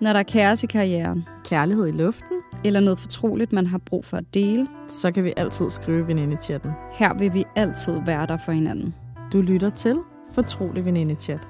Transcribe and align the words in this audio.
Når 0.00 0.12
der 0.12 0.18
er 0.20 0.22
kaos 0.22 0.62
i 0.64 0.66
karrieren, 0.66 1.28
Kærlighed 1.44 1.86
i 1.86 1.90
luften, 1.90 2.36
eller 2.64 2.80
noget 2.80 2.98
fortroligt, 2.98 3.52
man 3.52 3.66
har 3.66 3.78
brug 3.78 4.04
for 4.04 4.16
at 4.16 4.34
dele, 4.34 4.66
så 4.88 5.12
kan 5.12 5.24
vi 5.24 5.32
altid 5.36 5.70
skrive 5.70 6.06
veninde-chatten. 6.06 6.70
her 6.92 7.14
vil 7.14 7.32
vi 7.34 7.44
altid 7.56 8.00
være 8.06 8.26
der 8.26 8.36
for 8.36 8.52
hinanden. 8.52 8.94
Du 9.32 9.40
lytter 9.40 9.70
til 9.70 10.00
Fortrolig 10.32 10.84
Veninde-chat. 10.84 11.48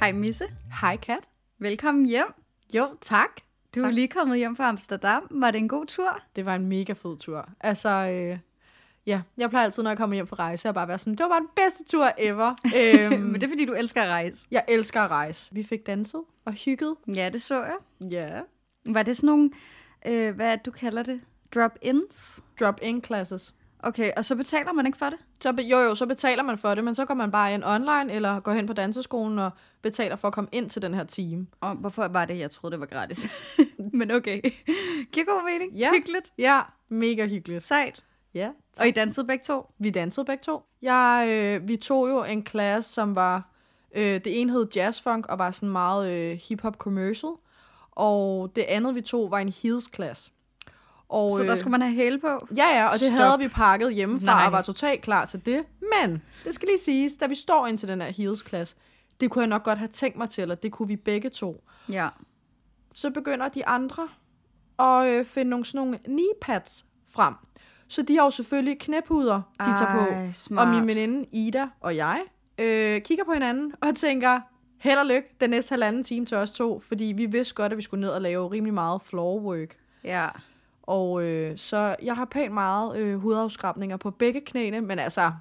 Hej 0.00 0.12
Misse, 0.12 0.44
Hej 0.80 0.96
Kat. 0.96 1.28
velkommen 1.58 2.06
hjem. 2.06 2.26
Jo, 2.74 2.88
tak. 3.00 3.28
Du 3.74 3.80
er 3.80 3.84
Tak. 3.84 3.94
lige 3.94 4.08
kommet 4.08 4.38
hjem 4.38 4.56
fra 4.56 4.68
Amsterdam. 4.68 5.22
Var 5.30 5.50
det 5.50 5.58
en 5.58 5.68
god 5.68 5.86
tur? 5.86 6.20
Det 6.36 6.44
var 6.44 6.54
en 6.54 6.66
mega 6.66 6.92
fed 6.92 7.16
tur. 7.18 7.48
Altså, 7.60 7.88
øh, 7.88 8.38
ja, 9.08 9.20
jeg 9.36 9.50
plejer 9.50 9.64
altid, 9.64 9.82
når 9.82 9.90
jeg 9.90 9.98
kommer 9.98 10.14
hjem 10.14 10.26
fra 10.26 10.36
rejse, 10.36 10.68
at 10.68 10.74
bare 10.74 10.88
være 10.88 10.98
sådan, 10.98 11.12
det 11.14 11.20
var 11.22 11.28
bare 11.28 11.40
den 11.40 11.48
bedste 11.56 11.84
tur 11.84 12.10
ever. 12.18 12.54
øhm, 13.12 13.20
Men 13.20 13.34
det 13.34 13.42
er 13.42 13.48
fordi, 13.48 13.64
du 13.64 13.72
elsker 13.72 14.02
at 14.02 14.08
rejse. 14.08 14.46
Jeg 14.50 14.64
elsker 14.68 15.00
at 15.00 15.10
rejse. 15.10 15.54
Vi 15.54 15.62
fik 15.62 15.86
danset 15.86 16.20
og 16.44 16.52
hygget. 16.52 16.94
Ja, 17.16 17.28
det 17.32 17.42
så 17.42 17.64
jeg. 17.64 17.76
Ja. 18.10 18.40
Var 18.86 19.02
det 19.02 19.16
sådan 19.16 19.26
nogle, 19.26 19.50
øh, 20.06 20.34
hvad 20.34 20.58
du 20.64 20.70
kalder 20.70 21.02
det? 21.02 21.20
Drop-ins? 21.54 22.40
Drop-in 22.60 23.04
classes. 23.04 23.54
Okay, 23.82 24.10
og 24.16 24.24
så 24.24 24.36
betaler 24.36 24.72
man 24.72 24.86
ikke 24.86 24.98
for 24.98 25.06
det? 25.06 25.18
Så, 25.42 25.52
be- 25.52 25.62
jo, 25.62 25.78
jo, 25.78 25.94
så 25.94 26.06
betaler 26.06 26.42
man 26.42 26.58
for 26.58 26.74
det, 26.74 26.84
men 26.84 26.94
så 26.94 27.04
går 27.04 27.14
man 27.14 27.30
bare 27.30 27.54
ind 27.54 27.64
online, 27.64 28.12
eller 28.12 28.40
går 28.40 28.52
hen 28.52 28.66
på 28.66 28.72
danseskolen 28.72 29.38
og 29.38 29.50
betaler 29.82 30.16
for 30.16 30.28
at 30.28 30.34
komme 30.34 30.48
ind 30.52 30.70
til 30.70 30.82
den 30.82 30.94
her 30.94 31.04
time. 31.04 31.46
Og 31.60 31.74
hvorfor 31.74 32.08
var 32.08 32.24
det, 32.24 32.38
jeg 32.38 32.50
troede, 32.50 32.72
det 32.72 32.80
var 32.80 32.86
gratis? 32.86 33.28
Men 33.92 34.10
okay. 34.10 34.40
Giver 35.12 35.26
god 35.26 35.50
mening. 35.52 35.72
Ja. 35.72 35.90
Hyggeligt. 35.92 36.32
Ja, 36.38 36.60
mega 36.88 37.26
hyggeligt. 37.26 37.62
Sejt. 37.62 38.04
Ja, 38.38 38.50
Og 38.80 38.88
I 38.88 38.90
dansede 38.90 39.26
begge 39.26 39.44
to? 39.44 39.70
Vi 39.78 39.90
dansede 39.90 40.26
begge 40.26 40.42
to. 40.42 40.62
Jeg, 40.82 41.26
øh, 41.30 41.68
vi 41.68 41.76
tog 41.76 42.08
jo 42.08 42.24
en 42.24 42.42
klasse, 42.42 42.92
som 42.92 43.14
var... 43.16 43.48
Øh, 43.94 44.02
det 44.04 44.40
ene 44.40 44.52
hed 44.52 44.66
jazzfunk 44.76 45.26
og 45.26 45.38
var 45.38 45.50
sådan 45.50 45.68
meget 45.68 46.12
øh, 46.12 46.38
hip-hop 46.48 46.76
commercial. 46.76 47.32
Og 47.92 48.52
det 48.56 48.62
andet, 48.62 48.94
vi 48.94 49.00
tog, 49.00 49.30
var 49.30 49.38
en 49.38 49.48
heels-klasse. 49.62 50.30
Og, 51.08 51.36
Så 51.36 51.42
der 51.42 51.54
skulle 51.54 51.70
man 51.70 51.82
have 51.82 51.94
hæle 51.94 52.18
på? 52.18 52.46
Ja, 52.56 52.66
ja, 52.76 52.86
og 52.86 52.92
det 52.92 53.00
Stop. 53.00 53.12
havde 53.12 53.38
vi 53.38 53.48
pakket 53.48 53.94
hjemmefra 53.94 54.24
Nej. 54.24 54.46
og 54.46 54.52
var 54.52 54.62
totalt 54.62 55.02
klar 55.02 55.24
til 55.26 55.46
det. 55.46 55.64
Men, 55.80 56.22
det 56.44 56.54
skal 56.54 56.66
lige 56.68 56.78
siges, 56.78 57.16
da 57.16 57.26
vi 57.26 57.34
står 57.34 57.66
ind 57.66 57.78
til 57.78 57.88
den 57.88 58.00
her 58.00 58.10
heels-klasse, 58.10 58.76
det 59.20 59.30
kunne 59.30 59.42
jeg 59.42 59.48
nok 59.48 59.64
godt 59.64 59.78
have 59.78 59.88
tænkt 59.88 60.18
mig 60.18 60.28
til, 60.28 60.50
og 60.50 60.62
det 60.62 60.72
kunne 60.72 60.88
vi 60.88 60.96
begge 60.96 61.30
to. 61.30 61.64
Ja. 61.88 62.08
Så 62.94 63.10
begynder 63.10 63.48
de 63.48 63.66
andre 63.66 64.08
at 64.78 65.06
øh, 65.06 65.24
finde 65.24 65.50
nogle 65.50 65.64
sådan 65.64 65.78
nogle 65.78 65.98
knee 65.98 66.32
pads 66.40 66.84
frem. 67.10 67.34
Så 67.88 68.02
de 68.02 68.16
har 68.16 68.24
jo 68.24 68.30
selvfølgelig 68.30 68.78
knæpuder, 68.78 69.42
de 69.60 69.64
tager 69.64 69.92
på. 69.92 70.14
Ej, 70.14 70.32
smart. 70.32 70.68
Og 70.68 70.74
min 70.74 70.86
veninde 70.86 71.28
Ida 71.32 71.68
og 71.80 71.96
jeg 71.96 72.22
øh, 72.58 73.02
kigger 73.02 73.24
på 73.24 73.32
hinanden 73.32 73.72
og 73.80 73.96
tænker, 73.96 74.40
held 74.78 74.98
og 74.98 75.06
lykke 75.06 75.28
den 75.40 75.50
næste 75.50 75.72
halvanden 75.72 76.02
time 76.02 76.26
til 76.26 76.36
os 76.36 76.52
to, 76.52 76.80
fordi 76.80 77.04
vi 77.04 77.26
vidste 77.26 77.54
godt, 77.54 77.72
at 77.72 77.76
vi 77.76 77.82
skulle 77.82 78.00
ned 78.00 78.10
og 78.10 78.22
lave 78.22 78.50
rimelig 78.50 78.74
meget 78.74 79.02
floor 79.02 79.40
work. 79.40 79.76
Ja. 80.04 80.28
Og 80.82 81.22
øh, 81.22 81.58
så 81.58 81.96
jeg 82.02 82.16
har 82.16 82.24
pænt 82.24 82.54
meget 82.54 82.98
øh, 82.98 83.18
hudafskrabninger 83.18 83.96
på 83.96 84.10
begge 84.10 84.40
knæene, 84.40 84.80
men 84.80 84.98
altså, 84.98 85.32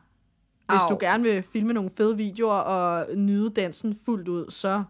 hvis 0.69 0.81
Au. 0.81 0.89
du 0.89 0.97
gerne 0.99 1.23
vil 1.23 1.43
filme 1.43 1.73
nogle 1.73 1.89
fede 1.97 2.17
videoer 2.17 2.53
og 2.53 3.15
nyde 3.15 3.49
dansen 3.49 3.99
fuldt 4.05 4.27
ud, 4.27 4.51
så 4.51 4.83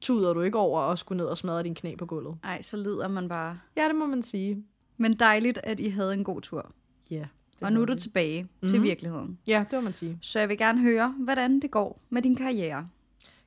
tuder 0.00 0.34
du 0.34 0.40
ikke 0.40 0.58
over 0.58 0.80
at 0.80 0.98
skulle 0.98 1.16
ned 1.16 1.26
og 1.26 1.36
smadre 1.36 1.62
din 1.62 1.74
knæ 1.74 1.94
på 1.96 2.06
gulvet. 2.06 2.36
Ej, 2.44 2.62
så 2.62 2.76
lider 2.76 3.08
man 3.08 3.28
bare. 3.28 3.58
Ja, 3.76 3.88
det 3.88 3.94
må 3.94 4.06
man 4.06 4.22
sige. 4.22 4.64
Men 4.96 5.14
dejligt, 5.14 5.58
at 5.62 5.80
I 5.80 5.88
havde 5.88 6.14
en 6.14 6.24
god 6.24 6.40
tur. 6.40 6.72
Ja. 7.10 7.24
Og 7.62 7.72
nu 7.72 7.82
er 7.82 7.84
du 7.86 7.94
tilbage 7.94 8.42
mm-hmm. 8.42 8.68
til 8.68 8.78
Mhm. 8.78 8.84
virkeligheden. 8.88 9.38
Ja, 9.46 9.64
det 9.70 9.76
må 9.76 9.80
man 9.80 9.92
sige. 9.92 10.18
Så 10.20 10.38
jeg 10.38 10.48
vil 10.48 10.58
gerne 10.58 10.80
høre, 10.80 11.14
hvordan 11.18 11.60
det 11.60 11.70
går 11.70 12.00
med 12.10 12.22
din 12.22 12.36
karriere. 12.36 12.88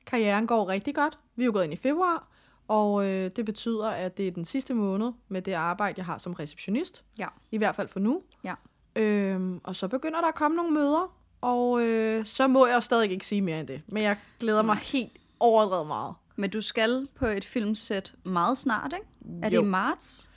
Karrieren 0.06 0.46
går 0.46 0.68
rigtig 0.68 0.94
godt. 0.94 1.18
Vi 1.36 1.42
er 1.42 1.46
jo 1.46 1.52
gået 1.52 1.64
ind 1.64 1.72
i 1.72 1.76
februar, 1.76 2.28
og 2.68 3.04
øh, 3.06 3.30
det 3.36 3.44
betyder, 3.44 3.88
at 3.88 4.16
det 4.18 4.28
er 4.28 4.30
den 4.30 4.44
sidste 4.44 4.74
måned 4.74 5.12
med 5.28 5.42
det 5.42 5.52
arbejde, 5.52 5.94
jeg 5.96 6.04
har 6.06 6.18
som 6.18 6.32
receptionist. 6.32 7.04
Ja. 7.18 7.26
I 7.50 7.58
hvert 7.58 7.76
fald 7.76 7.88
for 7.88 8.00
nu. 8.00 8.22
Ja. 8.44 8.54
Øhm, 8.96 9.60
og 9.64 9.76
så 9.76 9.88
begynder 9.88 10.20
der 10.20 10.28
at 10.28 10.34
komme 10.34 10.56
nogle 10.56 10.72
møder, 10.74 11.16
og 11.40 11.82
øh, 11.82 12.24
så 12.24 12.48
må 12.48 12.66
jeg 12.66 12.82
stadig 12.82 13.10
ikke 13.10 13.26
sige 13.26 13.42
mere 13.42 13.60
end 13.60 13.68
det. 13.68 13.82
Men 13.86 14.02
jeg 14.02 14.16
glæder 14.40 14.62
mig 14.62 14.76
helt 14.76 15.12
overdrevet 15.40 15.86
meget. 15.86 16.14
Men 16.36 16.50
du 16.50 16.60
skal 16.60 17.08
på 17.14 17.26
et 17.26 17.44
filmsæt 17.44 18.14
meget 18.24 18.58
snart, 18.58 18.92
ikke? 18.92 19.06
Er 19.42 19.48
det 19.48 19.56
Jo. 19.56 19.62
i 19.62 19.64
marts? 19.64 20.30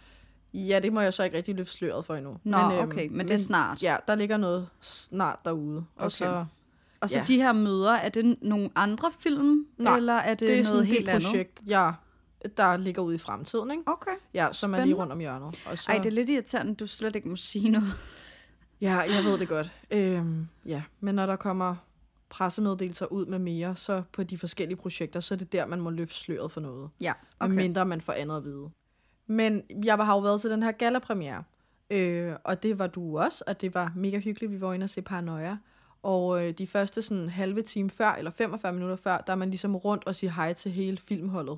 Ja, 0.53 0.79
det 0.83 0.93
må 0.93 1.01
jeg 1.01 1.13
så 1.13 1.23
ikke 1.23 1.37
rigtig 1.37 1.55
løfte 1.55 1.73
sløret 1.73 2.05
for 2.05 2.15
endnu. 2.15 2.37
Nå, 2.43 2.57
okay, 2.57 3.07
men 3.11 3.27
det 3.27 3.33
er 3.33 3.37
snart. 3.37 3.83
Ja, 3.83 3.97
der 4.07 4.15
ligger 4.15 4.37
noget 4.37 4.69
snart 4.81 5.39
derude. 5.45 5.77
Og 5.77 6.05
Okay. 6.05 6.09
så, 6.09 6.45
Og 7.01 7.09
så 7.09 7.17
Ja. 7.17 7.23
de 7.27 7.37
her 7.37 7.51
møder, 7.51 7.91
er 7.91 8.09
det 8.09 8.37
nogle 8.41 8.69
andre 8.75 9.11
film? 9.19 9.65
Nej, 9.77 9.97
eller 9.97 10.13
er 10.13 10.29
det, 10.33 10.39
det 10.49 10.59
er 10.59 10.63
noget 10.63 10.85
helt 10.87 11.07
et 11.07 11.11
andet? 11.11 11.23
projekt, 11.25 11.61
jeg, 11.65 11.93
der 12.57 12.77
ligger 12.77 13.01
ude 13.01 13.15
i 13.15 13.17
fremtiden, 13.17 13.71
ikke? 13.71 13.83
Okay. 13.85 14.11
Ja, 14.33 14.47
som 14.51 14.73
er 14.73 14.77
lige 14.77 14.81
Spændende. 14.83 15.01
rundt 15.01 15.11
om 15.13 15.19
hjørnet. 15.19 15.59
Og 15.71 15.77
så... 15.77 15.91
Ej, 15.91 15.97
det 15.97 16.05
er 16.05 16.11
lidt 16.11 16.29
irriterende, 16.29 16.71
at 16.71 16.79
du 16.79 16.87
slet 16.87 17.15
ikke 17.15 17.29
må 17.29 17.35
sige 17.35 17.69
noget. 17.69 17.93
Ja, 18.81 18.97
jeg 18.99 19.23
ved 19.23 19.37
det 19.39 19.49
godt. 19.49 19.71
Øhm, 19.91 20.47
ja, 20.65 20.83
men 20.99 21.15
når 21.15 21.25
der 21.25 21.35
kommer 21.35 21.75
pressemeddelelser 22.29 23.05
ud 23.05 23.25
med 23.25 23.39
mere, 23.39 23.75
så 23.75 24.03
på 24.13 24.23
de 24.23 24.37
forskellige 24.37 24.77
projekter, 24.77 25.19
så 25.19 25.33
er 25.33 25.37
det 25.37 25.51
der, 25.51 25.65
man 25.65 25.81
må 25.81 25.89
løfte 25.89 26.15
sløret 26.15 26.51
for 26.51 26.61
noget. 26.61 26.89
Ja, 27.01 27.13
okay. 27.39 27.53
Mindre 27.55 27.85
man 27.85 28.01
får 28.01 28.13
andet 28.13 28.37
at 28.37 28.43
vide. 28.43 28.69
Men 29.31 29.63
jeg 29.83 29.95
har 29.95 30.15
jo 30.15 30.19
været 30.19 30.41
til 30.41 30.49
den 30.49 30.63
her 30.63 30.71
gallapremiere, 30.71 31.43
øh, 31.89 32.33
og 32.43 32.63
det 32.63 32.79
var 32.79 32.87
du 32.87 33.19
også, 33.19 33.43
og 33.47 33.61
det 33.61 33.73
var 33.73 33.91
mega 33.95 34.19
hyggeligt. 34.19 34.51
Vi 34.51 34.61
var 34.61 34.73
inde 34.73 34.83
og 34.83 34.89
se 34.89 35.01
Paranoia. 35.01 35.57
Og 36.03 36.43
øh, 36.43 36.53
de 36.57 36.67
første 36.67 37.01
sådan 37.01 37.29
halve 37.29 37.61
time 37.61 37.89
før, 37.89 38.11
eller 38.11 38.31
45 38.31 38.73
minutter 38.73 38.95
før, 38.95 39.17
der 39.17 39.33
er 39.33 39.37
man 39.37 39.49
ligesom 39.49 39.75
rundt 39.75 40.03
og 40.05 40.15
siger 40.15 40.31
hej 40.31 40.53
til 40.53 40.71
hele 40.71 40.97
filmholdet. 40.97 41.57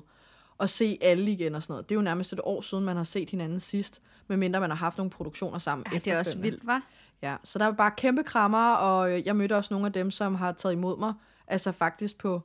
Og 0.58 0.68
se 0.68 0.98
alle 1.00 1.30
igen 1.30 1.54
og 1.54 1.62
sådan 1.62 1.72
noget. 1.72 1.88
Det 1.88 1.94
er 1.94 1.98
jo 1.98 2.02
nærmest 2.02 2.32
et 2.32 2.40
år 2.44 2.60
siden, 2.60 2.84
man 2.84 2.96
har 2.96 3.04
set 3.04 3.30
hinanden 3.30 3.60
sidst, 3.60 4.00
medmindre 4.28 4.60
man 4.60 4.70
har 4.70 4.76
haft 4.76 4.98
nogle 4.98 5.10
produktioner 5.10 5.58
sammen 5.58 5.86
Ej, 5.92 5.98
det 5.98 6.12
er 6.12 6.18
også 6.18 6.38
vildt, 6.38 6.66
var. 6.66 6.82
Ja, 7.22 7.36
så 7.44 7.58
der 7.58 7.64
var 7.64 7.72
bare 7.72 7.90
kæmpe 7.96 8.22
krammer, 8.22 8.74
og 8.74 9.12
øh, 9.12 9.26
jeg 9.26 9.36
mødte 9.36 9.56
også 9.56 9.74
nogle 9.74 9.86
af 9.86 9.92
dem, 9.92 10.10
som 10.10 10.34
har 10.34 10.52
taget 10.52 10.72
imod 10.72 10.98
mig. 10.98 11.14
Altså 11.46 11.72
faktisk 11.72 12.18
på 12.18 12.42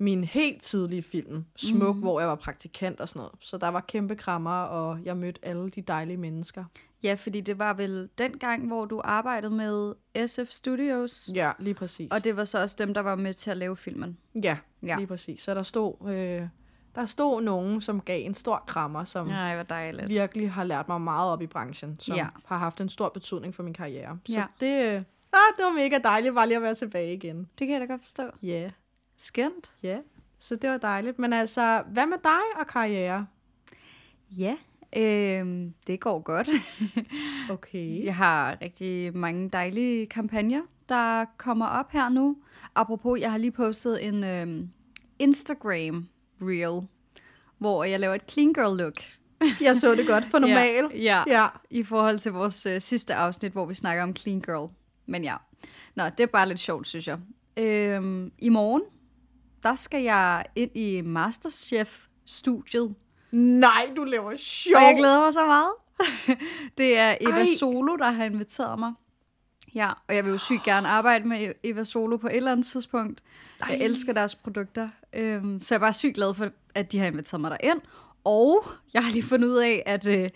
min 0.00 0.24
helt 0.24 0.62
tidlige 0.62 1.02
film, 1.02 1.44
Smuk, 1.56 1.96
mm. 1.96 2.02
hvor 2.02 2.20
jeg 2.20 2.28
var 2.28 2.34
praktikant 2.34 3.00
og 3.00 3.08
sådan 3.08 3.20
noget. 3.20 3.32
Så 3.40 3.56
der 3.58 3.68
var 3.68 3.80
kæmpe 3.80 4.16
krammer, 4.16 4.50
og 4.62 4.98
jeg 5.04 5.16
mødte 5.16 5.40
alle 5.42 5.70
de 5.70 5.82
dejlige 5.82 6.16
mennesker. 6.16 6.64
Ja, 7.02 7.14
fordi 7.14 7.40
det 7.40 7.58
var 7.58 7.74
vel 7.74 8.08
den 8.18 8.38
gang, 8.38 8.66
hvor 8.66 8.84
du 8.84 9.00
arbejdede 9.04 9.50
med 9.54 9.94
SF 10.26 10.48
Studios. 10.50 11.30
Ja, 11.34 11.52
lige 11.58 11.74
præcis. 11.74 12.12
Og 12.12 12.24
det 12.24 12.36
var 12.36 12.44
så 12.44 12.62
også 12.62 12.76
dem, 12.78 12.94
der 12.94 13.00
var 13.00 13.14
med 13.14 13.34
til 13.34 13.50
at 13.50 13.56
lave 13.56 13.76
filmen. 13.76 14.16
Ja, 14.42 14.56
Ja. 14.82 14.96
lige 14.96 15.06
præcis. 15.06 15.42
Så 15.42 15.54
der 15.54 15.62
stod, 15.62 16.08
øh, 16.08 16.42
der 16.94 17.06
stod 17.06 17.42
nogen, 17.42 17.80
som 17.80 18.00
gav 18.00 18.24
en 18.24 18.34
stor 18.34 18.64
krammer, 18.66 19.04
som. 19.04 19.26
Nej, 19.26 19.54
hvor 19.54 19.62
dejligt. 19.64 20.08
virkelig 20.08 20.52
har 20.52 20.64
lært 20.64 20.88
mig 20.88 21.00
meget 21.00 21.32
op 21.32 21.42
i 21.42 21.46
branchen, 21.46 21.96
som 22.00 22.14
ja. 22.16 22.26
har 22.44 22.58
haft 22.58 22.80
en 22.80 22.88
stor 22.88 23.08
betydning 23.08 23.54
for 23.54 23.62
min 23.62 23.74
karriere. 23.74 24.18
Så 24.26 24.32
Ja. 24.32 24.44
det, 24.60 24.84
øh, 24.86 24.94
ah, 25.32 25.56
det 25.56 25.64
var 25.64 25.72
mega 25.76 25.98
dejligt 26.04 26.34
bare 26.34 26.46
lige 26.46 26.56
at 26.56 26.62
være 26.62 26.74
tilbage 26.74 27.14
igen. 27.14 27.38
Det 27.58 27.66
kan 27.66 27.70
jeg 27.70 27.80
da 27.80 27.86
godt 27.92 28.00
forstå. 28.02 28.22
Ja. 28.42 28.48
Yeah. 28.48 28.70
Skønt. 29.20 29.72
Ja, 29.82 29.98
så 30.38 30.56
det 30.56 30.70
var 30.70 30.78
dejligt. 30.78 31.18
Men 31.18 31.32
altså, 31.32 31.82
hvad 31.92 32.06
med 32.06 32.18
dig 32.24 32.60
og 32.60 32.66
karriere? 32.66 33.26
Ja, 34.30 34.56
øhm, 34.96 35.74
det 35.86 36.00
går 36.00 36.20
godt. 36.20 36.48
Okay. 37.50 38.04
Jeg 38.04 38.16
har 38.16 38.58
rigtig 38.62 39.16
mange 39.16 39.48
dejlige 39.48 40.06
kampagner, 40.06 40.62
der 40.88 41.24
kommer 41.36 41.66
op 41.66 41.90
her 41.92 42.08
nu. 42.08 42.36
Apropos, 42.74 43.20
jeg 43.20 43.30
har 43.30 43.38
lige 43.38 43.52
postet 43.52 44.06
en 44.06 44.24
øhm, 44.24 44.70
Instagram 45.18 46.08
reel, 46.42 46.86
hvor 47.58 47.84
jeg 47.84 48.00
laver 48.00 48.14
et 48.14 48.30
clean 48.30 48.52
girl 48.52 48.76
look. 48.76 48.94
Jeg 49.60 49.76
så 49.76 49.94
det 49.94 50.06
godt 50.06 50.24
for 50.30 50.38
normal. 50.38 50.90
Ja, 50.94 50.98
ja. 50.98 51.22
Ja. 51.26 51.48
i 51.70 51.82
forhold 51.82 52.18
til 52.18 52.32
vores 52.32 52.66
øh, 52.66 52.80
sidste 52.80 53.14
afsnit, 53.14 53.52
hvor 53.52 53.66
vi 53.66 53.74
snakker 53.74 54.02
om 54.02 54.16
clean 54.16 54.40
girl. 54.40 54.70
Men 55.06 55.24
ja, 55.24 55.36
Nå, 55.94 56.04
det 56.04 56.20
er 56.20 56.26
bare 56.26 56.48
lidt 56.48 56.60
sjovt, 56.60 56.86
synes 56.88 57.08
jeg. 57.08 57.18
Øhm, 57.56 58.32
I 58.38 58.48
morgen, 58.48 58.82
der 59.62 59.74
skal 59.74 60.02
jeg 60.02 60.44
ind 60.56 60.76
i 60.76 61.00
Masterchef-studiet. 61.00 62.94
Nej, 63.32 63.90
du 63.96 64.04
laver 64.04 64.36
sjov. 64.36 64.76
Og 64.76 64.82
jeg 64.82 64.96
glæder 64.96 65.20
mig 65.20 65.32
så 65.32 65.46
meget. 65.46 65.72
det 66.78 66.98
er 66.98 67.16
Eva 67.20 67.38
Ej. 67.38 67.46
Solo, 67.58 67.96
der 67.96 68.10
har 68.10 68.24
inviteret 68.24 68.78
mig. 68.78 68.92
Ja, 69.74 69.90
og 70.08 70.14
jeg 70.14 70.24
vil 70.24 70.30
jo 70.30 70.38
sygt 70.38 70.62
gerne 70.62 70.88
arbejde 70.88 71.28
med 71.28 71.52
Eva 71.62 71.84
Solo 71.84 72.16
på 72.16 72.26
et 72.26 72.36
eller 72.36 72.52
andet 72.52 72.66
tidspunkt. 72.66 73.22
Jeg 73.60 73.76
Ej. 73.76 73.84
elsker 73.84 74.12
deres 74.12 74.34
produkter. 74.34 74.88
Øhm, 75.12 75.62
så 75.62 75.74
jeg 75.74 75.78
er 75.78 75.80
bare 75.80 75.92
sygt 75.92 76.14
glad 76.14 76.34
for, 76.34 76.50
at 76.74 76.92
de 76.92 76.98
har 76.98 77.06
inviteret 77.06 77.40
mig 77.40 77.50
derind. 77.50 77.80
Og 78.24 78.64
jeg 78.94 79.04
har 79.04 79.10
lige 79.12 79.22
fundet 79.22 79.48
ud 79.48 79.58
af, 79.58 79.82
at 79.86 80.06
øh, 80.06 80.30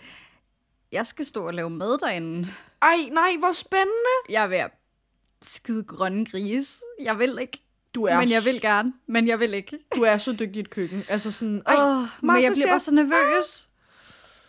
jeg 0.91 1.05
skal 1.05 1.25
stå 1.25 1.47
og 1.47 1.53
lave 1.53 1.69
mad 1.69 1.97
derinde. 1.97 2.47
Ej, 2.81 2.97
nej, 3.11 3.35
hvor 3.39 3.51
spændende. 3.51 4.15
Jeg 4.29 4.43
er 4.43 4.47
ved 4.47 4.57
at 4.57 4.71
skide 5.41 5.83
grønne 5.83 6.25
gris. 6.25 6.81
Jeg 7.01 7.19
vil 7.19 7.37
ikke. 7.41 7.64
Du 7.95 8.03
er, 8.03 8.19
Men 8.19 8.31
jeg 8.31 8.45
vil 8.45 8.61
gerne. 8.61 8.93
Men 9.07 9.27
jeg 9.27 9.39
vil 9.39 9.53
ikke. 9.53 9.79
du 9.95 10.01
er 10.01 10.17
så 10.17 10.31
dygtig 10.31 10.55
i 10.55 10.59
et 10.59 10.69
køkken. 10.69 11.03
Altså 11.09 11.31
sådan, 11.31 11.61
ej, 11.65 11.75
Åh, 11.75 12.07
men 12.21 12.43
jeg 12.43 12.51
bliver 12.53 12.67
bare 12.67 12.79
så 12.79 12.91
nervøs. 12.91 13.69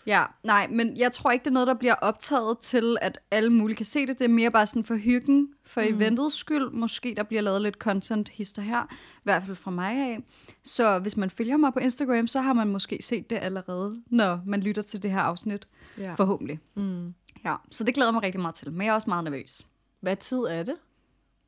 Ja, 0.06 0.24
nej, 0.44 0.66
men 0.70 0.96
jeg 0.96 1.12
tror 1.12 1.30
ikke, 1.30 1.44
det 1.44 1.50
er 1.50 1.54
noget, 1.54 1.66
der 1.66 1.74
bliver 1.74 1.94
optaget 1.94 2.58
til, 2.58 2.96
at 3.00 3.18
alle 3.30 3.50
mulige 3.50 3.76
kan 3.76 3.86
se 3.86 4.06
det. 4.06 4.18
Det 4.18 4.24
er 4.24 4.28
mere 4.28 4.50
bare 4.50 4.66
sådan 4.66 4.84
for 4.84 4.94
hyggen, 4.94 5.48
for 5.64 5.80
mm. 5.80 5.86
eventets 5.86 6.36
skyld. 6.36 6.70
Måske 6.70 7.14
der 7.16 7.22
bliver 7.22 7.42
lavet 7.42 7.62
lidt 7.62 7.74
content 7.74 8.28
hister 8.28 8.62
her, 8.62 8.82
i 8.92 9.20
hvert 9.22 9.42
fald 9.42 9.56
fra 9.56 9.70
mig 9.70 9.92
af. 9.92 10.18
Så 10.64 10.98
hvis 10.98 11.16
man 11.16 11.30
følger 11.30 11.56
mig 11.56 11.72
på 11.72 11.78
Instagram, 11.78 12.26
så 12.26 12.40
har 12.40 12.52
man 12.52 12.68
måske 12.68 12.98
set 13.02 13.30
det 13.30 13.38
allerede, 13.42 14.02
når 14.06 14.40
man 14.46 14.60
lytter 14.60 14.82
til 14.82 15.02
det 15.02 15.10
her 15.10 15.20
afsnit. 15.20 15.68
Ja. 15.98 16.14
Forhåbentlig. 16.14 16.60
Mm. 16.74 17.14
Ja, 17.44 17.54
så 17.70 17.84
det 17.84 17.94
glæder 17.94 18.10
mig 18.10 18.22
rigtig 18.22 18.40
meget 18.40 18.54
til. 18.54 18.72
Men 18.72 18.82
jeg 18.82 18.90
er 18.90 18.94
også 18.94 19.10
meget 19.10 19.24
nervøs. 19.24 19.66
Hvad 20.00 20.16
tid 20.16 20.38
er 20.38 20.62
det? 20.62 20.74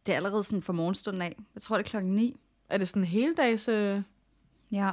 Det 0.08 0.12
er 0.12 0.16
allerede 0.16 0.42
sådan 0.44 0.62
fra 0.62 0.72
morgenstunden 0.72 1.22
af. 1.22 1.36
Jeg 1.54 1.62
tror, 1.62 1.76
det 1.76 1.84
er 1.84 1.88
klokken 1.88 2.12
9. 2.12 2.36
Er 2.68 2.78
det 2.78 2.88
sådan 2.88 3.02
en 3.02 3.08
hele 3.08 3.34
dags... 3.34 3.68
Øh... 3.68 4.02
Ja. 4.72 4.90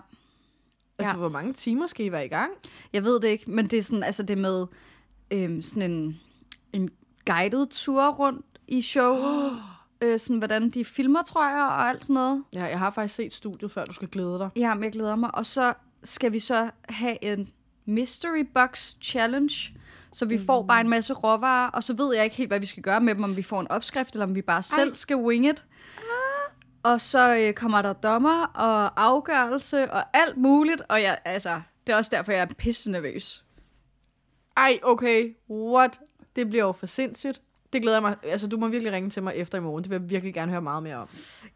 Altså, 1.00 1.14
Ja. 1.14 1.18
hvor 1.18 1.30
mange 1.30 1.54
timer 1.54 1.88
skal 1.88 2.06
I 2.06 2.12
være 2.12 2.26
i 2.26 2.28
gang? 2.28 2.52
Jeg 2.94 3.04
ved 3.04 3.20
det 3.20 3.28
ikke, 3.28 3.52
men 3.52 3.68
det 3.68 3.80
er 3.80 3.84
sådan, 3.84 4.04
altså 4.04 4.24
det 4.24 4.38
med 4.38 4.66
øhm, 5.32 5.62
sådan 5.62 5.92
en, 5.92 6.20
en 6.74 6.90
guided 7.26 7.68
tur 7.68 8.08
rundt 8.12 8.46
i 8.68 8.82
showet. 8.82 9.62
øh, 10.02 10.20
sådan 10.20 10.38
hvordan 10.38 10.70
de 10.70 10.86
filmer, 10.86 11.24
tror 11.24 11.50
jeg, 11.50 11.64
og 11.64 11.90
alt 11.90 12.06
sådan 12.06 12.14
noget. 12.14 12.44
Ja, 12.54 12.64
jeg 12.64 12.80
har 12.80 12.92
faktisk 12.92 13.16
set 13.16 13.34
studiet, 13.34 13.72
før 13.72 13.86
du 13.86 13.94
skal 13.94 14.08
glæde 14.08 14.40
dig. 14.40 14.50
Ja, 14.56 14.74
men 14.74 14.84
jeg 14.84 14.92
glæder 14.92 15.16
mig. 15.16 15.36
Og 15.36 15.46
så 15.46 15.74
skal 16.04 16.32
vi 16.32 16.40
så 16.40 16.72
have 16.90 17.24
en 17.24 17.50
mystery 17.86 18.46
box 18.54 18.96
challenge, 19.02 19.74
så 20.16 20.26
vi 20.26 20.38
får 20.46 20.64
bare 20.64 20.82
en 20.82 20.90
masse 20.90 21.14
råvarer, 21.14 21.70
og 21.70 21.84
så 21.84 21.94
ved 21.94 22.16
jeg 22.16 22.24
ikke 22.24 22.36
helt, 22.36 22.50
hvad 22.50 22.60
vi 22.60 22.66
skal 22.66 22.84
gøre 22.84 23.02
med 23.02 23.16
dem, 23.16 23.24
om 23.24 23.38
vi 23.38 23.44
får 23.44 23.62
en 23.62 23.68
opskrift, 23.68 24.14
eller 24.14 24.26
om 24.26 24.36
vi 24.36 24.42
bare 24.42 24.64
selv 24.64 24.96
skal 24.96 25.18
wing 25.18 25.48
it. 25.48 25.66
Og 26.84 27.02
så 27.02 27.36
øh, 27.36 27.54
kommer 27.54 27.82
der 27.82 27.94
dommer 27.94 28.46
og 28.46 29.04
afgørelse 29.04 29.92
og 29.92 30.04
alt 30.14 30.38
muligt, 30.38 30.82
og 30.90 31.02
jeg, 31.02 31.18
altså, 31.26 31.62
det 31.88 31.94
er 31.94 31.98
også 31.98 32.12
derfor, 32.14 32.32
jeg 32.32 32.42
er 32.42 32.54
pisse 32.58 32.92
nervøs. 32.92 33.46
Ej, 34.58 34.80
okay. 34.84 35.36
What? 35.50 36.00
Det 36.36 36.50
bliver 36.50 36.66
jo 36.66 36.72
for 36.72 36.86
sindssygt. 36.86 37.42
Det 37.74 37.82
glæder 37.82 37.98
jeg 37.98 38.02
mig. 38.02 38.16
Altså, 38.24 38.48
du 38.48 38.58
må 38.58 38.68
virkelig 38.68 38.94
ringe 38.94 39.10
til 39.10 39.24
mig 39.24 39.36
efter 39.36 39.58
i 39.58 39.62
morgen. 39.62 39.84
Det 39.84 39.92
vil 39.92 40.02
jeg 40.02 40.10
virkelig 40.10 40.34
gerne 40.34 40.52
høre 40.52 40.62
meget 40.62 40.84
mere 40.84 40.96
om. 40.96 41.10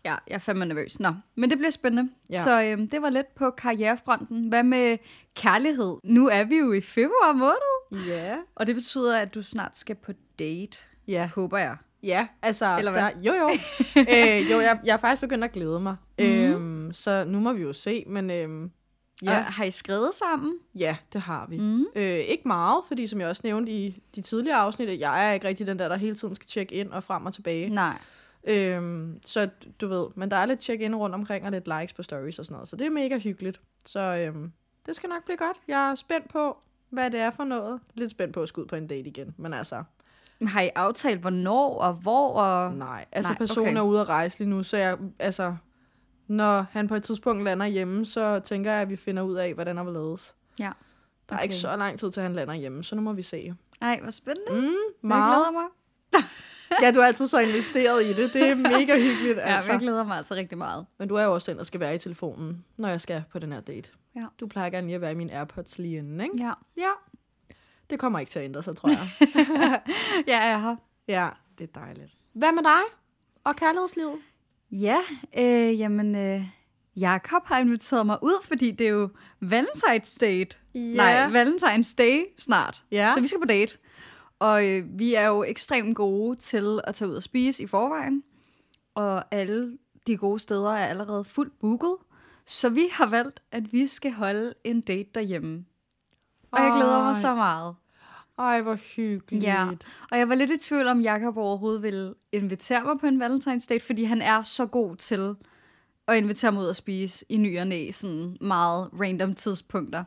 Ja, 0.06 0.16
jeg 0.28 0.36
er 0.36 0.40
fandme 0.40 0.66
nervøs. 0.66 1.00
Nå, 1.00 1.10
men 1.36 1.50
det 1.50 1.58
bliver 1.58 1.72
spændende. 1.72 2.12
Ja. 2.30 2.42
Så 2.44 2.64
øhm, 2.64 2.88
det 2.88 3.02
var 3.02 3.10
lidt 3.10 3.36
på 3.36 3.50
karrierefronten. 3.50 4.50
Hvad 4.50 4.64
med 4.64 4.98
kærlighed? 5.36 5.98
Nu 6.04 6.28
er 6.28 6.44
vi 6.44 6.58
jo 6.58 6.74
i 6.74 6.82
februar 6.82 7.34
måned, 7.34 7.79
Ja. 7.91 8.36
og 8.56 8.68
det 8.68 8.75
betyder, 8.75 9.18
at 9.18 9.33
du 9.33 9.41
snart 9.41 9.77
skal 9.77 9.95
på 9.95 10.12
date, 10.39 10.77
Ja. 11.07 11.30
håber 11.36 11.57
jeg. 11.57 11.77
Ja, 12.03 12.27
altså... 12.41 12.75
Eller 12.77 12.91
hvad? 12.91 13.01
Der, 13.01 13.09
jo, 13.21 13.33
jo. 13.33 13.50
øh, 14.15 14.51
jo, 14.51 14.59
jeg, 14.59 14.80
jeg 14.86 14.94
er 14.94 14.97
faktisk 14.97 15.21
begyndt 15.21 15.44
at 15.44 15.51
glæde 15.51 15.80
mig. 15.80 15.95
Mm. 16.19 16.25
Øhm, 16.25 16.94
så 16.94 17.24
nu 17.27 17.39
må 17.39 17.53
vi 17.53 17.62
jo 17.62 17.74
se, 17.74 18.03
men... 18.07 18.30
Øhm, 18.30 18.71
Ja. 19.24 19.38
Og 19.38 19.44
har 19.45 19.63
I 19.63 19.71
skrevet 19.71 20.13
sammen? 20.13 20.53
ja, 20.75 20.97
det 21.13 21.21
har 21.21 21.47
vi. 21.50 21.57
Mm. 21.57 21.86
Øh, 21.95 22.03
ikke 22.03 22.44
meget, 22.47 22.83
fordi 22.88 23.07
som 23.07 23.19
jeg 23.21 23.27
også 23.30 23.41
nævnte 23.45 23.71
i 23.71 24.03
de 24.15 24.21
tidligere 24.21 24.57
afsnit, 24.57 25.00
jeg 25.00 25.30
er 25.30 25.33
ikke 25.33 25.47
rigtig 25.47 25.68
den 25.68 25.80
der, 25.80 25.88
der 25.88 25.95
hele 25.97 26.15
tiden 26.15 26.36
skal 26.36 26.47
tjekke 26.47 26.75
ind 26.75 26.89
og 26.91 27.03
frem 27.03 27.25
og 27.25 27.33
tilbage. 27.33 27.69
Nej. 27.69 27.97
Øhm, 28.44 29.19
så 29.25 29.50
du 29.81 29.88
ved, 29.88 30.07
men 30.15 30.31
der 30.31 30.38
er 30.38 30.45
lidt 30.45 30.63
check-in 30.63 30.95
rundt 30.95 31.15
omkring 31.15 31.45
og 31.45 31.51
lidt 31.51 31.68
likes 31.80 31.94
på 31.94 32.03
stories 32.03 32.39
og 32.39 32.45
sådan 32.45 32.53
noget, 32.53 32.68
så 32.68 32.75
det 32.75 32.86
er 32.88 32.91
mega 32.91 33.18
hyggeligt. 33.18 33.62
Så 33.86 34.00
øhm, 34.00 34.51
det 34.86 34.95
skal 34.95 35.09
nok 35.09 35.25
blive 35.25 35.38
godt. 35.38 35.57
Jeg 35.68 35.91
er 35.91 35.95
spændt 35.95 36.30
på, 36.30 36.57
hvad 36.89 37.12
det 37.12 37.19
er 37.19 37.31
for 37.31 37.44
noget. 37.44 37.80
Lidt 37.94 38.12
spændt 38.12 38.33
på 38.33 38.41
at 38.41 38.50
skulle 38.50 38.63
ud 38.63 38.68
på 38.69 38.75
en 38.75 38.88
date 38.88 39.07
igen, 39.09 39.33
men 39.38 39.53
altså, 39.53 39.83
Men 40.39 40.47
Har 40.47 40.62
I 40.62 40.69
aftalt, 40.75 41.21
hvornår 41.21 41.77
og 41.80 41.94
hvor? 41.94 42.33
Og... 42.33 42.74
nej. 42.74 43.06
Altså 43.12 43.31
Nej, 43.31 43.38
personen 43.38 43.69
okay. 43.69 43.77
er 43.77 43.81
ude 43.81 44.01
at 44.01 44.09
rejse 44.09 44.39
lige 44.39 44.50
nu, 44.50 44.63
så 44.63 44.77
jeg, 44.77 44.97
altså, 45.19 45.56
når 46.27 46.65
han 46.71 46.88
på 46.88 46.95
et 46.95 47.03
tidspunkt 47.03 47.44
lander 47.44 47.65
hjemme, 47.65 48.06
så 48.06 48.39
tænker 48.39 48.71
jeg, 48.71 48.81
at 48.81 48.89
vi 48.89 48.95
finder 48.95 49.24
ud 49.24 49.36
af, 49.36 49.53
hvordan 49.53 49.77
der 49.77 49.83
vil 49.83 49.94
ledes. 49.94 50.36
Ja. 50.59 50.63
Der 51.30 51.36
er 51.36 51.39
Okay. 51.39 51.44
ikke 51.44 51.56
så 51.56 51.75
lang 51.75 52.00
tid 52.00 52.12
til, 52.12 52.24
han 52.24 52.33
lander 52.33 52.53
hjemme, 52.53 52.83
så 52.83 52.95
nu 52.95 53.01
må 53.01 53.13
vi 53.13 53.21
se. 53.21 53.53
Ej, 53.81 54.00
hvor 54.01 54.12
spændende. 54.12 54.51
Mm, 54.51 54.57
Jeg 54.68 54.74
meget. 55.01 55.36
glæder 55.36 55.51
mig. 55.51 55.63
Ja, 56.81 56.91
du 56.91 57.00
er 57.00 57.06
altid 57.06 57.27
så 57.27 57.39
investeret 57.39 58.03
i 58.06 58.13
det. 58.13 58.33
Det 58.33 58.50
er 58.50 58.56
mega 58.77 58.97
hyggeligt, 59.00 59.38
Ja, 59.38 59.41
altså. 59.56 59.71
men 59.71 59.74
jeg 59.74 59.80
glæder 59.80 60.03
mig 60.03 60.18
altså 60.18 60.36
rigtig 60.36 60.57
meget. 60.57 60.86
Men 61.00 61.07
du 61.07 61.15
er 61.15 61.24
jo 61.24 61.33
også 61.33 61.51
den, 61.51 61.57
der 61.57 61.63
skal 61.63 61.80
være 61.80 61.95
i 61.95 61.97
telefonen, 61.97 62.65
når 62.77 62.89
jeg 62.89 63.01
skal 63.01 63.24
på 63.31 63.39
den 63.39 63.51
her 63.53 63.59
date. 63.62 63.89
Ja. 64.16 64.26
Du 64.40 64.48
plejer 64.48 64.70
gerne 64.70 64.88
lige 64.88 64.96
at 64.96 65.02
være 65.02 65.12
i 65.12 65.16
min 65.16 65.30
AirPods 65.30 65.80
lige 65.80 65.98
inden, 65.98 66.22
ikke? 66.22 66.44
Ja, 66.46 66.54
Ja. 66.78 66.90
Det 67.90 68.00
kommer 68.00 68.20
ikke 68.20 68.30
til 68.30 68.40
at 68.40 68.46
ændre 68.46 68.64
sig, 68.64 68.76
tror 68.76 68.90
jeg. 68.90 69.08
ja 70.28 70.40
jeg 70.40 70.50
er 70.52 70.58
her. 70.60 70.76
ja, 71.08 71.30
det 71.58 71.64
er 71.76 71.80
dejligt. 71.80 72.18
Hvad 72.34 72.52
med 72.52 72.64
dig? 72.64 72.82
Og 73.44 73.56
kærlighedslivet? 73.56 74.16
Ja, 74.72 74.98
øh, 75.38 75.80
jamen, 75.80 76.16
øh, 76.16 76.42
Jakob 76.96 77.46
har 77.46 77.60
inviteret 77.60 78.06
mig 78.06 78.18
ud, 78.22 78.44
fordi 78.44 78.72
det 78.72 78.88
er 78.88 78.92
jo 78.92 79.10
Valentine's 79.46 80.18
Date. 80.22 80.58
Nej, 80.74 81.28
Valentine's 81.44 81.96
Day 81.98 82.24
snart. 82.38 82.84
Ja. 82.92 83.12
Så 83.16 83.22
vi 83.22 83.28
skal 83.28 83.40
på 83.40 83.46
date. 83.48 83.78
Og 84.40 84.66
øh, 84.68 85.00
vi 85.00 85.14
er 85.14 85.28
jo 85.28 85.44
ekstremt 85.44 85.96
gode 85.96 86.36
til 86.36 86.82
at 86.84 86.96
tage 86.96 87.10
ud 87.10 87.16
og 87.16 87.24
spise 87.24 87.64
i 87.64 87.68
forvejen. 87.68 88.24
Og 88.96 89.36
alle 89.36 89.78
de 90.08 90.18
gode 90.18 90.40
steder 90.40 90.70
er 90.72 90.88
allerede 90.88 91.24
fuldt 91.24 91.60
booket. 91.60 91.96
Så 92.50 92.69
vi 92.69 92.88
har 92.92 93.10
valgt, 93.10 93.42
at 93.51 93.74
vi 93.74 93.88
skal 93.88 94.12
holde 94.12 94.54
en 94.63 94.81
date 94.81 95.10
derhjemme. 95.16 95.66
Og 96.51 96.62
jeg 96.63 96.74
glæder 96.75 96.98
Ej. 96.98 97.04
mig 97.06 97.16
så 97.18 97.36
meget. 97.36 97.75
Ej, 98.40 98.62
hvor 98.62 98.74
hyggeligt. 98.96 99.44
Ja. 99.44 99.68
Og 100.12 100.18
jeg 100.18 100.30
var 100.30 100.36
lidt 100.36 100.51
i 100.51 100.57
tvivl 100.57 100.88
om, 100.88 101.01
Jakob 101.01 101.38
overhovedet 101.38 101.81
ville 101.84 102.13
invitere 102.31 102.84
mig 102.84 103.00
på 103.00 103.06
en 103.07 103.24
Valentine's 103.24 103.68
Date, 103.69 103.86
fordi 103.86 104.04
han 104.04 104.22
er 104.22 104.44
så 104.44 104.66
god 104.66 104.96
til 104.96 105.36
at 106.07 106.18
invitere 106.18 106.51
mig 106.51 106.62
ud 106.63 106.69
at 106.69 106.75
spise 106.75 107.25
i 107.30 107.38
ny 107.38 107.60
og 107.60 107.68
næ, 107.68 107.92
sådan 107.92 108.38
meget 108.42 108.90
random 109.01 109.36
tidspunkter. 109.36 110.04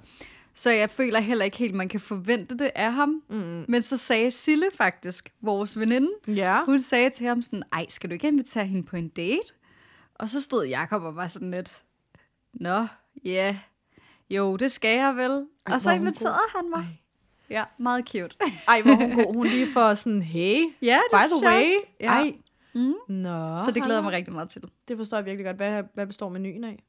Så 0.54 0.70
jeg 0.70 0.90
føler 0.90 1.20
heller 1.20 1.44
ikke 1.44 1.56
helt, 1.56 1.74
man 1.74 1.88
kan 1.88 2.00
forvente 2.00 2.58
det 2.58 2.70
af 2.74 2.92
ham. 2.92 3.22
Mm. 3.30 3.64
Men 3.68 3.82
så 3.82 3.96
sagde 3.96 4.30
Sille 4.30 4.66
faktisk, 4.74 5.32
vores 5.40 5.78
veninde, 5.78 6.08
Ja. 6.26 6.64
hun 6.64 6.80
sagde 6.80 7.10
til 7.10 7.26
ham 7.26 7.42
sådan, 7.42 7.62
ej, 7.72 7.86
skal 7.88 8.10
du 8.10 8.12
ikke 8.12 8.28
invitere 8.28 8.66
hende 8.66 8.86
på 8.86 8.96
en 8.96 9.08
date? 9.08 9.52
Og 10.14 10.30
så 10.30 10.40
stod 10.40 10.66
Jakob 10.66 11.02
og 11.02 11.16
var 11.16 11.26
sådan 11.26 11.50
lidt, 11.50 11.82
nå, 12.52 12.86
ja, 13.24 13.56
jo, 14.30 14.56
det 14.56 14.72
skal 14.72 14.98
jeg 14.98 15.16
vel. 15.16 15.30
Ej, 15.66 15.74
og 15.74 15.80
så 15.80 15.90
er 15.90 15.94
inviterede 15.94 16.38
han 16.56 16.70
mig. 16.70 16.78
Ej. 16.80 16.86
Ja, 17.50 17.64
meget 17.78 18.08
cute. 18.08 18.36
Ej, 18.68 18.82
hvor 18.82 18.94
hun 18.94 19.10
god. 19.14 19.34
Hun 19.36 19.46
lige 19.46 19.72
får 19.72 19.94
sådan, 19.94 20.22
hey, 20.22 20.64
Ja, 20.82 21.00
det 21.12 21.18
by 21.20 21.34
the 21.34 21.46
way. 21.48 21.64
Ja. 22.00 22.06
Ej. 22.06 22.34
Mm. 22.74 22.94
Nå, 23.08 23.58
Så 23.58 23.70
det 23.74 23.82
glæder 23.82 23.96
jeg 23.98 24.04
mig 24.04 24.12
rigtig 24.12 24.34
meget 24.34 24.48
til. 24.48 24.62
Det 24.88 24.96
forstår 24.96 25.16
jeg 25.16 25.24
virkelig 25.26 25.44
godt. 25.46 25.56
Hvad, 25.56 25.82
hvad 25.94 26.06
består 26.06 26.28
menuen 26.28 26.64
af? 26.64 26.82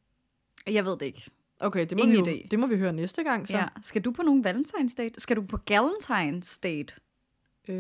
Jeg 0.68 0.86
ved 0.86 0.92
det 0.92 1.02
ikke. 1.06 1.26
Okay, 1.60 1.86
det 1.90 1.98
må, 1.98 2.04
Ingen 2.04 2.26
vi 2.26 2.32
jo, 2.32 2.38
idé. 2.38 2.48
det 2.52 2.60
må 2.60 2.68
vi 2.68 2.78
høre 2.78 2.94
næste 2.94 3.24
gang, 3.24 3.48
så. 3.48 3.54
Ja. 3.58 3.66
Skal 3.82 4.02
du 4.02 4.12
på 4.12 4.22
nogen 4.22 4.46
Valentine's 4.48 4.96
date? 4.98 5.20
Skal 5.22 5.36
du 5.36 5.42
på 5.42 5.58
Galentine's 5.72 6.60
date? 6.64 6.94
Øh, 7.70 7.76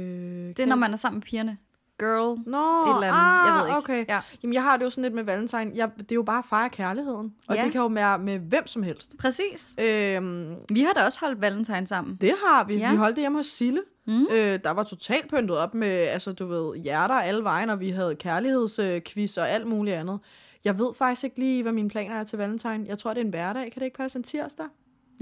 Det 0.48 0.60
er, 0.60 0.66
når 0.66 0.76
man 0.76 0.94
er 0.94 0.98
sammen 0.98 1.18
med 1.18 1.24
pigerne. 1.24 1.58
Girl, 2.00 2.40
Nå, 2.46 2.92
et 2.92 2.96
eller 2.96 3.08
andet. 3.08 3.20
Ah, 3.22 3.48
jeg 3.48 3.54
ved 3.62 3.68
ikke. 3.68 3.78
Okay. 3.78 4.06
Ja, 4.10 4.20
Jamen, 4.44 4.54
jeg 4.54 4.64
har 4.64 4.78
det 4.78 4.86
jo 4.86 4.90
sådan 4.90 5.02
lidt 5.02 5.14
med 5.14 5.24
valentine. 5.24 5.72
Jeg, 5.76 5.90
det 5.98 6.12
er 6.12 6.16
jo 6.16 6.24
bare 6.24 6.40
at 6.40 6.46
fejre 6.46 6.70
kærligheden. 6.70 7.34
Og 7.48 7.56
Ja. 7.56 7.64
det 7.64 7.72
kan 7.72 7.82
jo 7.82 7.88
være 7.88 8.20
med 8.20 8.40
hvem 8.40 8.68
som 8.68 8.84
helst. 8.84 9.16
præcis. 9.20 9.76
Øhm, 9.80 10.56
Vi 10.70 10.82
har 10.82 10.94
da 10.94 11.06
også 11.06 11.20
holdt 11.20 11.42
Valentine 11.42 11.88
sammen. 11.88 12.16
det 12.22 12.34
har 12.46 12.64
vi. 12.64 12.76
Ja. 12.76 12.92
Vi 12.92 12.98
holdt 12.98 13.16
det 13.16 13.22
hjemme 13.22 13.38
hos 13.40 13.46
Sille. 13.46 13.82
Mm. 14.08 14.22
Øh, 14.32 14.60
der 14.64 14.72
var 14.72 14.84
totalt 14.84 15.30
pyntet 15.30 15.58
op 15.58 15.74
med, 15.74 15.88
altså 15.90 16.32
du 16.32 16.46
ved, 16.48 16.78
hjerter 16.84 17.16
alle 17.16 17.44
vejen, 17.44 17.70
og 17.70 17.80
vi 17.80 17.90
havde 17.90 18.16
kærlighedsquiz 18.16 19.38
og 19.38 19.50
alt 19.50 19.68
muligt 19.68 19.96
andet. 19.96 20.20
Jeg 20.66 20.80
ved 20.80 20.94
faktisk 20.94 21.24
ikke 21.24 21.40
lige, 21.40 21.62
hvad 21.64 21.72
mine 21.72 21.90
planer 21.90 22.16
er 22.16 22.24
til 22.24 22.38
valentine. 22.38 22.86
Jeg 22.88 22.98
tror, 23.00 23.14
det 23.14 23.22
er 23.22 23.26
en 23.26 23.30
hverdag. 23.30 23.72
Kan 23.72 23.80
det 23.80 23.86
ikke 23.86 23.98
passe 23.98 24.18
en 24.20 24.24
tirsdag? 24.24 24.66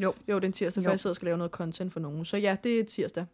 Jo. 0.03 0.13
Jo, 0.29 0.36
det 0.36 0.43
er 0.43 0.48
en 0.48 0.53
tirsdag, 0.53 0.81
Jo. 0.81 0.86
for 0.88 0.91
jeg 0.91 1.00
sidder 1.00 1.12
og 1.12 1.15
skal 1.15 1.25
lave 1.25 1.38
noget 1.38 1.51
content 1.51 1.93
for 1.93 2.00
nogen. 2.00 2.25
Så 2.25 2.38
ja, 2.38 2.55
det 2.63 2.79
er 2.79 2.84
tirsdag. 2.84 3.25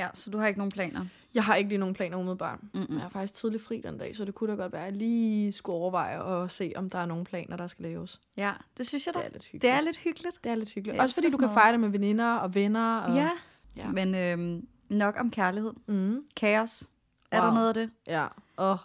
Ja, 0.00 0.08
så 0.14 0.30
du 0.30 0.38
har 0.38 0.46
ikke 0.46 0.58
nogen 0.58 0.70
planer? 0.70 1.06
Jeg 1.34 1.44
har 1.44 1.54
ikke 1.54 1.68
lige 1.68 1.78
nogen 1.78 1.94
planer 1.94 2.16
umiddelbart. 2.16 2.58
Mm-mm. 2.74 2.96
Jeg 2.98 3.04
er 3.04 3.08
faktisk 3.08 3.34
tidlig 3.34 3.60
fri 3.60 3.80
den 3.80 3.98
dag, 3.98 4.16
så 4.16 4.24
det 4.24 4.34
kunne 4.34 4.50
da 4.56 4.62
godt 4.62 4.72
være, 4.72 4.80
at 4.86 4.92
jeg 4.92 4.96
lige 4.96 5.52
skulle 5.52 5.76
overveje 5.76 6.42
at 6.44 6.50
se, 6.50 6.72
om 6.76 6.90
der 6.90 6.98
er 6.98 7.06
nogle 7.06 7.24
planer, 7.24 7.56
der 7.56 7.66
skal 7.66 7.82
laves. 7.82 8.20
Ja, 8.36 8.52
det 8.78 8.88
synes 8.88 9.06
jeg 9.06 9.14
da. 9.14 9.18
Det 9.18 9.24
er 9.26 9.30
lidt 9.32 9.44
hyggeligt. 9.44 9.62
Det 9.62 9.70
er 9.70 9.80
lidt 9.80 9.96
hyggeligt. 9.96 10.44
Det 10.44 10.50
er 10.52 10.54
lidt 10.54 10.70
hyggeligt. 10.72 10.94
Jeg 10.96 11.02
Også 11.02 11.14
fordi 11.14 11.30
du 11.30 11.36
kan 11.36 11.46
noget. 11.46 11.54
fejre 11.60 11.72
det 11.72 11.80
med 11.80 11.88
veninder 11.88 12.34
og 12.34 12.54
venner. 12.54 12.96
Og... 13.00 13.16
Ja. 13.16 13.30
Ja. 13.76 13.86
Men 13.88 14.14
øhm, 14.14 14.66
nok 14.88 15.16
om 15.20 15.30
kærlighed. 15.30 15.72
Mm, 15.86 16.24
Kaos. 16.36 16.88
Er 17.30 17.38
Wow. 17.40 17.46
der 17.48 17.54
noget 17.54 17.68
af 17.68 17.74
det? 17.74 17.90
ja. 18.06 18.26
Og 18.56 18.78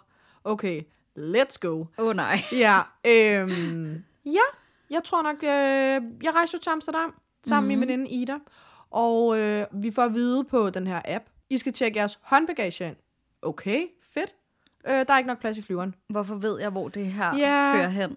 okay, 0.44 0.82
let's 1.18 1.56
go. 1.60 1.84
Åh 1.98 2.06
oh, 2.06 2.16
nej. 2.16 2.38
Ja, 2.52 2.80
øhm, 3.06 4.04
ja. 4.24 4.46
Jeg 4.90 5.04
tror 5.04 5.22
nok, 5.22 5.36
øh, 5.42 6.22
jeg 6.24 6.34
rejser 6.34 6.58
til 6.58 6.70
Amsterdam 6.70 7.14
sammen 7.46 7.64
mm. 7.74 7.78
med 7.78 7.86
Mhm. 7.86 7.88
min 7.90 7.98
veninde 7.98 8.10
Ida. 8.22 8.34
Og 8.90 9.38
øh, 9.38 9.66
vi 9.72 9.90
får 9.90 10.02
at 10.02 10.14
vide 10.14 10.44
på 10.44 10.70
den 10.70 10.86
her 10.86 11.00
app, 11.04 11.24
I 11.50 11.58
skal 11.58 11.72
tjekke 11.72 11.98
jeres 11.98 12.18
håndbagage 12.22 12.88
ind. 12.88 12.96
Okay, 13.42 13.86
fedt. 14.14 14.34
Øh, 14.88 14.92
der 14.94 15.12
er 15.12 15.18
ikke 15.18 15.28
nok 15.28 15.40
plads 15.40 15.58
i 15.58 15.62
flyveren. 15.62 15.94
Hvorfor 16.08 16.34
ved 16.34 16.60
jeg, 16.60 16.70
hvor 16.70 16.88
det 16.88 17.06
her 17.06 17.36
Ja. 17.36 17.74
fører 17.74 17.88
hen? 17.88 18.16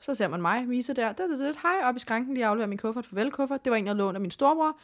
Så 0.00 0.14
ser 0.14 0.28
man 0.28 0.42
mig, 0.42 0.66
Mise 0.68 0.92
der. 0.94 1.12
Det, 1.12 1.30
det, 1.30 1.38
det. 1.38 1.56
Hej, 1.62 1.74
op 1.84 1.96
i 1.96 1.98
skranken, 1.98 2.34
lige 2.34 2.46
afleverer 2.46 2.68
min 2.68 2.78
kuffert. 2.78 3.06
Farvel 3.06 3.30
kuffert. 3.30 3.64
Det 3.64 3.70
var 3.70 3.76
en, 3.76 3.86
jeg 3.86 3.96
lånte 3.96 4.16
af 4.16 4.20
min 4.20 4.30
storebror. 4.30 4.78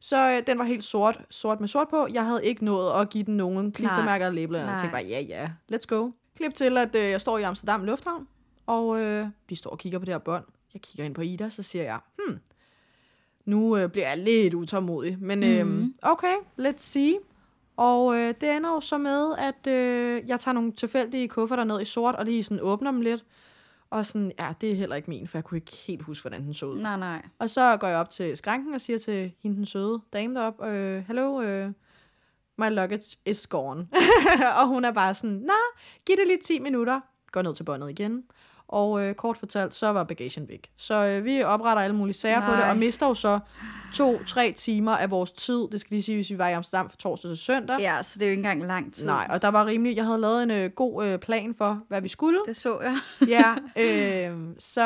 Så 0.00 0.30
øh, 0.30 0.46
den 0.46 0.58
var 0.58 0.64
helt 0.64 0.84
sort, 0.84 1.20
sort 1.30 1.60
med 1.60 1.68
sort 1.68 1.88
på. 1.88 2.06
Jeg 2.12 2.24
havde 2.26 2.44
ikke 2.46 2.64
nået 2.64 3.00
at 3.00 3.10
give 3.10 3.24
den 3.24 3.36
nogen 3.36 3.72
klistermærker 3.72 4.26
eller 4.26 4.40
label. 4.40 4.56
Jeg 4.56 4.66
tænkte 4.68 4.90
bare, 4.92 5.04
ja, 5.04 5.20
ja, 5.20 5.50
let's 5.72 5.86
go. 5.88 6.10
Klip 6.36 6.54
til, 6.54 6.78
at 6.78 6.94
øh, 6.94 7.02
jeg 7.10 7.20
står 7.20 7.38
i 7.38 7.42
Amsterdam 7.42 7.84
Lufthavn, 7.84 8.28
og 8.66 9.00
øh, 9.00 9.26
vi 9.48 9.54
står 9.54 9.70
og 9.70 9.78
kigger 9.78 9.98
på 9.98 10.04
det 10.04 10.14
her 10.14 10.18
bånd. 10.18 10.44
Jeg 10.74 10.82
kigger 10.82 11.04
ind 11.04 11.14
på 11.14 11.20
Ida, 11.22 11.50
så 11.50 11.62
siger 11.62 11.84
jeg, 11.84 11.98
hmm, 12.18 12.38
nu 13.44 13.76
øh, 13.76 13.88
bliver 13.88 14.08
jeg 14.08 14.18
lidt 14.18 14.54
utålmodig. 14.54 15.16
Men 15.20 15.42
øh, 15.42 15.84
okay, 16.02 16.34
let's 16.58 16.78
see. 16.78 17.14
Og 17.76 18.16
øh, 18.16 18.34
det 18.40 18.56
ender 18.56 18.70
jo 18.70 18.80
så 18.80 18.98
med, 18.98 19.34
at 19.38 19.66
øh, 19.66 20.22
jeg 20.28 20.40
tager 20.40 20.52
nogle 20.52 20.72
tilfældige 20.72 21.28
kufferter 21.28 21.64
ned 21.64 21.80
i 21.80 21.84
sort, 21.84 22.14
og 22.14 22.24
lige 22.24 22.42
sådan 22.44 22.62
åbner 22.62 22.90
dem 22.90 23.00
lidt. 23.00 23.24
Og 23.90 24.06
sådan, 24.06 24.32
ja, 24.38 24.52
det 24.60 24.70
er 24.70 24.74
heller 24.74 24.96
ikke 24.96 25.10
min, 25.10 25.28
for 25.28 25.38
jeg 25.38 25.44
kunne 25.44 25.58
ikke 25.58 25.76
helt 25.86 26.02
huske, 26.02 26.22
hvordan 26.22 26.42
den 26.42 26.54
så 26.54 26.66
ud. 26.66 26.80
Nej, 26.80 26.96
nej. 26.96 27.22
Og 27.38 27.50
så 27.50 27.76
går 27.76 27.88
jeg 27.88 27.98
op 27.98 28.10
til 28.10 28.36
skranken 28.36 28.74
og 28.74 28.80
siger 28.80 28.98
til 28.98 29.32
hende, 29.42 29.56
den 29.56 29.66
søde 29.66 30.00
dame 30.12 30.34
derop, 30.34 30.64
øh, 30.64 31.04
hello, 31.06 31.40
øh, 31.42 31.70
my 32.58 32.70
luggage 32.70 33.16
is 33.26 33.46
gone. 33.46 33.88
og 34.60 34.66
hun 34.66 34.84
er 34.84 34.92
bare 34.92 35.14
sådan, 35.14 35.36
nå, 35.36 35.52
giv 36.06 36.16
det 36.16 36.26
lige 36.26 36.38
10 36.44 36.58
minutter. 36.58 37.00
Går 37.32 37.42
ned 37.42 37.54
til 37.54 37.64
båndet 37.64 37.90
igen. 37.90 38.24
Og 38.70 39.02
øh, 39.02 39.14
kort 39.14 39.36
fortalt, 39.36 39.74
så 39.74 39.86
var 39.86 40.04
bagagen 40.04 40.48
væk. 40.48 40.70
Så 40.76 40.94
øh, 40.94 41.24
vi 41.24 41.42
opretter 41.42 41.82
alle 41.82 41.96
mulige 41.96 42.14
sager 42.16 42.40
på 42.46 42.50
det, 42.50 42.58
Nej. 42.58 42.70
og 42.70 42.76
mister 42.76 43.06
jo 43.06 43.14
så 43.14 43.38
to-tre 43.94 44.52
timer 44.56 44.92
af 44.92 45.10
vores 45.10 45.32
tid. 45.32 45.68
Det 45.72 45.80
skal 45.80 45.94
lige 45.94 46.02
sige, 46.02 46.16
hvis 46.16 46.30
vi 46.30 46.38
var 46.38 46.48
i 46.48 46.52
Amsterdam 46.52 46.90
fra 46.90 46.96
torsdag 46.96 47.30
til 47.30 47.36
søndag. 47.38 47.80
Ja, 47.80 48.02
så 48.02 48.18
det 48.18 48.24
er 48.24 48.26
jo 48.26 48.30
ikke 48.30 48.38
engang 48.38 48.66
lang 48.66 48.94
tid. 48.94 49.06
Nej, 49.06 49.26
og 49.30 49.42
der 49.42 49.48
var 49.48 49.66
rimelig, 49.66 49.96
jeg 49.96 50.04
havde 50.04 50.20
lavet 50.20 50.42
en 50.42 50.50
øh, 50.50 50.70
god 50.70 51.06
øh, 51.06 51.18
plan 51.18 51.54
for, 51.54 51.80
hvad 51.88 52.00
vi 52.00 52.08
skulle. 52.08 52.38
Det 52.48 52.56
så 52.56 52.80
jeg. 52.80 52.98
Ja, 53.28 53.54
øh, 53.84 54.38
så 54.58 54.82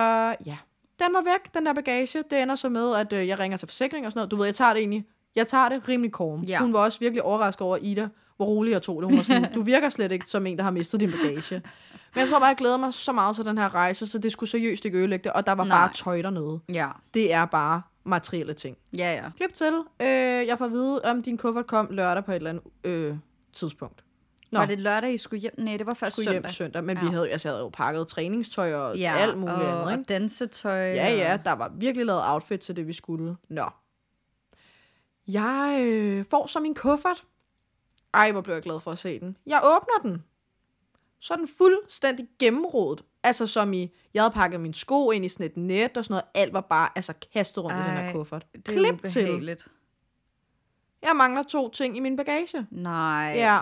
ja. 0.46 0.56
Den 0.98 1.14
var 1.14 1.22
væk, 1.32 1.54
den 1.54 1.66
der 1.66 1.72
bagage. 1.72 2.22
Det 2.30 2.42
ender 2.42 2.54
så 2.54 2.68
med, 2.68 2.94
at 2.94 3.12
øh, 3.12 3.28
jeg 3.28 3.38
ringer 3.38 3.56
til 3.56 3.68
forsikring 3.68 4.06
og 4.06 4.12
sådan 4.12 4.18
noget. 4.18 4.30
Du 4.30 4.36
ved, 4.36 4.44
jeg 4.44 4.54
tager 4.54 4.72
det 4.72 4.80
egentlig. 4.80 5.04
Jeg 5.36 5.46
tager 5.46 5.68
det 5.68 5.88
rimelig 5.88 6.12
korm. 6.12 6.42
Ja. 6.42 6.58
Hun 6.58 6.72
var 6.72 6.78
også 6.80 6.98
virkelig 7.00 7.22
overrasket 7.22 7.62
over 7.62 7.76
Ida, 7.76 8.08
hvor 8.36 8.46
rolig 8.46 8.70
jeg 8.72 8.82
tog 8.82 9.02
det. 9.02 9.10
Hun 9.10 9.16
var 9.18 9.24
sådan, 9.24 9.52
du 9.54 9.62
virker 9.62 9.88
slet 9.88 10.12
ikke 10.12 10.26
som 10.26 10.46
en, 10.46 10.56
der 10.56 10.64
har 10.64 10.70
mistet 10.70 11.00
din 11.00 11.12
bagage. 11.22 11.62
Men 12.14 12.20
jeg 12.20 12.28
tror 12.28 12.38
bare, 12.38 12.48
jeg 12.48 12.56
glæder 12.56 12.76
mig 12.76 12.94
så 12.94 13.12
meget 13.12 13.36
til 13.36 13.44
den 13.44 13.58
her 13.58 13.74
rejse, 13.74 14.06
så 14.06 14.18
det 14.18 14.32
skulle 14.32 14.50
seriøst 14.50 14.84
ikke 14.84 14.98
ødelægge 14.98 15.24
det. 15.24 15.32
Og 15.32 15.46
der 15.46 15.52
var 15.52 15.64
Nej. 15.64 15.78
bare 15.78 15.92
tøj 15.94 16.22
dernede. 16.22 16.60
Ja. 16.68 16.88
Det 17.14 17.32
er 17.32 17.44
bare 17.44 17.82
materielle 18.04 18.54
ting. 18.54 18.76
Ja, 18.96 19.12
ja. 19.14 19.30
Klip 19.36 19.54
til. 19.54 19.72
Øh, 20.00 20.06
jeg 20.46 20.58
får 20.58 20.64
at 20.64 20.72
vide, 20.72 21.02
om 21.04 21.22
din 21.22 21.38
kuffert 21.38 21.66
kom 21.66 21.88
lørdag 21.90 22.24
på 22.24 22.30
et 22.32 22.36
eller 22.36 22.50
andet 22.50 22.64
øh, 22.84 23.16
tidspunkt. 23.52 24.04
Nå. 24.50 24.58
Var 24.58 24.66
det 24.66 24.80
lørdag, 24.80 25.14
I 25.14 25.18
skulle 25.18 25.40
hjem? 25.40 25.52
Nej, 25.58 25.76
det 25.76 25.86
var 25.86 25.94
først 25.94 26.12
skulle 26.16 26.24
søndag. 26.24 26.42
hjem 26.42 26.52
søndag, 26.52 26.84
men 26.84 26.96
ja. 26.96 27.04
Vi 27.04 27.08
havde, 27.10 27.30
altså, 27.30 27.48
jeg 27.48 27.52
havde 27.52 27.62
jo 27.64 27.68
pakket 27.68 28.08
træningstøj 28.08 28.74
og 28.74 28.96
Ja, 28.98 29.14
alt 29.18 29.38
muligt 29.38 29.56
og, 29.56 29.80
andet. 29.80 29.92
Ikke? 29.92 30.02
og 30.02 30.08
dansetøj. 30.08 30.72
Ja, 30.78 31.14
ja, 31.16 31.38
der 31.44 31.52
var 31.52 31.72
virkelig 31.74 32.06
lavet 32.06 32.22
outfit 32.24 32.60
til 32.60 32.76
det, 32.76 32.86
vi 32.86 32.92
skulle. 32.92 33.36
Nå. 33.48 33.64
Jeg 35.28 35.78
øh, 35.80 36.24
får 36.30 36.46
så 36.46 36.60
min 36.60 36.74
kuffert. 36.74 37.24
Ej, 38.14 38.32
hvor 38.32 38.40
blev 38.40 38.54
jeg 38.54 38.62
glad 38.62 38.80
for 38.80 38.90
at 38.90 38.98
se 38.98 39.20
den. 39.20 39.36
Jeg 39.46 39.60
åbner 39.64 40.10
den. 40.10 40.24
Så 41.24 41.36
den 41.36 41.48
fuldstændig 41.58 42.28
gennemrodet. 42.38 43.04
Altså 43.22 43.46
som 43.46 43.72
i, 43.72 43.90
jeg 44.14 44.22
havde 44.22 44.34
pakket 44.34 44.60
min 44.60 44.74
sko 44.74 45.10
ind 45.10 45.24
i 45.24 45.28
sådan 45.28 45.46
et 45.46 45.56
net 45.56 45.96
og 45.96 46.04
sådan 46.04 46.12
noget. 46.12 46.24
Alt 46.34 46.52
var 46.52 46.60
bare 46.60 46.88
altså, 46.96 47.12
kastet 47.32 47.64
rundt 47.64 47.76
Ej, 47.76 47.84
i 47.84 47.96
den 47.96 48.04
her 48.04 48.12
kuffert. 48.12 48.46
Det 48.52 48.68
er 48.68 48.72
Klip 48.72 49.02
til. 49.04 49.22
ubehageligt. 49.22 49.68
Jeg 51.02 51.16
mangler 51.16 51.42
to 51.42 51.68
ting 51.68 51.96
i 51.96 52.00
min 52.00 52.16
bagage. 52.16 52.66
Nej. 52.70 53.32
Ja. 53.36 53.60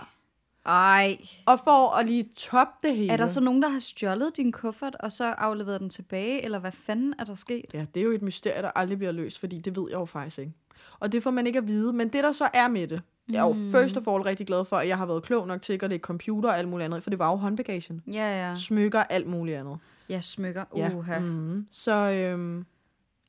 Ej. 0.66 1.18
Og 1.46 1.60
for 1.64 1.94
at 1.94 2.06
lige 2.06 2.28
toppe 2.36 2.88
det 2.88 2.96
hele. 2.96 3.12
Er 3.12 3.16
der 3.16 3.26
så 3.26 3.40
nogen, 3.40 3.62
der 3.62 3.68
har 3.68 3.78
stjålet 3.78 4.36
din 4.36 4.52
kuffert, 4.52 4.94
og 5.00 5.12
så 5.12 5.24
afleveret 5.24 5.80
den 5.80 5.90
tilbage, 5.90 6.42
eller 6.44 6.58
hvad 6.58 6.72
fanden 6.72 7.14
er 7.18 7.24
der 7.24 7.34
sket? 7.34 7.64
Ja, 7.74 7.86
det 7.94 8.00
er 8.00 8.04
jo 8.04 8.12
et 8.12 8.22
mysterie, 8.22 8.62
der 8.62 8.70
aldrig 8.74 8.98
bliver 8.98 9.12
løst, 9.12 9.38
fordi 9.38 9.60
det 9.60 9.76
ved 9.76 9.86
jeg 9.90 9.98
jo 9.98 10.04
faktisk 10.04 10.38
ikke. 10.38 10.52
Og 11.00 11.12
det 11.12 11.22
får 11.22 11.30
man 11.30 11.46
ikke 11.46 11.58
at 11.58 11.66
vide. 11.68 11.92
Men 11.92 12.08
det, 12.08 12.24
der 12.24 12.32
så 12.32 12.48
er 12.54 12.68
med 12.68 12.88
det, 12.88 13.02
jeg 13.30 13.38
er 13.38 13.46
jo 13.46 13.52
Mm. 13.52 13.70
first 13.70 13.96
of 13.96 14.08
all 14.08 14.22
rigtig 14.22 14.46
glad 14.46 14.64
for, 14.64 14.76
at 14.76 14.88
jeg 14.88 14.98
har 14.98 15.06
været 15.06 15.22
klog 15.22 15.46
nok 15.46 15.62
til 15.62 15.72
ikke 15.72 15.84
at 15.84 15.90
lægge 15.90 16.02
computer 16.02 16.48
og 16.48 16.58
alt 16.58 16.68
muligt 16.68 16.84
andet, 16.84 17.02
for 17.02 17.10
det 17.10 17.18
var 17.18 17.30
jo 17.30 17.36
håndbagagen. 17.36 18.02
Ja, 18.06 18.48
ja. 18.48 18.54
Smykker, 18.56 19.00
alt 19.04 19.26
muligt 19.26 19.56
andet. 19.58 19.78
Ja, 20.08 20.20
smykker. 20.20 20.64
Ja. 20.76 20.90
Uha. 20.94 21.18
Mm. 21.18 21.66
Så 21.70 21.92
øhm, 21.92 22.66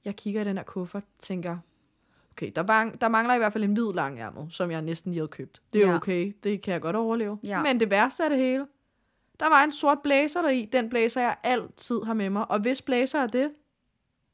jeg 0.06 0.16
kigger 0.16 0.42
i 0.42 0.44
den 0.44 0.58
her 0.58 0.64
kuffert, 0.64 1.04
tænker, 1.20 1.58
okay, 2.32 2.52
der, 2.56 2.64
var, 2.64 2.92
der 3.02 3.08
mangler 3.08 3.34
i 3.36 3.38
hvert 3.38 3.54
fald 3.54 3.64
en 3.64 3.74
hvid 3.74 3.94
langærmet, 3.94 4.48
som 4.50 4.72
jeg 4.72 4.82
næsten 4.82 5.12
lige 5.12 5.20
havde 5.20 5.28
købt. 5.28 5.62
Det 5.74 5.82
er 5.82 5.86
Ja. 5.86 5.92
ja. 5.92 5.96
okay, 5.98 6.34
det 6.44 6.62
kan 6.62 6.74
jeg 6.74 6.82
godt 6.82 6.96
overleve. 6.96 7.40
Ja. 7.44 7.64
Men 7.64 7.80
det 7.80 7.90
værste 7.90 8.24
af 8.24 8.30
det 8.30 8.40
hele, 8.40 8.66
der 9.40 9.50
var 9.50 9.64
en 9.64 9.72
sort 9.72 9.98
blazer 10.04 10.42
der 10.42 10.50
i. 10.50 10.66
Den 10.74 10.90
blazer, 10.90 11.22
jeg 11.22 11.36
altid 11.44 12.02
har 12.06 12.14
med 12.14 12.30
mig. 12.30 12.52
Og 12.52 12.60
hvis 12.60 12.82
blazer 12.82 13.20
er 13.20 13.28
det, 13.28 13.52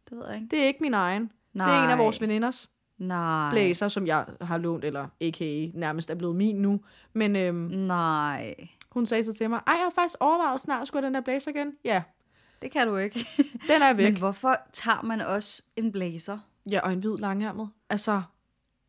Det 0.10 0.18
ved 0.18 0.26
jeg 0.28 0.36
ikke. 0.36 0.48
det 0.52 0.60
er 0.64 0.66
ikke 0.68 0.80
min 0.84 0.94
egen. 0.94 1.32
Nej. 1.54 1.68
Det 1.68 1.76
er 1.80 1.84
en 1.84 1.90
af 1.90 1.98
vores 1.98 2.22
veninders. 2.22 2.70
Nej. 3.00 3.52
blazer, 3.52 3.88
som 3.88 4.08
jeg 4.08 4.26
har 4.42 4.58
lånt, 4.58 4.84
eller 4.86 5.08
a.k.a. 5.22 5.68
nærmest 5.74 6.10
er 6.10 6.16
blevet 6.16 6.36
min 6.36 6.56
nu. 6.56 6.80
Men 7.14 7.36
øhm, 7.36 7.56
Nej. 7.58 8.56
hun 8.90 9.06
sagde 9.06 9.24
så 9.24 9.34
til 9.34 9.50
mig, 9.50 9.60
ej, 9.68 9.74
jeg 9.74 9.84
har 9.84 9.92
faktisk 10.02 10.16
overvejet 10.20 10.60
snart, 10.60 10.88
skulle 10.88 11.06
den 11.06 11.14
der 11.14 11.22
blazer 11.22 11.52
igen? 11.52 11.74
Ja, 11.86 12.04
Det 12.62 12.72
kan 12.72 12.88
du 12.88 12.96
ikke. 12.96 13.20
den 13.74 13.82
er 13.82 13.94
væk. 13.94 14.06
Men 14.06 14.18
hvorfor 14.18 14.56
tager 14.74 15.02
man 15.04 15.22
også 15.22 15.64
en 15.76 15.92
blazer? 15.92 16.38
Ja, 16.72 16.80
og 16.84 16.94
en 16.94 17.00
hvid 17.00 17.18
langærmet. 17.18 17.70
Altså, 17.90 18.22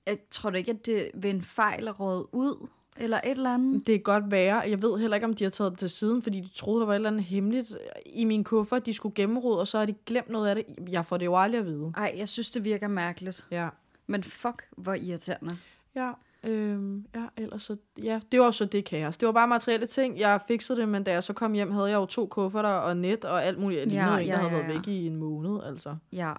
Jeg 0.06 0.18
tror 0.30 0.50
da 0.50 0.58
ikke, 0.58 0.70
at 0.70 0.86
det 0.86 1.10
ved 1.14 1.30
en 1.30 1.42
fejl 1.42 1.86
er 1.86 1.92
rådet 1.92 2.26
ud, 2.32 2.68
eller 2.96 3.16
et 3.24 3.30
eller 3.30 3.54
andet. 3.54 3.86
det 3.86 3.94
er 3.94 3.98
godt 3.98 4.30
være. 4.30 4.56
Jeg 4.58 4.82
ved 4.82 4.98
heller 4.98 5.14
ikke, 5.16 5.26
om 5.26 5.34
de 5.34 5.44
har 5.44 5.50
taget 5.50 5.70
det 5.72 5.78
til 5.78 5.90
siden, 5.90 6.22
fordi 6.22 6.40
de 6.40 6.48
troede, 6.54 6.80
der 6.80 6.86
var 6.86 6.92
et 6.92 6.96
eller 6.96 7.10
andet 7.10 7.24
hemmeligt 7.24 7.76
i 8.06 8.24
min 8.24 8.44
kuffert, 8.44 8.86
de 8.86 8.92
skulle 8.92 9.14
gennemrode, 9.14 9.60
og 9.60 9.68
så 9.68 9.78
har 9.78 9.86
de 9.86 9.94
glemt 10.06 10.28
noget 10.30 10.48
af 10.48 10.54
det. 10.54 10.64
Jeg 10.92 11.06
får 11.06 11.16
det 11.16 11.24
jo 11.26 11.36
aldrig 11.36 11.58
at 11.58 11.66
vide. 11.66 11.92
Ej, 11.96 12.14
jeg 12.16 12.28
synes, 12.28 12.50
det 12.50 12.64
virker 12.64 12.88
mærkeligt. 12.88 13.46
Ja. 13.50 13.68
Men 14.10 14.24
fuck, 14.24 14.68
hvor 14.76 14.94
irriterende. 14.94 15.56
Ja, 15.94 16.12
øhm, 16.44 17.06
ja, 17.14 17.26
ellers 17.36 17.62
så, 17.62 17.76
ja, 17.98 18.20
det 18.32 18.40
var 18.40 18.50
så 18.50 18.64
det 18.64 18.84
kaos. 18.84 19.16
Det 19.18 19.26
var 19.26 19.32
bare 19.32 19.48
materielle 19.48 19.86
ting. 19.86 20.18
Jeg 20.18 20.40
fikset 20.48 20.76
det, 20.76 20.88
men 20.88 21.04
da 21.04 21.12
jeg 21.12 21.24
så 21.24 21.32
kom 21.32 21.52
hjem, 21.52 21.70
havde 21.70 21.86
jeg 21.90 21.96
jo 21.96 22.06
to 22.06 22.26
kufferter 22.26 22.68
og 22.68 22.96
net 22.96 23.24
og 23.24 23.44
alt 23.44 23.58
muligt. 23.58 23.80
Jeg 23.80 23.88
Ja, 23.92 24.02
lignede 24.04 24.22
en, 24.22 24.28
der 24.28 24.34
ja, 24.34 24.36
havde 24.40 24.50
ja, 24.52 24.58
været 24.58 24.72
ja. 24.74 24.78
væk 24.78 24.88
i 24.88 25.06
en 25.06 25.16
måned, 25.16 25.62
altså. 25.64 25.96
Ja. 26.12 26.32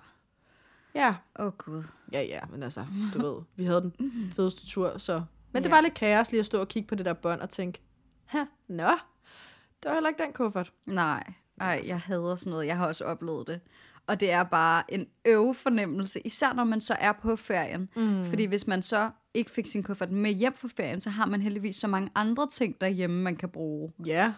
Ja, 0.96 1.16
Åh, 1.40 1.46
oh, 1.46 1.52
Gud. 1.58 1.84
Ja, 2.12 2.22
ja, 2.22 2.40
men 2.50 2.64
altså, 2.64 2.86
du 3.14 3.22
ved, 3.22 3.42
vi 3.56 3.66
havde 3.66 3.82
den 3.82 3.94
fedeste 4.36 4.68
tur, 4.68 4.98
så... 4.98 5.24
Men 5.52 5.64
det 5.64 5.70
Ja. 5.70 5.76
var 5.76 5.82
lidt 5.82 5.94
kaos 5.94 6.32
lige 6.32 6.40
at 6.40 6.46
stå 6.46 6.60
og 6.60 6.68
kigge 6.68 6.88
på 6.88 6.96
det 6.96 7.06
der 7.06 7.14
bånd 7.14 7.42
og 7.42 7.50
tænke, 7.50 7.82
ha, 8.26 8.40
nå, 8.68 8.84
det 9.84 9.86
var 9.90 9.94
heller 9.94 10.10
ikke 10.10 10.24
den 10.24 10.34
kuffert. 10.34 10.72
Nej. 10.86 11.34
Ej, 11.62 11.82
jeg 11.88 12.00
hader 12.00 12.36
sådan 12.36 12.52
noget. 12.52 12.68
Jeg 12.68 12.78
har 12.78 12.88
også 12.88 13.06
oplevet 13.06 13.48
det. 13.48 13.60
Og 14.08 14.20
det 14.20 14.32
er 14.32 14.44
bare 14.44 14.94
en 14.94 15.08
øv 15.26 15.54
fornemmelse, 15.56 16.20
især 16.20 16.54
når 16.54 16.64
man 16.64 16.82
så 16.82 16.96
er 17.00 17.12
på 17.12 17.36
ferien. 17.36 17.90
Mm. 17.96 18.26
Fordi 18.26 18.46
hvis 18.46 18.68
man 18.68 18.82
så 18.82 19.10
ikke 19.34 19.52
fik 19.52 19.68
sin 19.68 19.84
kuffert 19.84 20.12
med 20.12 20.32
hjem 20.32 20.54
fra 20.54 20.68
ferien, 20.76 21.02
så 21.02 21.10
har 21.10 21.26
man 21.26 21.42
heldigvis 21.42 21.76
så 21.76 21.88
mange 21.88 22.10
andre 22.16 22.48
ting 22.48 22.82
derhjemme, 22.82 23.22
man 23.24 23.36
kan 23.36 23.50
bruge. 23.50 23.92
Ja, 24.06 24.34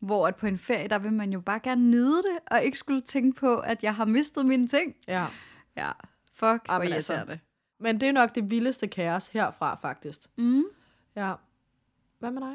Hvor 0.00 0.26
at 0.26 0.36
på 0.36 0.46
en 0.46 0.58
ferie, 0.58 0.88
der 0.88 0.98
vil 0.98 1.12
man 1.12 1.32
jo 1.32 1.40
bare 1.40 1.60
gerne 1.60 1.90
nyde 1.90 2.16
det, 2.16 2.38
og 2.46 2.64
ikke 2.64 2.78
skulle 2.78 3.00
tænke 3.00 3.40
på, 3.40 3.56
at 3.56 3.82
jeg 3.82 3.94
har 3.94 4.04
mistet 4.04 4.46
mine 4.46 4.68
ting. 4.68 4.94
ja. 5.08 5.26
Ja, 5.76 5.90
fuck, 6.34 6.66
hvor 6.66 6.78
men 6.78 6.92
altså. 6.92 7.12
irriterende. 7.12 7.38
Men 7.80 8.00
det 8.00 8.08
er 8.08 8.12
nok 8.12 8.34
det 8.34 8.50
vildeste 8.50 8.86
kaos 8.86 9.26
herfra, 9.28 9.78
faktisk. 9.82 10.20
Mm. 10.38 10.64
Ja. 11.16 11.32
Hvad 12.18 12.30
med 12.30 12.42
dig? 12.42 12.54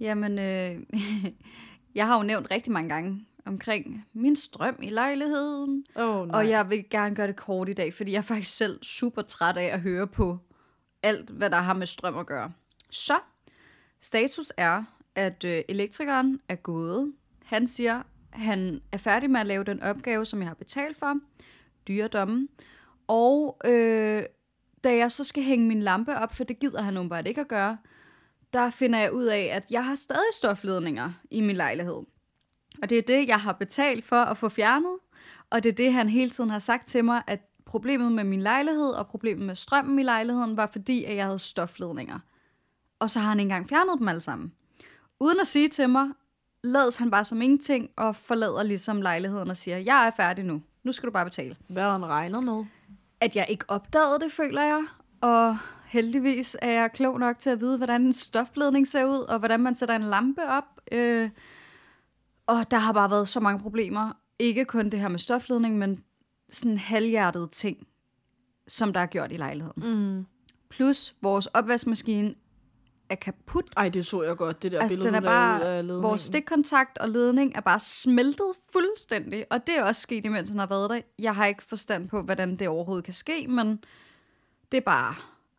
Jamen, 0.00 0.38
øh, 0.38 0.82
jeg 1.94 2.06
har 2.06 2.16
jo 2.16 2.22
nævnt 2.22 2.50
rigtig 2.50 2.72
mange 2.72 2.88
gange 2.88 3.26
omkring 3.46 4.06
min 4.12 4.36
strøm 4.36 4.78
i 4.82 4.90
lejligheden. 4.90 5.84
Oh, 5.96 6.28
nej. 6.28 6.38
Og 6.38 6.48
jeg 6.48 6.70
vil 6.70 6.84
gerne 6.90 7.14
gøre 7.14 7.26
det 7.26 7.36
kort 7.36 7.68
i 7.68 7.72
dag, 7.72 7.94
fordi 7.94 8.12
jeg 8.12 8.18
er 8.18 8.22
faktisk 8.22 8.56
selv 8.56 8.82
super 8.82 9.22
træt 9.22 9.56
af 9.56 9.64
at 9.64 9.80
høre 9.80 10.06
på 10.06 10.38
alt, 11.02 11.30
hvad 11.30 11.50
der 11.50 11.56
har 11.56 11.74
med 11.74 11.86
strøm 11.86 12.18
at 12.18 12.26
gøre. 12.26 12.52
Så, 12.90 13.18
status 14.00 14.52
er, 14.56 14.84
at 15.14 15.44
øh, 15.44 15.62
elektrikeren 15.68 16.40
er 16.48 16.54
gået. 16.54 17.12
Han 17.44 17.66
siger, 17.66 18.02
han 18.30 18.80
er 18.92 18.98
færdig 18.98 19.30
med 19.30 19.40
at 19.40 19.46
lave 19.46 19.64
den 19.64 19.82
opgave, 19.82 20.26
som 20.26 20.38
jeg 20.38 20.48
har 20.48 20.54
betalt 20.54 20.96
for. 20.96 21.20
Dyredommen. 21.88 22.48
Og 23.06 23.60
øh, 23.64 24.22
da 24.84 24.96
jeg 24.96 25.12
så 25.12 25.24
skal 25.24 25.42
hænge 25.42 25.66
min 25.66 25.82
lampe 25.82 26.14
op, 26.14 26.34
for 26.34 26.44
det 26.44 26.58
gider 26.58 26.82
han 26.82 26.96
åbenbart 26.96 27.26
ikke 27.26 27.40
at 27.40 27.48
gøre, 27.48 27.78
der 28.52 28.70
finder 28.70 28.98
jeg 28.98 29.12
ud 29.12 29.24
af, 29.24 29.50
at 29.52 29.62
jeg 29.70 29.84
har 29.84 29.94
stadig 29.94 30.32
stofledninger 30.32 31.12
i 31.30 31.40
min 31.40 31.56
lejlighed. 31.56 32.02
Og 32.82 32.90
det 32.90 32.98
er 32.98 33.02
det, 33.02 33.28
jeg 33.28 33.40
har 33.40 33.52
betalt 33.52 34.04
for 34.04 34.16
at 34.16 34.36
få 34.36 34.48
fjernet. 34.48 34.96
Og 35.50 35.62
det 35.62 35.68
er 35.68 35.74
det, 35.74 35.92
han 35.92 36.08
hele 36.08 36.30
tiden 36.30 36.50
har 36.50 36.58
sagt 36.58 36.88
til 36.88 37.04
mig, 37.04 37.22
at 37.26 37.40
problemet 37.64 38.12
med 38.12 38.24
min 38.24 38.42
lejlighed 38.42 38.90
og 38.90 39.06
problemet 39.06 39.46
med 39.46 39.56
strømmen 39.56 39.98
i 39.98 40.02
lejligheden 40.02 40.56
var 40.56 40.66
fordi, 40.66 41.04
at 41.04 41.16
jeg 41.16 41.24
havde 41.24 41.38
stofledninger. 41.38 42.18
Og 42.98 43.10
så 43.10 43.18
har 43.18 43.28
han 43.28 43.40
ikke 43.40 43.46
engang 43.46 43.68
fjernet 43.68 43.98
dem 43.98 44.08
alle 44.08 44.20
sammen. 44.20 44.52
Uden 45.20 45.40
at 45.40 45.46
sige 45.46 45.68
til 45.68 45.88
mig, 45.88 46.08
lades 46.64 46.96
han 46.96 47.10
bare 47.10 47.24
som 47.24 47.42
ingenting 47.42 47.90
og 47.96 48.16
forlader 48.16 48.62
ligesom 48.62 49.02
lejligheden 49.02 49.50
og 49.50 49.56
siger, 49.56 49.78
jeg 49.78 50.06
er 50.06 50.10
færdig 50.16 50.44
nu. 50.44 50.62
Nu 50.82 50.92
skal 50.92 51.06
du 51.06 51.12
bare 51.12 51.24
betale. 51.24 51.56
Hvad 51.68 51.90
han 51.90 52.06
regnet 52.06 52.44
med? 52.44 52.64
At 53.20 53.36
jeg 53.36 53.46
ikke 53.48 53.64
opdagede 53.68 54.20
det, 54.20 54.32
føler 54.32 54.62
jeg. 54.62 54.84
Og 55.20 55.56
heldigvis 55.86 56.56
er 56.62 56.70
jeg 56.70 56.92
klog 56.92 57.20
nok 57.20 57.38
til 57.38 57.50
at 57.50 57.60
vide, 57.60 57.76
hvordan 57.76 58.02
en 58.02 58.12
stofledning 58.12 58.88
ser 58.88 59.04
ud, 59.04 59.18
og 59.18 59.38
hvordan 59.38 59.60
man 59.60 59.74
sætter 59.74 59.96
en 59.96 60.02
lampe 60.02 60.42
op. 60.48 60.80
Øh, 60.92 61.30
og 62.46 62.70
der 62.70 62.76
har 62.78 62.92
bare 62.92 63.10
været 63.10 63.28
så 63.28 63.40
mange 63.40 63.60
problemer. 63.60 64.12
Ikke 64.38 64.64
kun 64.64 64.90
det 64.90 65.00
her 65.00 65.08
med 65.08 65.18
stofledning, 65.18 65.78
men 65.78 66.04
sådan 66.50 66.78
halvhjertede 66.78 67.48
ting, 67.48 67.86
som 68.68 68.92
der 68.92 69.00
er 69.00 69.06
gjort 69.06 69.32
i 69.32 69.36
lejligheden. 69.36 70.16
Mm. 70.16 70.26
Plus 70.68 71.14
vores 71.22 71.46
opvaskemaskine 71.46 72.34
er 73.08 73.14
kaput. 73.14 73.64
Ej, 73.76 73.88
det 73.88 74.06
så 74.06 74.22
jeg 74.22 74.36
godt, 74.36 74.62
det 74.62 74.72
der 74.72 74.80
Altså, 74.80 74.96
billede, 74.98 75.06
den 75.16 75.24
er 75.24 75.28
af 75.30 75.60
bare, 75.60 75.76
ledningen. 75.76 76.02
vores 76.02 76.20
stikkontakt 76.20 76.98
og 76.98 77.08
ledning 77.08 77.52
er 77.56 77.60
bare 77.60 77.80
smeltet 77.80 78.52
fuldstændig, 78.72 79.46
og 79.50 79.66
det 79.66 79.78
er 79.78 79.82
også 79.84 80.00
sket, 80.00 80.24
imens 80.24 80.50
han 80.50 80.58
har 80.58 80.66
været 80.66 80.90
der. 80.90 81.00
Jeg 81.18 81.34
har 81.34 81.46
ikke 81.46 81.62
forstand 81.62 82.08
på, 82.08 82.22
hvordan 82.22 82.56
det 82.56 82.68
overhovedet 82.68 83.04
kan 83.04 83.14
ske, 83.14 83.46
men 83.48 83.84
det 84.72 84.76
er 84.78 84.82
bare 84.82 85.14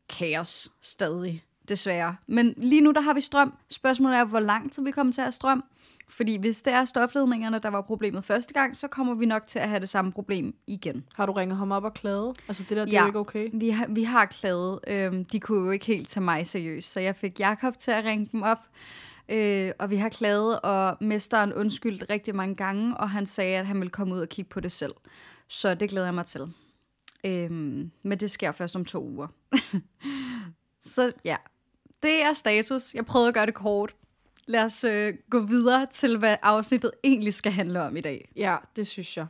kaos 0.10 0.72
stadig, 0.82 1.44
desværre. 1.70 2.15
Men 2.27 2.54
lige 2.58 2.82
nu, 2.82 2.92
der 2.92 3.01
har 3.01 3.13
vi 3.13 3.22
strøm. 3.22 3.54
Spørgsmålet 3.70 4.18
er, 4.18 4.25
hvor 4.25 4.39
lang 4.39 4.72
tid 4.72 4.84
vi 4.84 4.92
kommer 4.92 5.13
til 5.13 5.22
at 5.22 5.25
have 5.25 5.32
strøm. 5.32 5.63
Fordi 6.07 6.38
hvis 6.38 6.62
det 6.62 6.74
er 6.74 6.85
stofledningerne, 6.85 7.59
der 7.59 7.69
var 7.69 7.81
problemet 7.81 8.25
første 8.25 8.53
gang, 8.53 8.75
så 8.75 8.88
kommer 8.88 9.13
vi 9.13 9.25
nok 9.25 9.47
til 9.47 9.59
at 9.59 9.69
have 9.69 9.79
det 9.79 9.89
samme 9.89 10.12
problem 10.12 10.55
igen. 10.67 11.05
Har 11.15 11.25
du 11.25 11.31
ringet 11.31 11.57
ham 11.57 11.71
op 11.71 11.83
og 11.83 11.93
klaget? 11.93 12.38
Altså, 12.47 12.63
det 12.69 12.77
der, 12.77 12.85
det 12.85 12.93
er 12.93 12.97
Ja. 12.97 13.01
jo 13.01 13.07
ikke 13.07 13.19
okay. 13.19 13.50
Vi 13.53 13.69
har, 13.69 13.88
vi 13.89 14.03
har 14.03 14.25
klaget. 14.25 14.79
Øhm, 14.88 15.25
de 15.25 15.39
kunne 15.39 15.65
jo 15.65 15.71
ikke 15.71 15.85
helt 15.85 16.07
tage 16.07 16.24
mig 16.24 16.47
seriøst, 16.47 16.91
så 16.91 17.00
jeg 17.00 17.15
fik 17.15 17.39
Jakob 17.39 17.77
til 17.79 17.91
at 17.91 18.03
ringe 18.05 18.29
dem 18.31 18.41
op. 18.41 18.57
Øh, 19.29 19.71
og 19.79 19.89
vi 19.89 19.95
har 19.95 20.09
klaget, 20.09 20.59
og 20.62 20.97
mesteren 21.01 21.53
undskyldte 21.53 22.05
rigtig 22.09 22.35
mange 22.35 22.55
gange, 22.55 22.97
og 22.97 23.09
han 23.09 23.25
sagde, 23.25 23.57
at 23.57 23.65
han 23.65 23.77
ville 23.79 23.89
komme 23.91 24.15
ud 24.15 24.19
og 24.19 24.29
kigge 24.29 24.50
på 24.50 24.59
det 24.59 24.71
selv. 24.71 24.93
Så 25.47 25.75
det 25.75 25.89
glæder 25.89 26.07
jeg 26.07 26.13
mig 26.13 26.25
til. 26.25 26.41
Øhm, 27.25 27.91
men 28.03 28.17
det 28.19 28.31
sker 28.31 28.51
først 28.51 28.75
om 28.75 28.85
to 28.85 29.03
uger. 29.03 29.27
så 30.95 31.12
ja, 31.25 31.35
det 32.03 32.24
er 32.24 32.33
status. 32.33 32.93
Jeg 32.93 33.05
prøvede 33.05 33.27
at 33.27 33.33
gøre 33.33 33.45
det 33.45 33.53
kort. 33.53 33.95
Lad 34.47 34.63
os 34.63 34.83
øh, 34.83 35.13
gå 35.29 35.39
videre 35.39 35.85
til, 35.85 36.17
hvad 36.17 36.37
afsnittet 36.41 36.91
egentlig 37.03 37.33
skal 37.33 37.51
handle 37.51 37.81
om 37.81 37.97
i 37.97 38.01
dag. 38.01 38.31
Ja, 38.35 38.57
det 38.75 38.87
synes 38.87 39.17
jeg. 39.17 39.27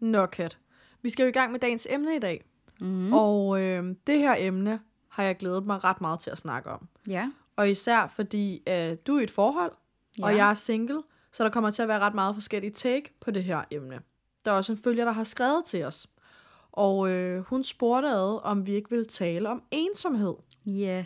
Nå, 0.00 0.26
Kat. 0.26 0.58
Vi 1.02 1.10
skal 1.10 1.22
jo 1.22 1.28
i 1.28 1.32
gang 1.32 1.52
med 1.52 1.60
dagens 1.60 1.86
emne 1.90 2.16
i 2.16 2.18
dag. 2.18 2.44
Mm. 2.80 3.12
Og 3.12 3.60
øh, 3.60 3.94
det 4.06 4.18
her 4.18 4.34
emne 4.38 4.80
har 5.08 5.22
jeg 5.22 5.36
glædet 5.36 5.66
mig 5.66 5.84
ret 5.84 6.00
meget 6.00 6.20
til 6.20 6.30
at 6.30 6.38
snakke 6.38 6.70
om. 6.70 6.88
Ja. 7.08 7.30
Og 7.56 7.70
især 7.70 8.06
fordi 8.06 8.62
øh, 8.68 8.96
du 9.06 9.16
er 9.16 9.20
i 9.20 9.24
et 9.24 9.30
forhold, 9.30 9.72
ja. 10.18 10.24
og 10.24 10.36
jeg 10.36 10.50
er 10.50 10.54
single, 10.54 11.02
så 11.32 11.44
der 11.44 11.50
kommer 11.50 11.70
til 11.70 11.82
at 11.82 11.88
være 11.88 11.98
ret 11.98 12.14
meget 12.14 12.34
forskellige 12.34 12.72
take 12.72 13.14
på 13.20 13.30
det 13.30 13.44
her 13.44 13.62
emne. 13.70 14.00
Der 14.44 14.50
er 14.50 14.56
også 14.56 14.72
en 14.72 14.78
følger, 14.78 15.04
der 15.04 15.12
har 15.12 15.24
skrevet 15.24 15.64
til 15.64 15.84
os. 15.84 16.08
Og 16.72 17.08
øh, 17.10 17.40
hun 17.40 17.64
spurgte 17.64 18.08
ad, 18.08 18.40
om 18.44 18.66
vi 18.66 18.74
ikke 18.74 18.90
ville 18.90 19.04
tale 19.04 19.48
om 19.48 19.62
ensomhed. 19.70 20.34
Ja. 20.66 21.04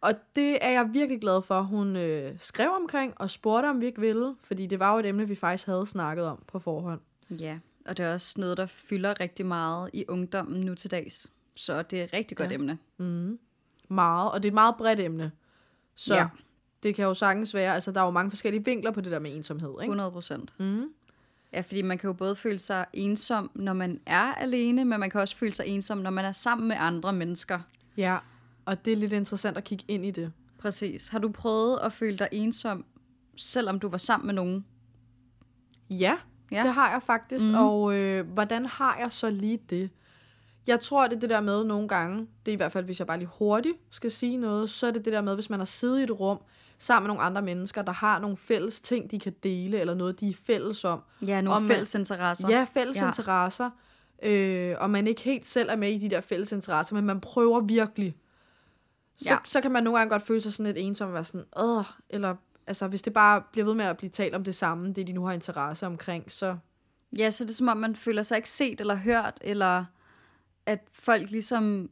Og 0.00 0.14
det 0.36 0.64
er 0.64 0.70
jeg 0.70 0.88
virkelig 0.92 1.20
glad 1.20 1.42
for, 1.42 1.62
hun 1.62 1.96
øh, 1.96 2.34
skrev 2.38 2.70
omkring 2.70 3.14
og 3.16 3.30
spurgte, 3.30 3.66
om 3.66 3.80
vi 3.80 3.86
ikke 3.86 4.00
ville. 4.00 4.34
Fordi 4.42 4.66
det 4.66 4.78
var 4.78 4.92
jo 4.92 4.98
et 4.98 5.06
emne, 5.06 5.28
vi 5.28 5.34
faktisk 5.34 5.66
havde 5.66 5.86
snakket 5.86 6.24
om 6.26 6.42
på 6.46 6.58
forhånd. 6.58 7.00
Ja, 7.40 7.58
og 7.86 7.96
det 7.96 8.06
er 8.06 8.14
også 8.14 8.40
noget, 8.40 8.56
der 8.56 8.66
fylder 8.66 9.20
rigtig 9.20 9.46
meget 9.46 9.90
i 9.92 10.04
ungdommen 10.08 10.60
nu 10.60 10.74
til 10.74 10.90
dags. 10.90 11.32
Så 11.54 11.82
det 11.82 12.00
er 12.00 12.04
et 12.04 12.12
rigtig 12.12 12.36
godt 12.36 12.50
Ja. 12.50 12.54
emne. 12.54 12.78
Mm. 12.96 13.38
Meget, 13.88 14.32
og 14.32 14.42
det 14.42 14.48
er 14.48 14.50
et 14.50 14.54
meget 14.54 14.74
bredt 14.78 15.00
emne. 15.00 15.32
Så 15.94 16.14
ja. 16.14 16.26
det 16.82 16.94
kan 16.94 17.04
jo 17.04 17.14
sagtens 17.14 17.54
være, 17.54 17.74
altså 17.74 17.92
der 17.92 18.00
er 18.00 18.04
jo 18.04 18.10
mange 18.10 18.30
forskellige 18.30 18.64
vinkler 18.64 18.90
på 18.90 19.00
det 19.00 19.12
der 19.12 19.18
med 19.18 19.36
ensomhed, 19.36 19.70
ikke? 19.70 19.82
100 19.82 20.10
procent. 20.10 20.54
Mm. 20.58 20.92
Ja, 21.52 21.60
fordi 21.60 21.82
man 21.82 21.98
kan 21.98 22.08
jo 22.08 22.12
både 22.12 22.36
føle 22.36 22.58
sig 22.58 22.86
ensom, 22.92 23.50
når 23.54 23.72
man 23.72 24.00
er 24.06 24.34
alene, 24.34 24.84
men 24.84 25.00
man 25.00 25.10
kan 25.10 25.20
også 25.20 25.36
føle 25.36 25.54
sig 25.54 25.66
ensom, 25.66 25.98
når 25.98 26.10
man 26.10 26.24
er 26.24 26.32
sammen 26.32 26.68
med 26.68 26.76
andre 26.78 27.12
mennesker. 27.12 27.60
Ja, 27.96 28.18
og 28.64 28.84
det 28.84 28.92
er 28.92 28.96
lidt 28.96 29.12
interessant 29.12 29.56
at 29.56 29.64
kigge 29.64 29.84
ind 29.88 30.06
i 30.06 30.10
det. 30.10 30.32
Præcis. 30.58 31.08
Har 31.08 31.18
du 31.18 31.28
prøvet 31.32 31.78
at 31.82 31.92
føle 31.92 32.18
dig 32.18 32.28
ensom, 32.32 32.84
selvom 33.36 33.80
du 33.80 33.88
var 33.88 33.98
sammen 33.98 34.26
med 34.26 34.34
nogen? 34.34 34.64
Ja, 35.90 36.16
Ja. 36.52 36.62
det 36.62 36.72
har 36.74 36.90
jeg 36.90 37.02
faktisk. 37.02 37.44
Mm. 37.44 37.54
Og 37.54 37.94
øh, 37.94 38.26
hvordan 38.26 38.66
har 38.66 38.96
jeg 39.00 39.12
så 39.12 39.30
lige 39.30 39.58
det? 39.70 39.90
Jeg 40.66 40.80
tror, 40.80 41.06
det 41.06 41.16
er 41.16 41.20
det 41.20 41.30
der 41.30 41.40
med 41.40 41.64
nogle 41.64 41.88
gange, 41.88 42.26
det 42.46 42.52
er 42.52 42.52
i 42.52 42.56
hvert 42.56 42.72
fald, 42.72 42.84
hvis 42.84 42.98
jeg 42.98 43.06
bare 43.06 43.18
lige 43.18 43.30
hurtigt 43.38 43.76
skal 43.90 44.10
sige 44.10 44.36
noget, 44.36 44.70
så 44.70 44.86
er 44.86 44.90
det 44.90 45.04
det 45.04 45.12
der 45.12 45.20
med, 45.20 45.34
hvis 45.34 45.50
man 45.50 45.60
har 45.60 45.64
siddet 45.64 46.00
i 46.00 46.02
et 46.02 46.10
rum 46.10 46.38
sammen 46.82 47.06
med 47.06 47.14
nogle 47.14 47.22
andre 47.26 47.42
mennesker, 47.42 47.82
der 47.82 47.92
har 47.92 48.18
nogle 48.18 48.36
fælles 48.36 48.80
ting, 48.80 49.10
de 49.10 49.20
kan 49.20 49.32
dele, 49.42 49.80
eller 49.80 49.94
noget, 49.94 50.20
de 50.20 50.28
er 50.30 50.34
fælles 50.46 50.84
om. 50.84 51.00
Ja, 51.26 51.40
nogle 51.40 51.56
Og 51.56 51.62
man- 51.62 51.70
fælles 51.70 51.94
interesser. 51.94 52.48
Ja, 52.50 52.66
fælles 52.74 52.96
Ja. 52.96 53.06
interesser. 53.06 53.70
Øh, 54.22 54.74
og 54.78 54.90
man 54.90 55.06
ikke 55.06 55.20
helt 55.22 55.46
selv 55.46 55.68
er 55.70 55.76
med 55.76 55.92
i 55.92 55.98
de 55.98 56.10
der 56.10 56.20
fælles 56.20 56.52
interesser, 56.52 56.94
men 56.94 57.04
man 57.04 57.20
prøver 57.20 57.60
virkelig. 57.60 58.16
Så, 59.16 59.24
Ja. 59.30 59.38
så 59.44 59.60
kan 59.60 59.72
man 59.72 59.82
nogle 59.84 59.98
gange 59.98 60.10
godt 60.10 60.26
føle 60.26 60.40
sig 60.40 60.52
sådan 60.52 60.66
lidt 60.74 60.86
ensom 60.86 61.08
og 61.08 61.14
være 61.14 61.24
sådan, 61.24 61.46
Åh, 61.56 61.84
eller 62.10 62.34
altså, 62.66 62.86
hvis 62.88 63.02
det 63.02 63.12
bare 63.12 63.42
bliver 63.52 63.64
ved 63.64 63.74
med 63.74 63.84
at 63.84 63.96
blive 63.96 64.10
talt 64.10 64.34
om 64.34 64.44
det 64.44 64.54
samme, 64.54 64.92
det 64.92 65.06
de 65.06 65.12
nu 65.12 65.24
har 65.24 65.32
interesse 65.32 65.86
omkring, 65.86 66.32
så 66.32 66.56
ja, 67.18 67.30
så 67.30 67.44
det 67.44 67.50
er 67.50 67.54
som 67.54 67.68
om, 67.68 67.76
man 67.76 67.96
føler 67.96 68.22
sig 68.22 68.36
ikke 68.36 68.50
set 68.50 68.80
eller 68.80 68.94
hørt, 68.94 69.38
eller 69.40 69.84
at 70.66 70.78
folk 70.92 71.30
ligesom... 71.30 71.90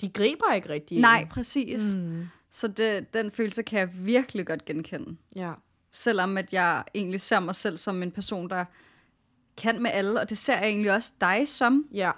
de 0.00 0.08
griber 0.08 0.52
ikke 0.54 0.68
rigtig 0.68 0.94
ind. 0.94 1.02
Nej, 1.02 1.26
præcis. 1.30 1.94
Mm. 1.96 2.22
Så 2.50 2.68
det, 2.68 3.14
den 3.14 3.30
følelse 3.30 3.62
kan 3.62 3.78
jeg 3.78 3.88
virkelig 3.94 4.46
godt 4.46 4.64
genkende. 4.64 5.16
Ja. 5.36 5.52
Selvom 5.92 6.36
at 6.36 6.52
jeg 6.52 6.84
egentlig 6.94 7.20
ser 7.20 7.40
mig 7.40 7.54
selv 7.54 7.78
som 7.78 8.02
en 8.02 8.10
person, 8.10 8.50
der 8.50 8.64
kan 9.56 9.82
med 9.82 9.90
alle, 9.90 10.20
og 10.20 10.30
det 10.30 10.38
ser 10.38 10.56
jeg 10.56 10.68
egentlig 10.68 10.92
også 10.92 11.12
dig 11.20 11.48
som. 11.48 11.86
Ja. 11.92 12.10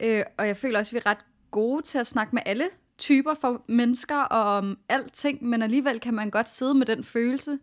Øh, 0.00 0.24
og 0.38 0.46
jeg 0.46 0.56
føler 0.56 0.78
også, 0.78 0.90
at 0.90 0.92
vi 0.94 0.98
er 1.04 1.10
ret 1.10 1.24
gode 1.50 1.82
til 1.82 1.98
at 1.98 2.06
snakke 2.06 2.34
med 2.34 2.42
alle 2.46 2.68
typer 2.98 3.34
for 3.34 3.64
mennesker 3.68 4.16
og 4.16 4.56
om 4.56 4.78
alting, 4.88 5.44
men 5.44 5.62
alligevel 5.62 6.00
kan 6.00 6.14
man 6.14 6.30
godt 6.30 6.48
sidde 6.48 6.74
med 6.74 6.86
den 6.86 7.04
følelse, 7.04 7.58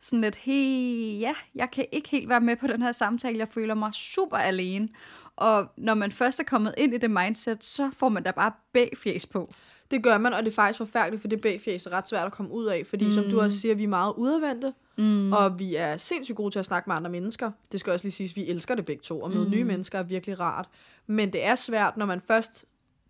sådan 0.00 0.20
lidt, 0.20 0.36
hey, 0.36 1.20
ja, 1.20 1.34
jeg 1.54 1.70
kan 1.70 1.86
ikke 1.92 2.08
helt 2.08 2.28
være 2.28 2.40
med 2.40 2.56
på 2.56 2.66
den 2.66 2.82
her 2.82 2.92
samtale, 2.92 3.38
jeg 3.38 3.48
føler 3.48 3.74
mig 3.74 3.94
super 3.94 4.36
alene. 4.36 4.88
Og 5.36 5.72
når 5.76 5.94
man 5.94 6.12
først 6.12 6.40
er 6.40 6.44
kommet 6.44 6.74
ind 6.78 6.94
i 6.94 6.98
det 6.98 7.10
mindset, 7.10 7.64
så 7.64 7.90
får 7.92 8.08
man 8.08 8.22
da 8.22 8.30
bare 8.30 8.52
bagfjes 8.72 9.26
på. 9.26 9.54
Det 9.90 10.02
gør 10.02 10.18
man, 10.18 10.32
og 10.32 10.42
det 10.44 10.50
er 10.50 10.54
faktisk 10.54 10.78
forfærdeligt, 10.78 11.20
for 11.20 11.28
det 11.28 11.40
bagfjæs 11.40 11.86
er 11.86 11.90
ret 11.90 12.08
svært 12.08 12.26
at 12.26 12.32
komme 12.32 12.52
ud 12.52 12.66
af, 12.66 12.86
fordi 12.86 13.04
mm. 13.04 13.12
som 13.12 13.24
du 13.24 13.40
også 13.40 13.58
siger, 13.58 13.74
vi 13.74 13.84
er 13.84 13.88
meget 13.88 14.14
udadvendte, 14.16 14.72
mm. 14.98 15.32
og 15.32 15.58
vi 15.58 15.74
er 15.74 15.96
sindssygt 15.96 16.36
gode 16.36 16.54
til 16.54 16.58
at 16.58 16.64
snakke 16.64 16.90
med 16.90 16.96
andre 16.96 17.10
mennesker. 17.10 17.50
Det 17.72 17.80
skal 17.80 17.92
også 17.92 18.04
lige 18.04 18.12
siges, 18.12 18.36
vi 18.36 18.48
elsker 18.48 18.74
det 18.74 18.84
begge 18.84 19.02
to, 19.02 19.20
og 19.20 19.30
møde 19.30 19.44
mm. 19.44 19.50
nye 19.50 19.64
mennesker 19.64 19.98
er 19.98 20.02
virkelig 20.02 20.40
rart. 20.40 20.68
Men 21.06 21.32
det 21.32 21.44
er 21.44 21.54
svært, 21.54 21.96
når 21.96 22.06
man 22.06 22.20
først, 22.20 22.64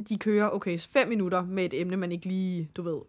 de 0.08 0.18
kører, 0.18 0.50
okay, 0.50 0.78
fem 0.78 1.08
minutter 1.08 1.44
med 1.44 1.64
et 1.64 1.80
emne, 1.80 1.96
man 1.96 2.12
ikke 2.12 2.26
lige, 2.26 2.70
du 2.76 2.82
ved, 2.82 3.00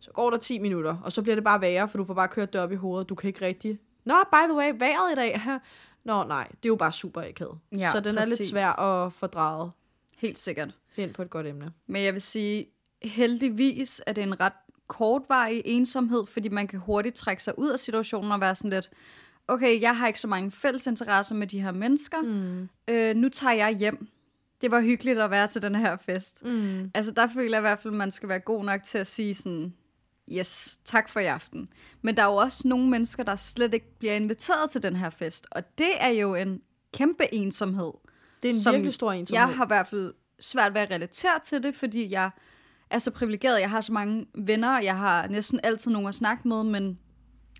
så 0.00 0.10
går 0.10 0.30
der 0.30 0.36
10 0.36 0.58
minutter, 0.58 0.96
og 1.04 1.12
så 1.12 1.22
bliver 1.22 1.34
det 1.36 1.44
bare 1.44 1.60
værre, 1.60 1.88
for 1.88 1.98
du 1.98 2.04
får 2.04 2.14
bare 2.14 2.28
kørt 2.28 2.52
det 2.52 2.60
op 2.60 2.72
i 2.72 2.76
hovedet, 2.76 3.08
du 3.08 3.14
kan 3.14 3.28
ikke 3.28 3.46
rigtig, 3.46 3.78
nå, 4.04 4.14
by 4.32 4.48
the 4.48 4.56
way, 4.56 4.72
vejret 4.78 5.12
i 5.12 5.14
dag, 5.14 5.40
Nå, 6.04 6.24
nej, 6.24 6.48
det 6.48 6.64
er 6.64 6.68
jo 6.68 6.76
bare 6.76 6.92
super 6.92 7.22
akavet. 7.22 7.58
Ja, 7.78 7.92
så 7.92 8.00
den 8.00 8.14
er 8.14 8.20
præcis. 8.20 8.38
lidt 8.38 8.50
svær 8.50 8.80
at 8.80 9.12
fordreje 9.12 9.70
Helt 10.18 10.38
sikkert. 10.38 10.74
hen 10.96 11.12
på 11.12 11.22
et 11.22 11.30
godt 11.30 11.46
emne. 11.46 11.72
Men 11.86 12.04
jeg 12.04 12.12
vil 12.12 12.22
sige, 12.22 12.66
heldigvis 13.04 14.02
er 14.06 14.12
det 14.12 14.22
en 14.22 14.40
ret 14.40 14.52
kortvarig 14.88 15.62
ensomhed, 15.64 16.26
fordi 16.26 16.48
man 16.48 16.66
kan 16.66 16.78
hurtigt 16.78 17.16
trække 17.16 17.42
sig 17.42 17.58
ud 17.58 17.70
af 17.70 17.78
situationen 17.78 18.32
og 18.32 18.40
være 18.40 18.54
sådan 18.54 18.70
lidt, 18.70 18.90
okay, 19.48 19.80
jeg 19.80 19.96
har 19.96 20.06
ikke 20.06 20.20
så 20.20 20.26
mange 20.28 20.50
fælles 20.50 20.86
interesser 20.86 21.34
med 21.34 21.46
de 21.46 21.60
her 21.60 21.72
mennesker, 21.72 22.22
Mm. 22.22 22.68
øh, 22.88 23.16
nu 23.16 23.28
tager 23.28 23.52
jeg 23.54 23.70
hjem. 23.76 24.08
Det 24.60 24.70
var 24.70 24.80
hyggeligt 24.80 25.18
at 25.18 25.30
være 25.30 25.46
til 25.48 25.62
den 25.62 25.74
her 25.74 25.96
fest. 25.96 26.44
Mm. 26.44 26.90
Altså 26.94 27.12
der 27.12 27.28
føler 27.34 27.50
jeg 27.56 27.60
i 27.60 27.66
hvert 27.66 27.78
fald, 27.78 27.94
at 27.94 27.98
man 27.98 28.10
skal 28.10 28.28
være 28.28 28.40
god 28.40 28.64
nok 28.64 28.82
til 28.82 28.98
at 28.98 29.06
sige 29.06 29.34
sådan, 29.34 29.74
yes, 30.32 30.80
tak 30.84 31.08
for 31.08 31.20
i 31.20 31.24
aften. 31.24 31.68
Men 32.02 32.16
der 32.16 32.22
er 32.22 32.26
jo 32.26 32.34
også 32.36 32.68
nogle 32.68 32.88
mennesker, 32.88 33.22
der 33.22 33.36
slet 33.36 33.74
ikke 33.74 33.98
bliver 33.98 34.14
inviteret 34.14 34.70
til 34.70 34.82
den 34.82 34.96
her 34.96 35.10
fest, 35.10 35.46
og 35.50 35.78
det 35.78 35.90
er 36.00 36.08
jo 36.08 36.34
en 36.34 36.60
kæmpe 36.94 37.34
ensomhed. 37.34 37.92
Det 38.42 38.48
er 38.48 38.52
en 38.54 38.60
Som 38.60 38.72
virkelig 38.72 38.94
stor 38.94 39.12
ensomhed. 39.12 39.40
Jeg 39.40 39.56
har 39.56 39.64
i 39.64 39.66
hvert 39.66 39.86
fald 39.86 40.14
svært 40.40 40.74
ved 40.74 40.80
at 40.80 40.90
relatere 40.90 41.40
til 41.44 41.62
det, 41.62 41.74
fordi 41.74 42.10
jeg 42.10 42.30
er 42.94 42.98
så 42.98 43.10
privilegeret. 43.10 43.60
Jeg 43.60 43.70
har 43.70 43.80
så 43.80 43.92
mange 43.92 44.26
venner, 44.34 44.78
jeg 44.80 44.96
har 44.96 45.26
næsten 45.28 45.60
altid 45.62 45.90
nogen 45.90 46.08
at 46.08 46.14
snakke 46.14 46.48
med, 46.48 46.64
men 46.64 46.98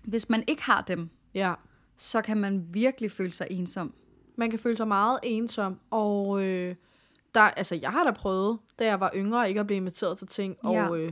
hvis 0.03 0.29
man 0.29 0.43
ikke 0.47 0.63
har 0.63 0.81
dem, 0.81 1.09
Ja. 1.33 1.53
så 1.97 2.21
kan 2.21 2.37
man 2.37 2.65
virkelig 2.71 3.11
føle 3.11 3.31
sig 3.33 3.47
ensom. 3.49 3.93
Man 4.37 4.49
kan 4.49 4.59
føle 4.59 4.77
sig 4.77 4.87
meget 4.87 5.19
ensom, 5.23 5.79
og 5.91 6.43
øh, 6.43 6.75
der, 7.35 7.41
altså, 7.41 7.75
jeg 7.75 7.89
har 7.91 8.03
da 8.03 8.11
prøvet, 8.11 8.59
da 8.79 8.85
jeg 8.85 8.99
var 8.99 9.11
yngre, 9.15 9.47
ikke 9.47 9.59
at 9.59 9.67
blive 9.67 9.77
inviteret 9.77 10.17
til 10.17 10.27
ting, 10.27 10.55
Ja. 10.63 10.89
og 10.89 10.99
øh, 10.99 11.11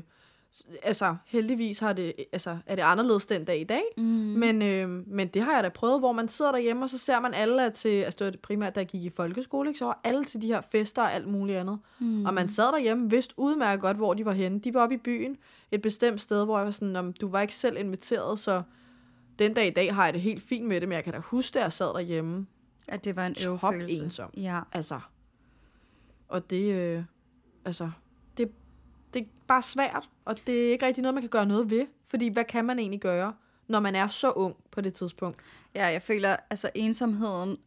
altså, 0.83 1.15
heldigvis 1.25 1.79
har 1.79 1.93
det, 1.93 2.13
altså, 2.31 2.57
er 2.65 2.75
det 2.75 2.81
anderledes 2.83 3.25
den 3.25 3.45
dag 3.45 3.59
i 3.61 3.63
dag, 3.63 3.81
Mm. 3.97 4.03
men, 4.03 4.61
øh, 4.61 4.89
men 5.07 5.27
det 5.27 5.41
har 5.43 5.53
jeg 5.53 5.63
da 5.63 5.69
prøvet, 5.69 5.99
hvor 5.99 6.11
man 6.11 6.27
sidder 6.27 6.51
derhjemme, 6.51 6.85
og 6.85 6.89
så 6.89 6.97
ser 6.97 7.19
man 7.19 7.33
alle 7.33 7.61
er 7.61 7.69
til, 7.69 7.89
altså 7.89 8.25
det 8.25 8.33
var 8.33 8.37
primært, 8.43 8.77
jeg 8.77 8.85
gik 8.87 9.03
i 9.03 9.09
folkeskole, 9.09 9.69
ikke, 9.69 9.79
så 9.79 9.85
var 9.85 9.99
alle 10.03 10.25
til 10.25 10.41
de 10.41 10.47
her 10.47 10.61
fester 10.61 11.01
og 11.01 11.13
alt 11.13 11.27
muligt 11.27 11.57
andet. 11.57 11.79
Mm. 11.99 12.25
Og 12.25 12.33
man 12.33 12.47
sad 12.47 12.71
derhjemme, 12.71 13.09
vidste 13.09 13.33
udmærket 13.37 13.81
godt, 13.81 13.97
hvor 13.97 14.13
de 14.13 14.25
var 14.25 14.31
henne. 14.33 14.59
De 14.59 14.73
var 14.73 14.83
oppe 14.83 14.95
i 14.95 14.97
byen, 14.97 15.37
et 15.71 15.81
bestemt 15.81 16.21
sted, 16.21 16.45
hvor 16.45 16.57
jeg 16.57 16.65
var 16.65 16.71
sådan, 16.71 16.95
om 16.95 17.13
du 17.13 17.27
var 17.27 17.41
ikke 17.41 17.55
selv 17.55 17.77
inviteret, 17.77 18.39
så 18.39 18.61
den 19.39 19.53
dag 19.53 19.67
i 19.67 19.71
dag 19.71 19.95
har 19.95 20.05
jeg 20.05 20.13
det 20.13 20.21
helt 20.21 20.43
fint 20.43 20.65
med 20.65 20.81
det, 20.81 20.89
men 20.89 20.95
jeg 20.95 21.03
kan 21.03 21.13
da 21.13 21.19
huske, 21.19 21.59
at 21.59 21.63
jeg 21.63 21.73
sad 21.73 21.87
derhjemme. 21.93 22.47
At 22.87 23.05
det 23.05 23.15
var 23.15 23.25
en 23.25 23.35
øvefølelse. 23.47 24.03
ensom. 24.03 24.29
Ja. 24.37 24.59
Altså, 24.71 24.99
og 26.27 26.49
det, 26.49 26.73
øh, 26.73 27.03
altså, 27.65 27.91
det, 29.13 29.21
er 29.21 29.25
bare 29.47 29.61
svært, 29.61 30.09
og 30.25 30.37
det 30.47 30.67
er 30.67 30.71
ikke 30.71 30.85
rigtig 30.85 31.01
noget, 31.01 31.13
man 31.13 31.23
kan 31.23 31.29
gøre 31.29 31.45
noget 31.45 31.69
ved. 31.69 31.85
Fordi 32.07 32.27
hvad 32.27 32.43
kan 32.43 32.65
man 32.65 32.79
egentlig 32.79 33.01
gøre, 33.01 33.33
når 33.67 33.79
man 33.79 33.95
er 33.95 34.07
så 34.07 34.31
ung 34.31 34.55
på 34.71 34.81
det 34.81 34.93
tidspunkt? 34.93 35.37
ja, 35.75 35.85
jeg 35.85 36.01
føler, 36.01 36.35
altså 36.49 36.69
ensomheden 36.75 37.57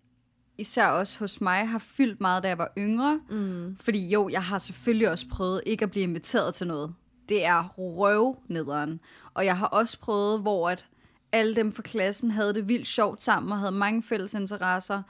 især 0.59 0.87
også 0.87 1.19
hos 1.19 1.41
mig, 1.41 1.69
har 1.69 1.79
fyldt 1.79 2.21
meget, 2.21 2.43
da 2.43 2.49
jeg 2.49 2.59
var 2.59 2.73
yngre. 2.79 3.21
Mm. 3.31 3.77
Fordi 3.81 4.09
jo, 4.09 4.29
jeg 4.29 4.43
har 4.43 4.59
selvfølgelig 4.59 5.11
også 5.11 5.27
prøvet 5.29 5.63
ikke 5.67 5.83
at 5.83 5.91
blive 5.91 6.03
inviteret 6.03 6.55
til 6.55 6.67
noget. 6.67 6.95
Det 7.29 7.45
er 7.45 7.69
røvnederen. 7.79 9.01
Og 9.35 9.45
jeg 9.45 9.59
har 9.59 9.67
også 9.67 9.99
prøvet, 9.99 10.41
hvor 10.41 10.71
at 10.71 10.87
alle 11.33 11.57
dem 11.57 11.73
fra 11.73 11.83
klassen 11.83 12.31
havde 12.31 12.55
det 12.55 12.69
vildt 12.69 12.87
sjovt 12.87 13.23
sammen 13.23 13.53
og 13.53 13.59
havde 13.59 13.73
mange 13.73 14.03
fælles 14.03 14.35
interesser, 14.35 15.03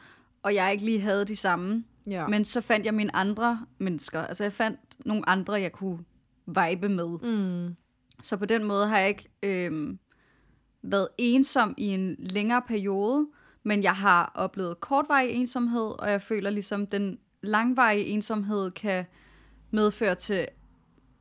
og 0.42 0.54
jeg 0.54 0.72
ikke 0.72 0.84
lige 0.84 1.00
havde 1.00 1.24
de 1.24 1.36
samme. 1.36 1.84
Ja. 2.06 2.26
Men 2.26 2.44
så 2.44 2.60
fandt 2.60 2.86
jeg 2.86 2.94
mine 2.94 3.16
andre 3.16 3.66
mennesker. 3.78 4.22
Altså 4.22 4.44
jeg 4.44 4.52
fandt 4.52 4.80
nogle 4.98 5.28
andre, 5.28 5.52
jeg 5.52 5.72
kunne 5.72 5.98
vibe 6.46 6.88
med. 6.88 7.18
Mm. 7.22 7.76
Så 8.22 8.36
på 8.36 8.44
den 8.44 8.64
måde 8.64 8.86
har 8.86 8.98
jeg 8.98 9.08
ikke 9.08 9.28
øhm, 9.42 9.98
været 10.82 11.08
ensom 11.18 11.74
i 11.76 11.86
en 11.86 12.16
længere 12.18 12.62
periode, 12.68 13.26
men 13.62 13.82
jeg 13.82 13.94
har 13.94 14.32
oplevet 14.34 14.80
kortvarig 14.80 15.30
ensomhed, 15.30 16.00
og 16.00 16.10
jeg 16.10 16.22
føler 16.22 16.50
ligesom, 16.50 16.86
den 16.86 17.18
langvarige 17.42 18.04
ensomhed 18.04 18.70
kan 18.70 19.04
medføre 19.70 20.14
til 20.14 20.48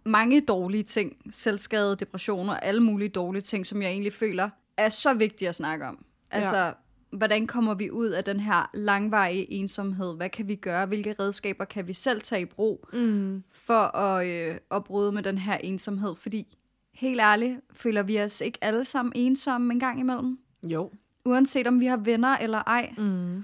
mange 0.06 0.42
dårlige 0.42 0.84
ting. 0.84 1.18
Selvskade, 1.32 1.96
depressioner, 1.96 2.54
alle 2.54 2.84
mulige 2.84 3.10
dårlige 3.10 3.42
ting, 3.42 3.68
som 3.68 3.82
jeg 3.82 3.92
egentlig 3.92 4.14
føler 4.14 4.50
er 4.78 4.90
så 4.90 5.14
vigtige 5.14 5.50
at 5.50 5.56
snakke 5.56 5.86
om. 5.86 6.06
Altså, 6.32 6.58
ja. 6.58 6.72
Hvordan 7.18 7.48
kommer 7.48 7.74
vi 7.74 7.92
ud 7.92 8.08
af 8.08 8.24
den 8.24 8.40
her 8.40 8.70
langvarige 8.74 9.52
ensomhed? 9.52 10.16
Hvad 10.16 10.30
kan 10.30 10.48
vi 10.48 10.56
gøre? 10.56 10.86
Hvilke 10.86 11.16
redskaber 11.20 11.66
kan 11.66 11.88
vi 11.88 11.94
selv 11.94 12.22
tage 12.22 12.42
i 12.42 12.46
brug 12.46 12.88
Mm. 12.94 13.44
for 13.52 13.98
at, 13.98 14.28
øh, 14.28 14.58
at 14.72 14.84
bryde 14.84 15.12
med 15.12 15.24
den 15.24 15.38
her 15.38 15.58
ensomhed? 15.58 16.16
Fordi, 16.16 16.58
helt 16.94 17.20
ærligt, 17.22 17.60
føler 17.74 18.04
vi 18.04 18.22
os 18.22 18.42
ikke 18.42 18.58
alle 18.62 18.86
sammen 18.86 19.12
ensomme 19.16 19.74
en 19.74 19.80
gang 19.80 20.00
imellem? 20.00 20.40
Jo. 20.64 20.92
Uanset 21.26 21.68
om 21.68 21.80
vi 21.80 21.86
har 21.86 21.98
venner 21.98 22.38
eller 22.38 22.62
ej. 22.68 22.94
Mm. 22.98 23.44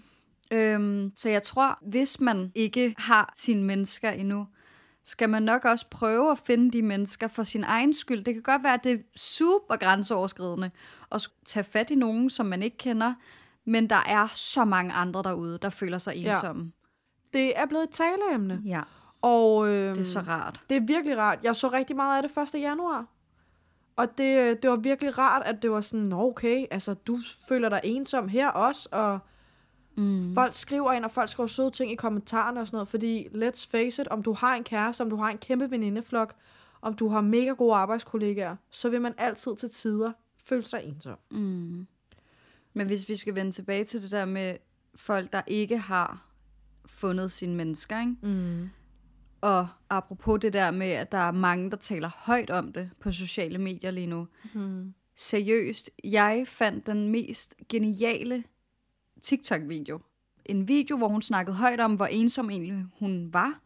Øhm, 0.51 1.11
så 1.15 1.29
jeg 1.29 1.43
tror, 1.43 1.79
hvis 1.81 2.19
man 2.19 2.51
ikke 2.55 2.95
har 2.97 3.33
sine 3.37 3.63
mennesker 3.63 4.09
endnu, 4.11 4.47
skal 5.03 5.29
man 5.29 5.43
nok 5.43 5.65
også 5.65 5.85
prøve 5.91 6.31
at 6.31 6.37
finde 6.37 6.71
de 6.71 6.81
mennesker 6.81 7.27
for 7.27 7.43
sin 7.43 7.63
egen 7.63 7.93
skyld. 7.93 8.23
Det 8.23 8.33
kan 8.33 8.43
godt 8.43 8.63
være, 8.63 8.73
at 8.73 8.83
det 8.83 8.91
er 8.91 8.97
super 9.15 9.75
grænseoverskridende 9.75 10.71
at 11.11 11.27
tage 11.45 11.63
fat 11.63 11.89
i 11.89 11.95
nogen, 11.95 12.29
som 12.29 12.45
man 12.45 12.63
ikke 12.63 12.77
kender, 12.77 13.13
men 13.65 13.89
der 13.89 14.03
er 14.07 14.27
så 14.35 14.65
mange 14.65 14.91
andre 14.93 15.23
derude, 15.23 15.57
der 15.61 15.69
føler 15.69 15.97
sig 15.97 16.15
Ja. 16.17 16.35
ensomme. 16.35 16.71
Det 17.33 17.59
er 17.59 17.65
blevet 17.65 17.83
et 17.83 17.89
taleemne. 17.89 18.61
Ja, 18.65 18.81
Og 19.21 19.67
øhm, 19.67 19.93
det 19.93 19.99
er 19.99 20.03
så 20.05 20.19
rart. 20.19 20.61
det 20.69 20.77
er 20.77 20.81
virkelig 20.81 21.17
rart. 21.17 21.39
Jeg 21.43 21.55
så 21.55 21.67
rigtig 21.67 21.95
meget 21.95 22.23
af 22.23 22.29
det 22.29 22.55
1. 22.55 22.61
januar. 22.61 23.05
Og 23.95 24.17
det, 24.17 24.61
det 24.63 24.69
var 24.69 24.75
virkelig 24.75 25.17
rart, 25.17 25.41
at 25.45 25.61
det 25.61 25.71
var 25.71 25.81
sådan, 25.81 26.05
"Nå, 26.05 26.21
okay, 26.21 26.65
altså 26.71 26.93
du 26.93 27.17
føler 27.49 27.69
dig 27.69 27.81
ensom 27.83 28.27
her 28.27 28.47
også, 28.49 28.89
og 28.91 29.19
Mm. 29.97 30.33
folk 30.33 30.53
skriver 30.53 30.91
ind, 30.91 31.05
og 31.05 31.11
folk 31.11 31.29
skriver 31.29 31.47
søde 31.47 31.71
ting 31.71 31.91
i 31.91 31.95
kommentarerne 31.95 32.59
og 32.61 32.67
sådan 32.67 32.75
noget, 32.75 32.87
fordi 32.87 33.27
let's 33.27 33.67
face 33.71 34.01
it, 34.01 34.07
om 34.07 34.23
du 34.23 34.33
har 34.33 34.55
en 34.55 34.63
kæreste, 34.63 35.01
om 35.01 35.09
du 35.09 35.15
har 35.15 35.29
en 35.29 35.37
kæmpe 35.37 35.71
venindeflok, 35.71 36.33
om 36.81 36.93
du 36.93 37.07
har 37.07 37.21
mega 37.21 37.49
gode 37.51 37.75
arbejdskollegaer, 37.75 38.55
så 38.69 38.89
vil 38.89 39.01
man 39.01 39.13
altid 39.17 39.55
til 39.55 39.69
tider 39.69 40.11
føle 40.45 40.63
sig 40.65 40.81
ensom. 40.83 41.17
Mm. 41.31 41.87
Men 42.73 42.87
hvis 42.87 43.09
vi 43.09 43.15
skal 43.15 43.35
vende 43.35 43.51
tilbage 43.51 43.83
til 43.83 44.01
det 44.01 44.11
der 44.11 44.25
med 44.25 44.57
folk, 44.95 45.33
der 45.33 45.41
ikke 45.47 45.77
har 45.77 46.27
fundet 46.85 47.31
sine 47.31 47.55
mennesker, 47.55 47.99
ikke? 47.99 48.15
Mm. 48.21 48.69
Og 49.41 49.67
apropos 49.89 50.39
det 50.41 50.53
der 50.53 50.71
med, 50.71 50.87
at 50.87 51.11
der 51.11 51.17
er 51.17 51.31
mange, 51.31 51.71
der 51.71 51.77
taler 51.77 52.09
højt 52.15 52.49
om 52.49 52.73
det 52.73 52.89
på 52.99 53.11
sociale 53.11 53.57
medier 53.57 53.91
lige 53.91 54.07
nu. 54.07 54.27
Mm. 54.53 54.93
Seriøst, 55.15 55.89
jeg 56.03 56.43
fandt 56.47 56.87
den 56.87 57.09
mest 57.09 57.55
geniale 57.69 58.43
TikTok-video. 59.21 59.99
En 60.45 60.67
video, 60.67 60.97
hvor 60.97 61.07
hun 61.07 61.21
snakkede 61.21 61.55
højt 61.55 61.79
om, 61.79 61.95
hvor 61.95 62.05
ensom 62.05 62.49
egentlig 62.49 62.85
hun 62.99 63.33
var. 63.33 63.59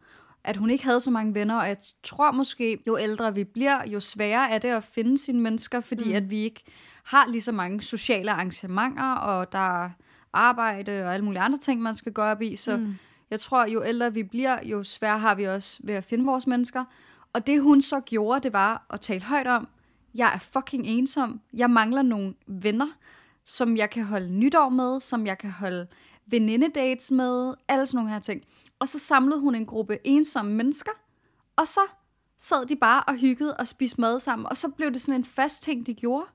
At 0.46 0.56
hun 0.56 0.70
ikke 0.70 0.84
havde 0.84 1.00
så 1.00 1.10
mange 1.10 1.34
venner, 1.34 1.56
og 1.56 1.68
jeg 1.68 1.76
tror 2.02 2.32
måske, 2.32 2.78
jo 2.86 2.98
ældre 2.98 3.34
vi 3.34 3.44
bliver, 3.44 3.88
jo 3.88 4.00
sværere 4.00 4.50
er 4.50 4.58
det 4.58 4.68
at 4.68 4.84
finde 4.84 5.18
sine 5.18 5.40
mennesker, 5.40 5.80
fordi 5.80 6.08
mm. 6.08 6.14
at 6.14 6.30
vi 6.30 6.38
ikke 6.38 6.64
har 7.04 7.26
lige 7.28 7.42
så 7.42 7.52
mange 7.52 7.82
sociale 7.82 8.30
arrangementer, 8.30 9.12
og 9.12 9.52
der 9.52 9.84
er 9.84 9.90
arbejde 10.32 11.04
og 11.04 11.14
alle 11.14 11.24
mulige 11.24 11.40
andre 11.40 11.58
ting, 11.58 11.82
man 11.82 11.94
skal 11.94 12.12
gå 12.12 12.22
op 12.22 12.42
i. 12.42 12.56
Så 12.56 12.76
mm. 12.76 12.94
jeg 13.30 13.40
tror, 13.40 13.66
jo 13.66 13.84
ældre 13.84 14.14
vi 14.14 14.22
bliver, 14.22 14.58
jo 14.64 14.82
sværere 14.82 15.18
har 15.18 15.34
vi 15.34 15.44
også 15.44 15.80
ved 15.84 15.94
at 15.94 16.04
finde 16.04 16.24
vores 16.24 16.46
mennesker. 16.46 16.84
Og 17.32 17.46
det 17.46 17.62
hun 17.62 17.82
så 17.82 18.00
gjorde, 18.00 18.40
det 18.40 18.52
var 18.52 18.86
at 18.90 19.00
tale 19.00 19.22
højt 19.22 19.46
om, 19.46 19.68
jeg 20.14 20.34
er 20.34 20.38
fucking 20.38 20.86
ensom. 20.86 21.40
Jeg 21.52 21.70
mangler 21.70 22.02
nogle 22.02 22.34
venner, 22.46 22.88
som 23.44 23.76
jeg 23.76 23.90
kan 23.90 24.04
holde 24.04 24.32
nytår 24.32 24.68
med, 24.68 25.00
som 25.00 25.26
jeg 25.26 25.38
kan 25.38 25.50
holde 25.50 25.86
venindedates 26.26 27.10
med, 27.10 27.54
alle 27.68 27.86
sådan 27.86 27.96
nogle 27.98 28.10
her 28.10 28.18
ting. 28.18 28.42
Og 28.78 28.88
så 28.88 28.98
samlede 28.98 29.40
hun 29.40 29.54
en 29.54 29.66
gruppe 29.66 29.98
ensomme 30.04 30.52
mennesker, 30.54 30.90
og 31.56 31.68
så 31.68 31.80
sad 32.38 32.66
de 32.66 32.76
bare 32.76 33.02
og 33.06 33.14
hyggede 33.14 33.56
og 33.56 33.68
spiste 33.68 34.00
mad 34.00 34.20
sammen, 34.20 34.46
og 34.50 34.56
så 34.56 34.68
blev 34.68 34.90
det 34.92 35.00
sådan 35.00 35.14
en 35.14 35.24
fast 35.24 35.62
ting, 35.62 35.86
de 35.86 35.94
gjorde. 35.94 36.26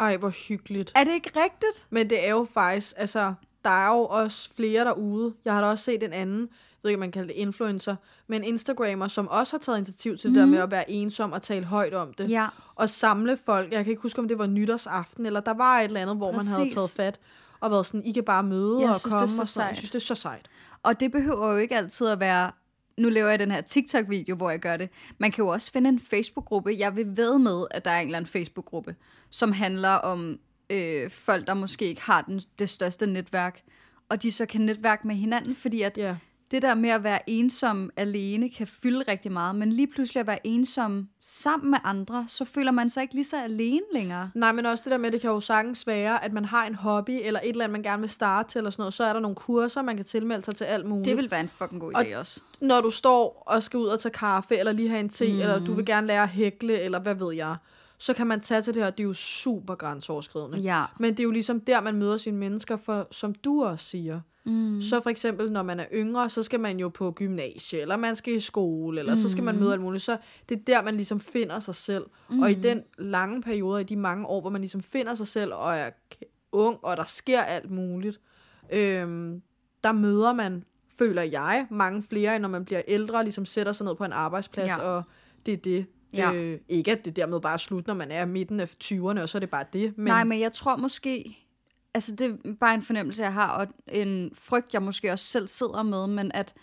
Ej, 0.00 0.16
hvor 0.16 0.28
hyggeligt. 0.48 0.92
Er 0.94 1.04
det 1.04 1.12
ikke 1.12 1.30
rigtigt? 1.36 1.86
Men 1.90 2.10
det 2.10 2.26
er 2.26 2.30
jo 2.30 2.46
faktisk, 2.54 2.92
altså, 2.96 3.34
der 3.64 3.70
er 3.70 3.88
jo 3.96 4.04
også 4.04 4.50
flere 4.54 4.84
derude. 4.84 5.34
Jeg 5.44 5.54
har 5.54 5.60
da 5.60 5.66
også 5.66 5.84
set 5.84 6.02
en 6.02 6.12
anden, 6.12 6.40
jeg 6.40 6.48
ved 6.82 6.90
ikke, 6.90 6.96
om 6.96 7.00
man 7.00 7.10
kalder 7.12 7.26
det 7.26 7.36
influencer, 7.36 7.96
men 8.26 8.44
Instagrammer, 8.44 9.08
som 9.08 9.28
også 9.28 9.56
har 9.56 9.58
taget 9.58 9.78
initiativ 9.78 10.18
til 10.18 10.30
mm. 10.30 10.34
det 10.34 10.40
der 10.40 10.46
med 10.46 10.58
at 10.58 10.70
være 10.70 10.90
ensom 10.90 11.32
og 11.32 11.42
tale 11.42 11.64
højt 11.64 11.94
om 11.94 12.12
det. 12.14 12.30
Ja. 12.30 12.46
Og 12.74 12.90
samle 12.90 13.38
folk. 13.44 13.72
Jeg 13.72 13.84
kan 13.84 13.90
ikke 13.90 14.02
huske, 14.02 14.18
om 14.18 14.28
det 14.28 14.38
var 14.38 14.46
nytårsaften, 14.46 15.26
eller 15.26 15.40
der 15.40 15.54
var 15.54 15.78
et 15.80 15.84
eller 15.84 16.00
andet, 16.00 16.16
hvor 16.16 16.32
Præcis. 16.32 16.50
man 16.50 16.60
havde 16.60 16.74
taget 16.74 16.90
fat 16.90 17.20
og 17.60 17.70
været 17.70 17.86
sådan, 17.86 18.04
I 18.04 18.12
kan 18.12 18.24
bare 18.24 18.42
møde 18.42 18.80
Jeg 18.80 18.90
og 18.90 19.00
synes, 19.00 19.02
det 19.02 19.12
er 19.12 19.18
komme. 19.18 19.28
så 19.28 19.42
og 19.42 19.48
sådan. 19.48 19.60
noget. 19.60 19.68
Jeg 19.68 19.76
sejt. 19.76 19.78
synes, 19.78 19.90
det 19.90 19.98
er 19.98 20.14
så 20.14 20.14
sejt. 20.14 20.48
Og 20.88 21.00
det 21.00 21.12
behøver 21.12 21.52
jo 21.52 21.56
ikke 21.56 21.76
altid 21.76 22.06
at 22.06 22.20
være, 22.20 22.50
nu 22.98 23.08
laver 23.08 23.28
jeg 23.28 23.38
den 23.38 23.50
her 23.50 23.60
TikTok-video, 23.60 24.36
hvor 24.36 24.50
jeg 24.50 24.60
gør 24.60 24.76
det. 24.76 24.88
Man 25.18 25.32
kan 25.32 25.44
jo 25.44 25.48
også 25.48 25.72
finde 25.72 25.88
en 25.88 26.00
Facebook-gruppe. 26.00 26.74
Jeg 26.78 26.96
vil 26.96 27.16
ved 27.16 27.38
med, 27.38 27.66
at 27.70 27.84
der 27.84 27.90
er 27.90 28.00
en 28.00 28.06
eller 28.06 28.18
anden 28.18 28.30
Facebook-gruppe, 28.30 28.96
som 29.30 29.52
handler 29.52 29.88
om 29.88 30.38
øh, 30.70 31.10
folk, 31.10 31.46
der 31.46 31.54
måske 31.54 31.84
ikke 31.84 32.02
har 32.02 32.22
den, 32.22 32.40
det 32.58 32.68
største 32.68 33.06
netværk, 33.06 33.62
og 34.08 34.22
de 34.22 34.32
så 34.32 34.46
kan 34.46 34.60
netværke 34.60 35.06
med 35.06 35.14
hinanden, 35.14 35.54
fordi 35.54 35.82
at 35.82 35.98
yeah 36.00 36.16
det 36.50 36.62
der 36.62 36.74
med 36.74 36.90
at 36.90 37.04
være 37.04 37.30
ensom 37.30 37.90
alene 37.96 38.48
kan 38.48 38.66
fylde 38.66 39.04
rigtig 39.08 39.32
meget, 39.32 39.56
men 39.56 39.72
lige 39.72 39.86
pludselig 39.86 40.20
at 40.20 40.26
være 40.26 40.46
ensom 40.46 41.08
sammen 41.20 41.70
med 41.70 41.78
andre, 41.84 42.24
så 42.28 42.44
føler 42.44 42.70
man 42.72 42.90
sig 42.90 43.02
ikke 43.02 43.14
lige 43.14 43.24
så 43.24 43.42
alene 43.42 43.80
længere. 43.92 44.30
Nej, 44.34 44.52
men 44.52 44.66
også 44.66 44.84
det 44.84 44.90
der 44.90 44.98
med, 44.98 45.06
at 45.06 45.12
det 45.12 45.20
kan 45.20 45.30
jo 45.30 45.40
sagtens 45.40 45.86
være, 45.86 46.24
at 46.24 46.32
man 46.32 46.44
har 46.44 46.66
en 46.66 46.74
hobby, 46.74 47.10
eller 47.24 47.40
et 47.40 47.48
eller 47.48 47.64
andet, 47.64 47.72
man 47.72 47.82
gerne 47.82 48.00
vil 48.00 48.10
starte 48.10 48.50
til, 48.50 48.58
eller 48.58 48.70
sådan 48.70 48.80
noget. 48.82 48.94
Så 48.94 49.04
er 49.04 49.12
der 49.12 49.20
nogle 49.20 49.34
kurser, 49.36 49.82
man 49.82 49.96
kan 49.96 50.04
tilmelde 50.04 50.44
sig 50.44 50.54
til 50.56 50.64
alt 50.64 50.86
muligt. 50.86 51.04
Det 51.06 51.16
vil 51.16 51.30
være 51.30 51.40
en 51.40 51.48
fucking 51.48 51.80
god 51.80 51.92
Og- 51.94 52.00
idé 52.02 52.16
også. 52.16 52.42
når 52.60 52.80
du 52.80 52.90
står 52.90 53.42
og 53.46 53.62
skal 53.62 53.78
ud 53.78 53.86
og 53.86 54.00
tage 54.00 54.12
kaffe, 54.12 54.56
eller 54.56 54.72
lige 54.72 54.88
have 54.88 55.00
en 55.00 55.08
te, 55.08 55.32
mm. 55.32 55.40
eller 55.40 55.64
du 55.64 55.72
vil 55.72 55.86
gerne 55.86 56.06
lære 56.06 56.22
at 56.22 56.28
hækle, 56.28 56.80
eller 56.80 57.00
hvad 57.00 57.14
ved 57.14 57.34
jeg, 57.34 57.56
så 57.98 58.14
kan 58.14 58.26
man 58.26 58.40
tage 58.40 58.62
til 58.62 58.74
det 58.74 58.82
her. 58.82 58.90
Det 58.90 59.00
er 59.00 59.04
jo 59.06 59.14
super 59.14 59.74
grænseoverskridende. 59.74 60.58
Ja. 60.58 60.84
Men 60.98 61.10
det 61.12 61.20
er 61.20 61.24
jo 61.24 61.30
ligesom 61.30 61.60
der, 61.60 61.80
man 61.80 61.94
møder 61.94 62.16
sine 62.16 62.36
mennesker, 62.36 62.76
for 62.76 63.08
som 63.10 63.34
du 63.34 63.64
også 63.64 63.84
siger. 63.84 64.20
Mm. 64.48 64.80
Så 64.80 65.00
for 65.00 65.10
eksempel, 65.10 65.52
når 65.52 65.62
man 65.62 65.80
er 65.80 65.86
yngre, 65.92 66.30
så 66.30 66.42
skal 66.42 66.60
man 66.60 66.78
jo 66.80 66.88
på 66.88 67.10
gymnasie, 67.12 67.80
eller 67.80 67.96
man 67.96 68.16
skal 68.16 68.34
i 68.34 68.40
skole, 68.40 69.00
eller 69.00 69.14
mm. 69.14 69.20
så 69.20 69.30
skal 69.30 69.44
man 69.44 69.58
møde 69.58 69.72
alt 69.72 69.80
muligt. 69.80 70.02
Så 70.02 70.16
det 70.48 70.58
er 70.58 70.62
der, 70.66 70.82
man 70.82 70.94
ligesom 70.94 71.20
finder 71.20 71.60
sig 71.60 71.74
selv. 71.74 72.04
Mm. 72.30 72.40
Og 72.42 72.50
i 72.50 72.54
den 72.54 72.82
lange 72.98 73.42
periode, 73.42 73.80
i 73.80 73.84
de 73.84 73.96
mange 73.96 74.26
år, 74.26 74.40
hvor 74.40 74.50
man 74.50 74.60
ligesom 74.60 74.82
finder 74.82 75.14
sig 75.14 75.26
selv, 75.26 75.52
og 75.54 75.76
er 75.76 75.90
ung, 76.52 76.78
og 76.82 76.96
der 76.96 77.04
sker 77.04 77.40
alt 77.40 77.70
muligt, 77.70 78.20
øhm, 78.72 79.42
der 79.84 79.92
møder 79.92 80.32
man, 80.32 80.64
føler 80.98 81.22
jeg, 81.22 81.66
mange 81.70 82.02
flere, 82.02 82.36
end 82.36 82.42
når 82.42 82.48
man 82.48 82.64
bliver 82.64 82.82
ældre, 82.88 83.24
ligesom 83.24 83.46
sætter 83.46 83.72
sig 83.72 83.86
ned 83.86 83.94
på 83.94 84.04
en 84.04 84.12
arbejdsplads, 84.12 84.68
Ja. 84.68 84.76
og 84.76 85.02
det 85.46 85.52
er 85.52 85.58
det. 85.58 85.86
Ja. 86.12 86.32
Øh, 86.34 86.58
ikke 86.68 86.92
at 86.92 87.04
det 87.04 87.16
dermed 87.16 87.40
bare 87.40 87.52
er 87.52 87.56
slut, 87.56 87.86
når 87.86 87.94
man 87.94 88.10
er 88.10 88.24
midten 88.26 88.60
af 88.60 88.68
20'erne, 88.84 89.20
og 89.20 89.28
så 89.28 89.38
er 89.38 89.40
det 89.40 89.50
bare 89.50 89.64
det. 89.72 89.98
Men, 89.98 90.06
Nej, 90.06 90.24
men 90.24 90.40
jeg 90.40 90.52
tror 90.52 90.76
måske, 90.76 91.38
altså 91.98 92.14
det 92.16 92.40
er 92.44 92.52
bare 92.60 92.74
en 92.74 92.82
fornemmelse, 92.82 93.22
jeg 93.22 93.32
har, 93.32 93.48
og 93.48 93.66
en 93.88 94.30
frygt, 94.34 94.74
jeg 94.74 94.82
måske 94.82 95.12
også 95.12 95.24
selv 95.24 95.48
sidder 95.48 95.82
med, 95.82 96.06
men 96.06 96.30
at 96.34 96.54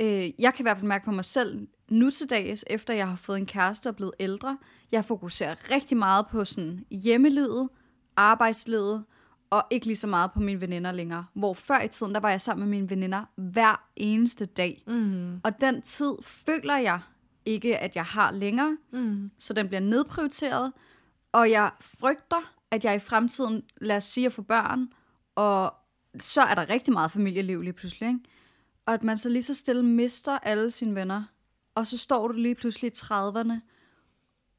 øh, 0.00 0.30
jeg 0.40 0.54
kan 0.54 0.62
i 0.62 0.66
hvert 0.66 0.76
fald 0.76 0.88
mærke 0.88 1.04
på 1.04 1.10
mig 1.10 1.24
selv, 1.24 1.68
nu 1.88 2.10
til 2.10 2.30
dags, 2.30 2.64
efter 2.66 2.94
jeg 2.94 3.08
har 3.08 3.16
fået 3.16 3.38
en 3.38 3.46
kæreste 3.46 3.88
og 3.88 3.96
blevet 3.96 4.14
ældre, 4.20 4.58
jeg 4.92 5.04
fokuserer 5.04 5.70
rigtig 5.70 5.96
meget 5.96 6.26
på 6.26 6.44
sådan 6.44 6.84
hjemmelivet, 6.90 7.68
arbejdslivet, 8.16 9.04
og 9.50 9.64
ikke 9.70 9.86
lige 9.86 9.96
så 9.96 10.06
meget 10.06 10.32
på 10.32 10.40
mine 10.40 10.60
veninder 10.60 10.92
længere. 10.92 11.26
Hvor 11.34 11.54
før 11.54 11.80
i 11.82 11.88
tiden, 11.88 12.14
der 12.14 12.20
var 12.20 12.30
jeg 12.30 12.40
sammen 12.40 12.68
med 12.68 12.76
mine 12.78 12.90
veninder 12.90 13.24
hver 13.36 13.88
eneste 13.96 14.46
dag. 14.46 14.82
Mm, 14.86 15.40
Og 15.44 15.60
den 15.60 15.82
tid 15.82 16.12
føler 16.22 16.76
jeg 16.76 17.00
ikke, 17.44 17.78
at 17.78 17.96
jeg 17.96 18.04
har 18.04 18.30
længere, 18.30 18.76
mm, 18.92 19.30
så 19.38 19.52
den 19.52 19.68
bliver 19.68 19.80
nedprioriteret. 19.80 20.72
Og 21.32 21.50
jeg 21.50 21.70
frygter, 21.80 22.52
at 22.70 22.84
jeg 22.84 22.96
i 22.96 22.98
fremtiden, 22.98 23.62
lad 23.80 23.96
os 23.96 24.04
sige, 24.04 24.26
at 24.26 24.32
få 24.32 24.42
børn, 24.42 24.88
og 25.34 25.74
så 26.20 26.40
er 26.40 26.54
der 26.54 26.70
rigtig 26.70 26.92
meget 26.92 27.10
familieliv 27.10 27.62
lige 27.62 27.72
pludselig, 27.72 28.08
ikke? 28.08 28.20
Og 28.86 28.94
at 28.94 29.04
man 29.04 29.18
så 29.18 29.28
lige 29.28 29.42
så 29.42 29.54
stille 29.54 29.82
mister 29.84 30.38
alle 30.42 30.70
sine 30.70 30.94
venner, 30.94 31.22
og 31.74 31.86
så 31.86 31.98
står 31.98 32.28
du 32.28 32.34
lige 32.34 32.54
pludselig 32.54 32.88
i 32.88 32.94
30'erne, 32.96 33.52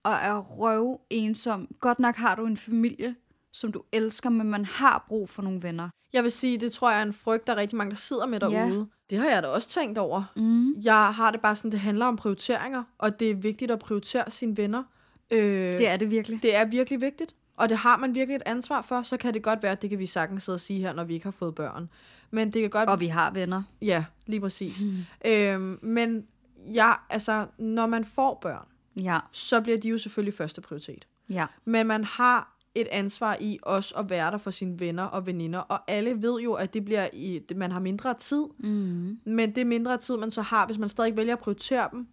og 0.04 0.14
er 0.14 0.38
røv 0.40 1.02
ensom. 1.10 1.68
Godt 1.80 2.00
nok 2.00 2.16
har 2.16 2.36
du 2.36 2.46
en 2.46 2.58
familie, 2.58 3.16
som 3.54 3.72
du 3.72 3.84
elsker, 3.92 4.30
men 4.30 4.48
man 4.50 4.66
har 4.66 5.06
brug 5.08 5.30
for 5.30 5.42
nogle 5.42 5.64
venner. 5.64 5.90
Jeg 6.14 6.24
vil 6.24 6.32
sige, 6.32 6.58
det 6.58 6.72
tror 6.72 6.92
jeg 6.92 7.00
er 7.00 7.04
en 7.04 7.14
frygt, 7.14 7.48
der 7.48 7.54
er 7.54 7.58
rigtig 7.58 7.78
mange, 7.78 7.90
der 7.90 7.96
sidder 7.96 8.26
med 8.26 8.40
derude. 8.40 8.78
Ja. 8.80 8.84
Det 9.10 9.18
har 9.20 9.30
jeg 9.30 9.44
da 9.44 9.48
også 9.48 9.70
tænkt 9.70 9.98
over. 9.98 10.24
Mm. 10.36 10.74
Jeg 10.84 11.14
har 11.14 11.32
det 11.32 11.42
bare 11.42 11.56
sådan, 11.56 11.72
det 11.72 11.80
handler 11.80 12.06
om 12.06 12.16
prioriteringer, 12.16 12.84
og 12.98 13.20
det 13.20 13.30
er 13.30 13.36
vigtigt 13.36 13.72
at 13.72 13.80
prioritere 13.80 14.32
sine 14.32 14.58
venner. 14.58 14.84
Øh, 15.32 15.72
Det 15.72 15.88
er 15.88 15.98
det 15.98 16.12
virkelig. 16.12 16.42
det 16.44 16.56
er 16.56 16.66
virkelig 16.66 17.02
vigtigt, 17.02 17.36
og 17.58 17.70
det 17.70 17.78
har 17.78 17.98
man 17.98 18.16
virkelig 18.16 18.36
et 18.36 18.42
ansvar 18.46 18.82
for. 18.82 19.02
Så 19.02 19.18
kan 19.18 19.34
det 19.34 19.44
godt 19.44 19.64
være, 19.64 19.72
at 19.72 19.82
det 19.82 19.90
kan 19.90 20.00
vi 20.00 20.06
sagtens 20.06 20.44
sidde 20.44 20.56
og 20.56 20.60
sige 20.60 20.80
her, 20.80 20.94
når 20.94 21.04
vi 21.04 21.14
ikke 21.14 21.24
har 21.26 21.32
fået 21.32 21.56
børn. 21.56 21.90
Men 22.32 22.52
det 22.52 22.62
kan 22.62 22.70
godt... 22.70 22.90
Og 22.90 23.00
vi 23.00 23.08
har 23.08 23.32
venner. 23.32 23.64
Ja, 23.82 24.06
lige 24.26 24.42
præcis. 24.42 24.84
Mm. 24.84 25.30
Øhm, 25.32 25.80
men 25.82 26.26
ja, 26.74 26.94
altså, 27.10 27.46
når 27.58 27.88
man 27.88 28.06
får 28.06 28.40
børn, 28.42 28.66
Ja, 29.04 29.20
så 29.32 29.62
bliver 29.62 29.78
de 29.78 29.90
jo 29.90 29.98
selvfølgelig 29.98 30.34
første 30.34 30.62
prioritet. 30.62 31.08
ja. 31.30 31.46
Men 31.66 31.88
man 31.88 32.04
har 32.04 32.54
et 32.76 32.88
ansvar 32.92 33.38
i 33.42 33.60
også 33.64 33.96
at 33.96 34.10
være 34.10 34.32
der 34.32 34.38
for 34.38 34.52
sine 34.52 34.80
venner 34.80 35.04
og 35.04 35.26
veninder, 35.26 35.60
og 35.60 35.80
alle 35.88 36.22
ved 36.22 36.40
jo, 36.42 36.54
at 36.54 36.74
det 36.74 36.86
bliver 36.86 37.08
i, 37.14 37.42
man 37.56 37.72
har 37.72 37.80
mindre 37.80 38.14
tid, 38.14 38.44
Mm. 38.58 39.20
men 39.26 39.56
det 39.56 39.68
mindre 39.68 39.98
tid, 39.98 40.18
man 40.18 40.32
så 40.32 40.42
har, 40.42 40.66
hvis 40.66 40.78
man 40.78 40.90
stadig 40.90 41.18
vælger 41.18 41.34
at 41.34 41.40
prioritere 41.40 41.90
dem, 41.92 42.08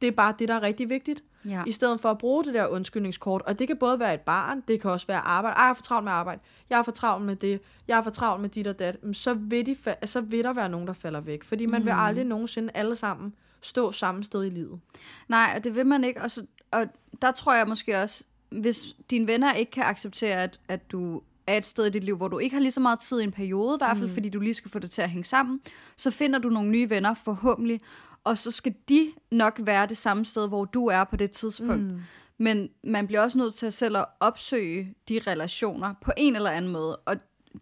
det 0.00 0.06
er 0.06 0.12
bare 0.12 0.34
det, 0.38 0.48
der 0.48 0.54
er 0.54 0.62
rigtig 0.62 0.90
vigtigt. 0.90 1.22
Ja. 1.48 1.62
I 1.66 1.72
stedet 1.72 2.00
for 2.00 2.10
at 2.10 2.18
bruge 2.18 2.44
det 2.44 2.54
der 2.54 2.66
undskyldningskort, 2.66 3.42
og 3.42 3.58
det 3.58 3.66
kan 3.66 3.76
både 3.76 4.00
være 4.00 4.14
et 4.14 4.20
barn, 4.20 4.62
det 4.68 4.80
kan 4.80 4.90
også 4.90 5.06
være 5.06 5.18
arbejde. 5.18 5.56
Ej, 5.56 5.62
jeg 5.62 5.70
er 5.70 5.74
for 5.74 5.82
travlt 5.82 6.04
med 6.04 6.12
arbejde. 6.12 6.40
Jeg 6.70 6.78
er 6.78 6.82
for 6.82 6.90
travlt 6.90 7.26
med 7.26 7.36
det. 7.36 7.60
Jeg 7.88 7.98
er 7.98 8.02
for 8.02 8.10
travlt 8.10 8.42
med 8.42 8.48
dit 8.48 8.66
og 8.66 8.78
dat. 8.78 8.96
Så 9.12 9.34
vil, 9.34 9.66
de 9.66 9.76
fa- 9.86 10.06
så 10.06 10.20
vil 10.20 10.44
der 10.44 10.52
være 10.52 10.68
nogen, 10.68 10.86
der 10.86 10.92
falder 10.92 11.20
væk. 11.20 11.44
Fordi 11.44 11.66
man 11.66 11.80
mm. 11.80 11.86
vil 11.86 11.94
aldrig 11.96 12.24
nogensinde 12.24 12.70
alle 12.74 12.96
sammen 12.96 13.34
stå 13.60 13.92
samme 13.92 14.24
sted 14.24 14.44
i 14.44 14.50
livet. 14.50 14.80
Nej, 15.28 15.52
og 15.56 15.64
det 15.64 15.74
vil 15.74 15.86
man 15.86 16.04
ikke. 16.04 16.22
Og, 16.22 16.30
så, 16.30 16.46
og 16.70 16.86
der 17.22 17.32
tror 17.32 17.54
jeg 17.54 17.68
måske 17.68 18.02
også, 18.02 18.24
hvis 18.50 18.96
dine 19.10 19.26
venner 19.26 19.54
ikke 19.54 19.70
kan 19.70 19.84
acceptere, 19.84 20.42
at, 20.42 20.60
at 20.68 20.92
du 20.92 21.22
er 21.46 21.56
et 21.56 21.66
sted 21.66 21.86
i 21.86 21.90
dit 21.90 22.04
liv, 22.04 22.16
hvor 22.16 22.28
du 22.28 22.38
ikke 22.38 22.54
har 22.54 22.60
lige 22.60 22.70
så 22.70 22.80
meget 22.80 22.98
tid 22.98 23.20
i 23.20 23.24
en 23.24 23.32
periode, 23.32 23.74
i 23.74 23.80
hvert 23.80 23.96
fald, 23.96 24.08
mm. 24.08 24.14
fordi 24.14 24.28
du 24.28 24.40
lige 24.40 24.54
skal 24.54 24.70
få 24.70 24.78
det 24.78 24.90
til 24.90 25.02
at 25.02 25.10
hænge 25.10 25.24
sammen, 25.24 25.60
så 25.96 26.10
finder 26.10 26.38
du 26.38 26.48
nogle 26.48 26.70
nye 26.70 26.90
venner 26.90 27.14
forhåbentlig, 27.14 27.80
og 28.24 28.38
så 28.38 28.50
skal 28.50 28.74
de 28.88 29.12
nok 29.30 29.60
være 29.62 29.86
det 29.86 29.96
samme 29.96 30.24
sted, 30.24 30.48
hvor 30.48 30.64
du 30.64 30.86
er 30.86 31.04
på 31.04 31.16
det 31.16 31.30
tidspunkt. 31.30 31.82
Mm. 31.82 32.00
Men 32.38 32.68
man 32.84 33.06
bliver 33.06 33.20
også 33.20 33.38
nødt 33.38 33.54
til 33.54 33.72
selv 33.72 33.96
at 33.96 34.04
opsøge 34.20 34.94
de 35.08 35.20
relationer 35.26 35.94
på 36.00 36.12
en 36.16 36.36
eller 36.36 36.50
anden 36.50 36.70
måde. 36.70 36.96
Og 36.96 37.16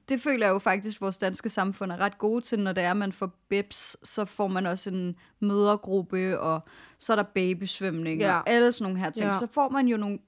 det 0.09 0.21
føler 0.21 0.47
jeg 0.47 0.53
jo 0.53 0.59
faktisk, 0.59 0.97
at 0.97 1.01
vores 1.01 1.19
danske 1.19 1.49
samfund 1.49 1.93
er 1.93 1.97
ret 1.97 2.19
gode 2.19 2.41
til, 2.45 2.59
når 2.59 2.73
det 2.73 2.85
er, 2.85 2.91
at 2.91 2.97
man 2.97 3.13
får 3.13 3.31
BIPS, 3.49 3.97
så 4.09 4.25
får 4.25 4.47
man 4.47 4.67
også 4.67 4.91
en 4.91 5.17
mødergruppe, 5.41 6.41
og 6.41 6.61
så 6.99 7.13
er 7.13 7.17
der 7.17 7.23
babysvømning, 7.23 8.21
Ja. 8.21 8.37
og 8.39 8.49
alle 8.51 8.73
sådan 8.73 8.83
nogle 8.93 8.99
her 9.05 9.11
ting. 9.11 9.27
Ja. 9.27 9.33
Så 9.39 9.47
får 9.53 9.69
man 9.69 9.89
jo 9.89 9.97
nogle 9.97 10.19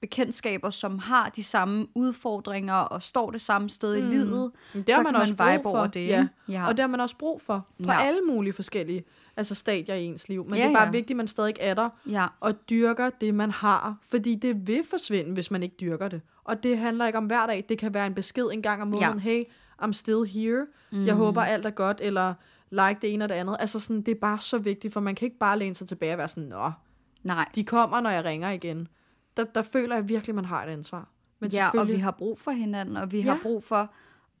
bekendtskaber, 0.00 0.70
som 0.70 0.98
har 0.98 1.28
de 1.28 1.44
samme 1.44 1.86
udfordringer, 1.94 2.74
og 2.74 3.02
står 3.02 3.30
det 3.30 3.40
samme 3.40 3.70
sted 3.70 3.96
i 3.96 4.00
livet. 4.00 4.52
Det 4.74 4.84
så 4.94 5.02
man 5.02 5.12
kan 5.12 5.20
også 5.20 5.34
man 5.38 5.52
vibe 5.52 5.62
brug 5.62 5.72
for. 5.72 5.78
over 5.78 5.86
det. 5.86 6.06
Ja. 6.08 6.28
ja. 6.48 6.66
Og 6.68 6.76
det 6.76 6.82
har 6.82 6.88
man 6.88 7.00
også 7.00 7.16
brug 7.16 7.40
for. 7.42 7.66
På 7.84 7.92
Ja. 7.92 8.02
alle 8.02 8.20
mulige 8.20 8.52
forskellige 8.52 9.04
altså 9.38 9.54
stadier 9.54 9.94
i 9.94 10.04
ens 10.04 10.28
liv. 10.28 10.44
Men 10.44 10.54
Ja, 10.58 10.62
det 10.64 10.70
er 10.70 10.74
bare 10.74 10.84
ja. 10.84 10.90
vigtigt, 10.90 11.10
at 11.10 11.16
man 11.16 11.28
stadig 11.28 11.54
er 11.60 11.74
der 11.74 11.88
ja. 12.10 12.26
og 12.40 12.54
dyrker 12.70 13.10
det, 13.20 13.34
man 13.34 13.50
har. 13.50 13.96
Fordi 14.08 14.34
det 14.34 14.66
vil 14.66 14.82
forsvinde, 14.90 15.32
hvis 15.32 15.50
man 15.50 15.62
ikke 15.62 15.76
dyrker 15.80 16.08
det. 16.08 16.20
Og 16.44 16.62
det 16.62 16.78
handler 16.78 17.06
ikke 17.06 17.18
om 17.18 17.26
hver 17.26 17.46
dag. 17.46 17.64
Det 17.68 17.78
kan 17.78 17.94
være 17.94 18.06
en 18.06 18.14
besked 18.14 18.44
en 18.52 18.62
gang 18.62 18.82
om 18.82 18.88
måneden. 18.88 19.14
Ja. 19.18 19.20
Hey, 19.20 19.44
I'm 19.82 19.92
still 19.92 20.24
here. 20.26 20.66
Mm. 20.92 21.06
Jeg 21.06 21.14
håber, 21.14 21.42
alt 21.42 21.66
er 21.66 21.70
godt. 21.70 21.98
Eller 22.02 22.34
like 22.70 22.98
det 23.02 23.14
ene 23.14 23.24
og 23.24 23.28
det 23.28 23.34
andet. 23.34 23.56
Altså 23.60 23.80
sådan, 23.80 24.02
det 24.02 24.08
er 24.16 24.20
bare 24.20 24.38
så 24.38 24.58
vigtigt, 24.58 24.92
for 24.92 25.00
man 25.00 25.14
kan 25.14 25.26
ikke 25.26 25.38
bare 25.38 25.58
læne 25.58 25.74
sig 25.74 25.88
tilbage 25.88 26.12
og 26.14 26.18
være 26.18 26.28
sådan, 26.28 26.42
nå, 26.48 26.70
Nej. 27.22 27.48
de 27.54 27.64
kommer, 27.64 28.00
når 28.00 28.10
jeg 28.10 28.24
ringer 28.24 28.50
igen. 28.50 28.88
Der, 29.36 29.44
der 29.44 29.62
føler 29.62 29.94
jeg 29.96 30.08
virkelig, 30.08 30.34
man 30.34 30.44
har 30.44 30.64
et 30.64 30.68
ansvar. 30.70 31.08
Men 31.40 31.50
Ja, 31.50 31.70
og 31.78 31.88
vi 31.88 31.94
har 31.96 32.10
brug 32.10 32.38
for 32.38 32.50
hinanden, 32.50 32.96
og 32.96 33.12
vi 33.12 33.20
Ja. 33.20 33.30
har 33.32 33.38
brug 33.42 33.64
for 33.64 33.92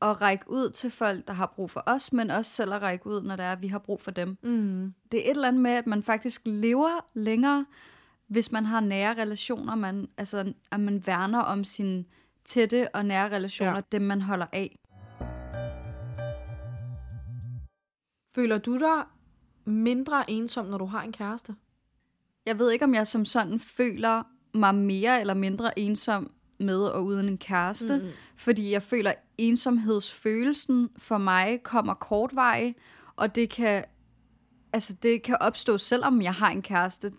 at 0.02 0.20
række 0.20 0.50
ud 0.50 0.70
til 0.70 0.90
folk, 0.90 1.26
der 1.26 1.32
har 1.32 1.46
brug 1.46 1.70
for 1.70 1.82
os, 1.86 2.12
men 2.12 2.30
også 2.30 2.50
selv 2.50 2.72
at 2.72 2.82
række 2.82 3.06
ud, 3.06 3.22
når 3.22 3.36
det 3.36 3.44
er, 3.44 3.52
at 3.52 3.62
vi 3.62 3.68
har 3.68 3.78
brug 3.78 4.00
for 4.00 4.10
dem. 4.10 4.38
Mm. 4.42 4.94
Det 5.12 5.20
er 5.20 5.24
et 5.24 5.30
eller 5.30 5.48
andet 5.48 5.62
med, 5.62 5.70
at 5.70 5.86
man 5.86 6.02
faktisk 6.02 6.42
lever 6.44 7.06
længere, 7.14 7.66
hvis 8.28 8.52
man 8.52 8.64
har 8.66 8.80
nære 8.80 9.14
relationer, 9.22 9.74
man, 9.74 10.08
altså, 10.18 10.52
at 10.72 10.80
man 10.80 11.06
værner 11.06 11.38
om 11.40 11.64
sine 11.64 12.04
tætte 12.44 12.94
og 12.94 13.04
nære 13.06 13.30
relationer, 13.36 13.74
Ja. 13.74 13.80
dem 13.92 14.02
man 14.02 14.22
holder 14.22 14.46
af. 14.52 14.78
Føler 18.34 18.58
du 18.58 18.78
dig 18.78 19.02
mindre 19.64 20.30
ensom, 20.30 20.66
når 20.66 20.78
du 20.78 20.84
har 20.84 21.02
en 21.02 21.12
kæreste? 21.12 21.54
Jeg 22.46 22.58
ved 22.58 22.70
ikke, 22.70 22.84
om 22.84 22.94
jeg 22.94 23.06
som 23.06 23.24
sådan 23.24 23.60
føler 23.60 24.22
mig 24.54 24.74
mere 24.74 25.20
eller 25.20 25.34
mindre 25.34 25.78
ensom 25.78 26.30
med 26.60 26.80
og 26.80 27.04
uden 27.04 27.28
en 27.28 27.38
kæreste, 27.38 27.98
Mm. 27.98 28.08
fordi 28.36 28.70
jeg 28.72 28.82
føler, 28.82 29.10
at 29.10 29.18
ensomhedsfølelsen 29.38 30.90
for 30.98 31.18
mig 31.18 31.60
kommer 31.62 31.94
kortveje, 31.94 32.74
og 33.16 33.34
det 33.34 33.50
kan, 33.50 33.84
altså 34.72 34.92
det 35.02 35.22
kan 35.22 35.36
opstå, 35.40 35.78
selvom 35.78 36.22
jeg 36.22 36.34
har 36.34 36.50
en 36.50 36.62
kæreste. 36.62 37.12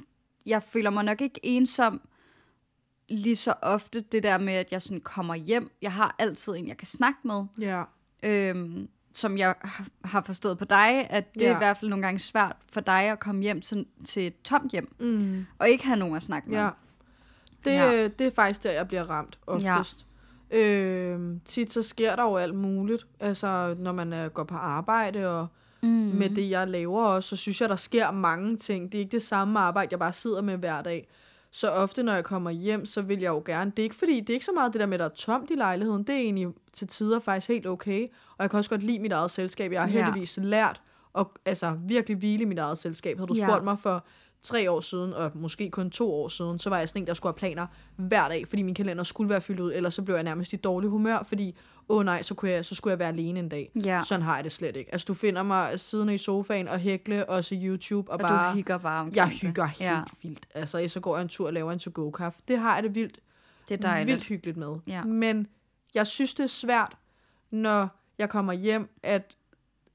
Jeg 0.46 0.64
føler 0.64 0.90
mig 0.90 1.04
nok 1.04 1.22
ikke 1.22 1.40
ensom 1.44 2.02
lige 3.10 3.36
så 3.36 3.54
ofte, 3.62 4.02
det 4.02 4.24
der 4.24 4.38
med, 4.38 4.54
at 4.54 4.72
jeg 4.72 4.82
sådan 4.82 5.02
kommer 5.02 5.36
hjem. 5.36 5.72
Jeg 5.82 5.94
har 5.94 6.16
altid 6.20 6.54
en, 6.56 6.68
jeg 6.68 6.78
kan 6.78 6.88
snakke 6.88 7.20
med, 7.24 7.44
Ja. 7.60 7.84
øhm, 8.24 8.88
som 9.14 9.38
jeg 9.38 9.56
har- 10.06 10.22
forstået 10.22 10.58
på 10.58 10.66
dig, 10.66 11.08
at 11.10 11.34
det. 11.34 11.42
Ja. 11.42 11.48
er 11.52 11.56
i 11.56 11.58
hvert 11.58 11.78
fald 11.78 11.90
nogle 11.90 12.06
gange 12.06 12.20
svært 12.20 12.56
for 12.72 12.82
dig 12.82 13.02
at 13.04 13.20
komme 13.20 13.42
hjem 13.42 13.62
til, 13.62 13.86
til 14.06 14.28
et 14.28 14.42
tomt 14.42 14.72
hjem, 14.72 14.96
Mm. 15.00 15.46
og 15.60 15.70
ikke 15.70 15.86
have 15.86 16.00
nogen 16.00 16.16
at 16.16 16.24
snakke 16.24 16.50
med. 16.50 16.58
Ja. 16.58 16.70
Det, 17.66 17.72
Ja. 17.72 17.92
ja. 17.92 18.08
det 18.08 18.28
er 18.28 18.32
faktisk 18.32 18.64
der, 18.64 18.72
jeg 18.72 18.88
bliver 18.88 19.04
ramt 19.10 19.40
oftest. 19.48 20.06
Ja. 20.52 20.58
Øh, 20.58 21.20
tit 21.46 21.74
så 21.74 21.82
sker 21.82 22.16
der 22.16 22.24
jo 22.24 22.36
alt 22.38 22.56
muligt. 22.56 23.08
Altså, 23.20 23.76
når 23.80 23.92
man 23.92 24.14
øh, 24.14 24.30
går 24.32 24.44
på 24.44 24.56
arbejde, 24.56 25.28
og 25.28 25.48
Mm. 25.82 25.90
med 25.90 26.30
det, 26.30 26.50
jeg 26.50 26.68
laver 26.68 27.02
også, 27.04 27.30
så 27.30 27.36
synes 27.36 27.62
jeg, 27.62 27.70
der 27.70 27.76
sker 27.76 28.12
mange 28.12 28.58
ting. 28.58 28.92
Det 28.92 28.98
er 28.98 29.00
ikke 29.00 29.12
det 29.12 29.24
samme 29.24 29.60
arbejde, 29.60 29.88
jeg 29.92 30.00
bare 30.00 30.14
sidder 30.14 30.42
med 30.42 30.58
hver 30.58 30.82
dag. 30.82 31.08
Så 31.52 31.72
ofte, 31.72 32.04
når 32.04 32.14
jeg 32.14 32.24
kommer 32.24 32.50
hjem, 32.50 32.86
så 32.86 33.02
vil 33.02 33.20
jeg 33.20 33.30
jo 33.30 33.42
gerne... 33.46 33.72
Det 33.72 33.80
er 33.80 33.84
ikke 33.84 33.96
fordi, 33.96 34.20
det 34.20 34.30
er 34.30 34.34
ikke 34.34 34.46
så 34.46 34.52
meget 34.56 34.74
det 34.74 34.80
der 34.80 34.86
med, 34.86 34.94
at 34.94 35.00
der 35.00 35.06
er 35.06 35.10
tomt 35.10 35.52
i 35.52 35.56
lejligheden. 35.56 36.04
Det 36.04 36.16
er 36.16 36.20
egentlig 36.20 36.48
til 36.74 36.88
tider 36.88 37.20
faktisk 37.20 37.48
helt 37.48 37.68
okay. 37.68 38.04
Og 38.38 38.44
jeg 38.44 38.50
kan 38.50 38.58
også 38.58 38.70
godt 38.70 38.84
lide 38.84 39.00
mit 39.00 39.12
eget 39.12 39.32
selskab. 39.32 39.72
Jeg 39.72 39.82
har 39.82 39.88
Ja. 39.90 39.94
heldigvis 40.06 40.40
lært 40.42 40.82
at 41.18 41.26
altså, 41.46 41.78
virkelig 41.88 42.18
hvile 42.18 42.42
i 42.42 42.46
mit 42.46 42.60
eget 42.60 42.78
selskab. 42.78 43.18
Havde 43.18 43.28
du 43.28 43.34
Ja. 43.34 43.48
spurgt 43.48 43.64
mig 43.64 43.80
for 43.80 44.04
tre 44.44 44.72
år 44.72 44.80
siden, 44.80 45.14
og 45.14 45.32
måske 45.36 45.70
kun 45.70 45.90
to 45.92 46.14
år 46.14 46.28
siden, 46.28 46.60
så 46.60 46.70
var 46.70 46.78
jeg 46.80 46.90
sådan 46.90 47.02
en, 47.04 47.08
der 47.08 47.14
skulle 47.14 47.32
have 47.34 47.38
planer 47.38 47.68
hver 47.96 48.28
dag, 48.28 48.48
fordi 48.48 48.62
min 48.62 48.76
kalender 48.76 49.04
skulle 49.04 49.30
være 49.30 49.42
fyldt 49.42 49.60
ud, 49.60 49.74
ellers 49.74 49.94
så 49.94 50.02
blev 50.02 50.16
jeg 50.16 50.24
nærmest 50.24 50.54
i 50.54 50.56
dårlig 50.56 50.90
humør, 50.90 51.24
fordi, 51.28 51.56
åh 51.90 51.98
oh 51.98 52.06
nej, 52.06 52.22
så, 52.22 52.34
kunne 52.36 52.52
jeg, 52.52 52.66
så 52.66 52.76
skulle 52.76 52.92
jeg 52.92 53.00
være 53.00 53.08
alene 53.08 53.40
en 53.40 53.50
dag. 53.50 53.72
Ja. 53.86 54.02
Sådan 54.06 54.22
har 54.24 54.36
jeg 54.36 54.44
det 54.44 54.52
slet 54.52 54.76
ikke. 54.76 54.92
Altså, 54.92 55.06
du 55.06 55.14
finder 55.14 55.44
mig 55.44 55.80
siddende 55.80 56.14
i 56.14 56.18
sofaen 56.18 56.68
og 56.68 56.80
hækle, 56.80 57.30
og 57.30 57.44
så 57.44 57.56
YouTube, 57.64 58.12
og, 58.12 58.14
Og 58.14 58.20
bare... 58.20 58.50
du 58.52 58.56
hygger 58.56 58.78
bare 58.78 59.00
omkring 59.00 59.16
jeg 59.16 59.28
det. 59.28 59.42
hygger 59.42 59.66
helt 59.66 59.82
Ja, 59.82 60.02
vildt. 60.22 60.48
Altså, 60.54 60.88
så 60.88 61.00
går 61.00 61.16
jeg 61.18 61.22
en 61.22 61.30
tur 61.30 61.48
og 61.48 61.54
laver 61.54 61.72
en 61.72 61.80
to-go-kaffe. 61.80 62.42
Det 62.48 62.58
har 62.60 62.74
jeg 62.76 62.84
det 62.84 62.96
vildt, 62.96 63.20
det 63.70 63.78
er 63.78 63.82
dejligt. 63.82 64.08
vildt 64.08 64.24
hyggeligt 64.24 64.58
med. 64.58 64.76
Ja. 64.88 65.04
Men 65.04 65.48
jeg 65.96 66.08
synes, 66.08 66.34
det 66.34 66.44
er 66.44 66.48
svært, 66.48 66.96
når 67.52 67.88
jeg 68.18 68.30
kommer 68.30 68.54
hjem, 68.54 68.90
at 69.04 69.36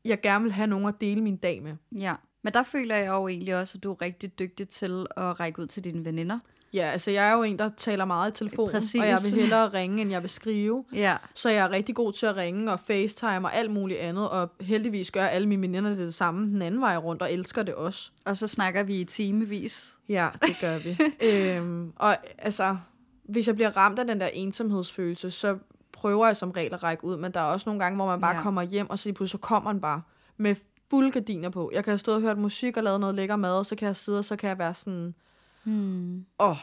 jeg 0.04 0.20
gerne 0.20 0.42
vil 0.42 0.52
have 0.52 0.66
nogen 0.66 0.86
at 0.86 0.94
dele 1.00 1.20
min 1.20 1.36
dag 1.36 1.62
med. 1.62 1.76
Ja. 2.00 2.14
Men 2.44 2.52
der 2.52 2.62
føler 2.62 2.96
jeg 2.96 3.06
jo 3.06 3.28
egentlig 3.28 3.56
også, 3.56 3.78
at 3.78 3.82
du 3.82 3.92
er 3.92 4.02
rigtig 4.02 4.38
dygtig 4.38 4.68
til 4.68 5.06
at 5.16 5.40
række 5.40 5.62
ud 5.62 5.66
til 5.66 5.84
dine 5.84 6.04
veninder. 6.04 6.38
Ja, 6.72 6.86
altså 6.90 7.10
jeg 7.10 7.28
er 7.28 7.32
jo 7.36 7.42
en, 7.42 7.58
der 7.58 7.68
taler 7.76 8.04
meget 8.04 8.30
i 8.30 8.34
telefonen, 8.34 8.72
Præcis. 8.72 9.00
og 9.02 9.08
jeg 9.08 9.18
vil 9.24 9.40
hellere 9.40 9.68
ringe, 9.68 10.02
end 10.02 10.10
jeg 10.10 10.22
vil 10.22 10.30
skrive. 10.30 10.84
Ja. 10.92 11.16
Så 11.34 11.48
jeg 11.50 11.64
er 11.66 11.70
rigtig 11.70 11.94
god 11.94 12.12
til 12.12 12.26
at 12.26 12.36
ringe 12.36 12.72
og 12.72 12.80
facetime 12.80 13.44
og 13.46 13.54
alt 13.54 13.70
muligt 13.70 14.00
andet, 14.00 14.30
og 14.30 14.50
heldigvis 14.60 15.10
gør 15.10 15.24
alle 15.24 15.48
mine 15.48 15.62
veninder 15.62 15.90
det, 15.90 15.98
det 15.98 16.14
samme 16.14 16.46
den 16.46 16.62
anden 16.62 16.80
vej 16.80 16.96
rundt, 16.96 17.22
og 17.22 17.32
elsker 17.32 17.62
det 17.62 17.74
også. 17.74 18.10
Og 18.24 18.36
så 18.36 18.46
snakker 18.46 18.82
vi 18.82 19.00
i 19.00 19.04
timevis. 19.04 19.98
Ja, 20.08 20.28
det 20.46 20.56
gør 20.60 20.78
vi. 20.78 20.98
øhm, 21.28 21.92
og 21.96 22.16
altså, 22.38 22.76
hvis 23.24 23.46
jeg 23.46 23.54
bliver 23.54 23.76
ramt 23.76 23.98
af 23.98 24.06
den 24.06 24.20
der 24.20 24.26
ensomhedsfølelse, 24.32 25.30
så 25.30 25.58
prøver 25.92 26.26
jeg 26.26 26.36
som 26.36 26.50
regel 26.50 26.74
at 26.74 26.82
række 26.82 27.04
ud, 27.04 27.16
men 27.16 27.32
der 27.32 27.40
er 27.40 27.44
også 27.44 27.68
nogle 27.68 27.82
gange, 27.84 27.96
hvor 27.96 28.06
man 28.06 28.20
bare 28.20 28.36
Ja. 28.36 28.42
kommer 28.42 28.62
hjem, 28.62 28.90
og 28.90 28.98
så 28.98 29.08
lige 29.08 29.14
pludselig 29.14 29.40
så 29.40 29.46
kommer 29.46 29.72
man 29.72 29.80
bare 29.80 30.02
med 30.36 30.54
fulde 30.94 31.10
gardiner 31.10 31.48
på. 31.48 31.70
Jeg 31.74 31.84
kan 31.84 31.90
have 31.90 31.98
stået 31.98 32.16
og 32.16 32.22
hørt 32.22 32.38
musik 32.38 32.76
og 32.76 32.82
lavet 32.82 33.00
noget 33.00 33.14
lækker 33.14 33.36
mad, 33.36 33.58
og 33.58 33.66
så 33.66 33.76
kan 33.76 33.86
jeg 33.86 33.96
sidde, 33.96 34.18
og 34.18 34.24
så 34.24 34.36
kan 34.36 34.48
jeg 34.48 34.58
være 34.58 34.74
sådan, 34.74 35.14
Hmm. 35.62 36.24
åh, 36.38 36.50
oh, 36.50 36.56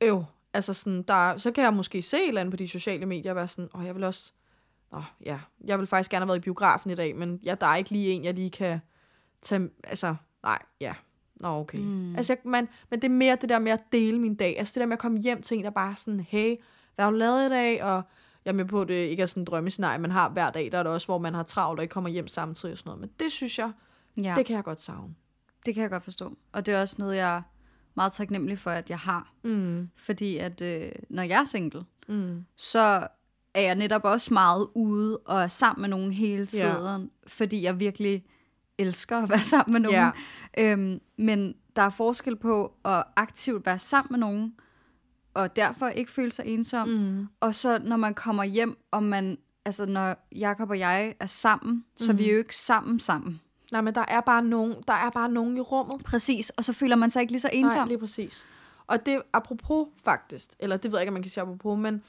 øv. 0.00 0.24
Altså 0.54 0.72
sådan, 0.74 1.02
der, 1.02 1.14
er- 1.14 1.36
så 1.36 1.50
kan 1.50 1.64
jeg 1.64 1.74
måske 1.74 2.02
se 2.02 2.16
et 2.16 2.28
eller 2.28 2.40
andet 2.40 2.52
på 2.52 2.56
de 2.56 2.68
sociale 2.68 3.06
medier, 3.06 3.32
og 3.32 3.36
være 3.36 3.48
sådan, 3.48 3.68
åh, 3.74 3.80
oh, 3.80 3.86
jeg 3.86 3.94
vil 3.94 4.04
også, 4.04 4.32
åh, 4.92 5.02
ja, 5.26 5.38
jeg 5.64 5.78
vil 5.78 5.86
faktisk 5.86 6.10
gerne 6.10 6.20
have 6.22 6.28
været 6.28 6.38
i 6.38 6.40
biografen 6.40 6.90
i 6.90 6.94
dag, 6.94 7.16
men 7.16 7.40
ja, 7.44 7.54
der 7.60 7.66
er 7.66 7.76
ikke 7.76 7.90
lige 7.90 8.10
en, 8.10 8.24
jeg 8.24 8.34
lige 8.34 8.50
kan 8.50 8.80
tage, 9.42 9.68
altså, 9.84 10.14
nej, 10.42 10.58
ja, 10.80 10.94
nå, 11.36 11.48
okay. 11.48 11.78
Mm. 11.78 12.16
Altså, 12.16 12.32
jeg, 12.32 12.38
man, 12.50 12.68
men 12.90 13.02
det 13.02 13.08
er 13.08 13.12
mere 13.14 13.36
det 13.40 13.48
der 13.48 13.58
med 13.58 13.72
at 13.72 13.80
dele 13.92 14.18
min 14.18 14.34
dag, 14.34 14.58
altså 14.58 14.72
det 14.74 14.80
der 14.80 14.86
med 14.86 14.92
at 14.96 14.98
komme 15.00 15.18
hjem 15.18 15.42
til 15.42 15.58
en, 15.58 15.64
der 15.64 15.70
bare 15.70 15.96
sådan, 15.96 16.20
hey, 16.20 16.56
hvad 16.94 17.04
har 17.04 17.10
du 17.12 17.16
lavet 17.16 17.46
i 17.46 17.48
dag, 17.48 17.82
og 17.84 18.02
jeg 18.44 18.50
er 18.50 18.54
med 18.54 18.64
på, 18.64 18.80
at 18.80 18.88
det 18.88 18.94
ikke 18.94 19.22
er 19.22 19.26
sådan 19.26 19.40
en 19.40 19.44
drømmescenarie, 19.44 19.98
man 19.98 20.10
har 20.10 20.28
hver 20.30 20.50
dag, 20.50 20.72
der 20.72 20.78
er 20.78 20.82
det 20.82 20.92
også, 20.92 21.06
hvor 21.06 21.18
man 21.18 21.34
har 21.34 21.42
travlt 21.42 21.78
og 21.80 21.84
ikke 21.84 21.92
kommer 21.92 22.10
hjem 22.10 22.28
samtidig 22.28 22.72
og 22.72 22.78
sådan 22.78 22.88
noget, 22.88 23.00
men 23.00 23.10
det 23.20 23.32
synes 23.32 23.58
jeg, 23.58 23.72
Ja, 24.22 24.34
det 24.38 24.46
kan 24.46 24.56
jeg 24.56 24.64
godt 24.64 24.80
savne. 24.80 25.14
det 25.66 25.74
kan 25.74 25.82
jeg 25.82 25.90
godt 25.90 26.04
forstå. 26.04 26.36
Og 26.52 26.66
det 26.66 26.74
er 26.74 26.80
også 26.80 26.96
noget, 26.98 27.16
jeg 27.16 27.36
er 27.36 27.42
meget 27.94 28.12
taknemmelig 28.12 28.58
for, 28.58 28.70
at 28.70 28.90
jeg 28.90 28.98
har. 28.98 29.32
Mm, 29.44 29.88
Fordi 29.96 30.36
at 30.36 30.62
øh, 30.62 30.92
når 31.10 31.22
jeg 31.22 31.40
er 31.40 31.44
single, 31.44 31.84
mm, 32.08 32.44
så 32.56 33.06
er 33.54 33.60
jeg 33.60 33.74
netop 33.74 34.04
også 34.04 34.34
meget 34.34 34.68
ude 34.74 35.18
og 35.18 35.42
er 35.42 35.46
sammen 35.46 35.80
med 35.80 35.88
nogen 35.88 36.12
hele 36.12 36.46
tiden, 36.46 37.02
ja. 37.02 37.06
fordi 37.26 37.62
jeg 37.62 37.80
virkelig 37.80 38.24
elsker 38.78 39.18
at 39.22 39.30
være 39.30 39.44
sammen 39.54 39.72
med 39.72 39.80
nogen. 39.80 40.12
Ja. 40.56 40.72
Øhm, 40.72 41.00
men 41.16 41.54
der 41.76 41.82
er 41.82 41.90
forskel 41.90 42.36
på 42.36 42.74
at 42.84 43.04
aktivt 43.16 43.66
være 43.66 43.78
sammen 43.78 44.08
med 44.12 44.18
nogen, 44.18 44.54
og 45.34 45.56
derfor 45.56 45.88
ikke 45.88 46.10
føle 46.12 46.32
sig 46.32 46.46
ensom, 46.46 46.88
Mm. 46.88 47.26
og 47.40 47.54
så 47.54 47.78
når 47.84 47.96
man 47.96 48.14
kommer 48.14 48.44
hjem, 48.44 48.78
og 48.90 49.02
man, 49.02 49.38
altså 49.64 49.86
når 49.86 50.26
Jakob 50.36 50.70
og 50.70 50.78
jeg 50.78 51.14
er 51.20 51.26
sammen, 51.26 51.84
så 51.96 52.12
er 52.12 52.16
vi 52.16 52.22
Mhm. 52.22 52.30
jo 52.32 52.38
ikke 52.38 52.56
sammen 52.56 53.00
sammen. 53.00 53.40
Nej, 53.72 53.80
men 53.80 53.94
der 53.94 54.04
er 54.08 54.20
bare 54.20 54.42
nogen, 54.44 54.74
der 54.88 54.94
er 54.94 55.10
bare 55.10 55.28
nogen 55.30 55.56
i 55.56 55.60
rummet. 55.60 56.04
Præcis, 56.04 56.50
og 56.50 56.64
så 56.64 56.72
føler 56.72 56.96
man 56.96 57.10
sig 57.10 57.20
ikke 57.20 57.32
lige 57.32 57.40
så 57.40 57.50
ensom. 57.52 57.78
Nej, 57.78 57.88
lige 57.88 57.98
præcis. 57.98 58.44
Og 58.86 59.06
det 59.06 59.22
apropos 59.32 59.86
faktisk, 60.04 60.50
eller 60.58 60.76
det 60.76 60.92
ved 60.92 60.98
jeg 60.98 61.02
ikke, 61.02 61.10
om 61.10 61.12
man 61.14 61.22
kan 61.22 61.30
sige 61.30 61.42
apropos, 61.42 61.78
men 61.78 62.02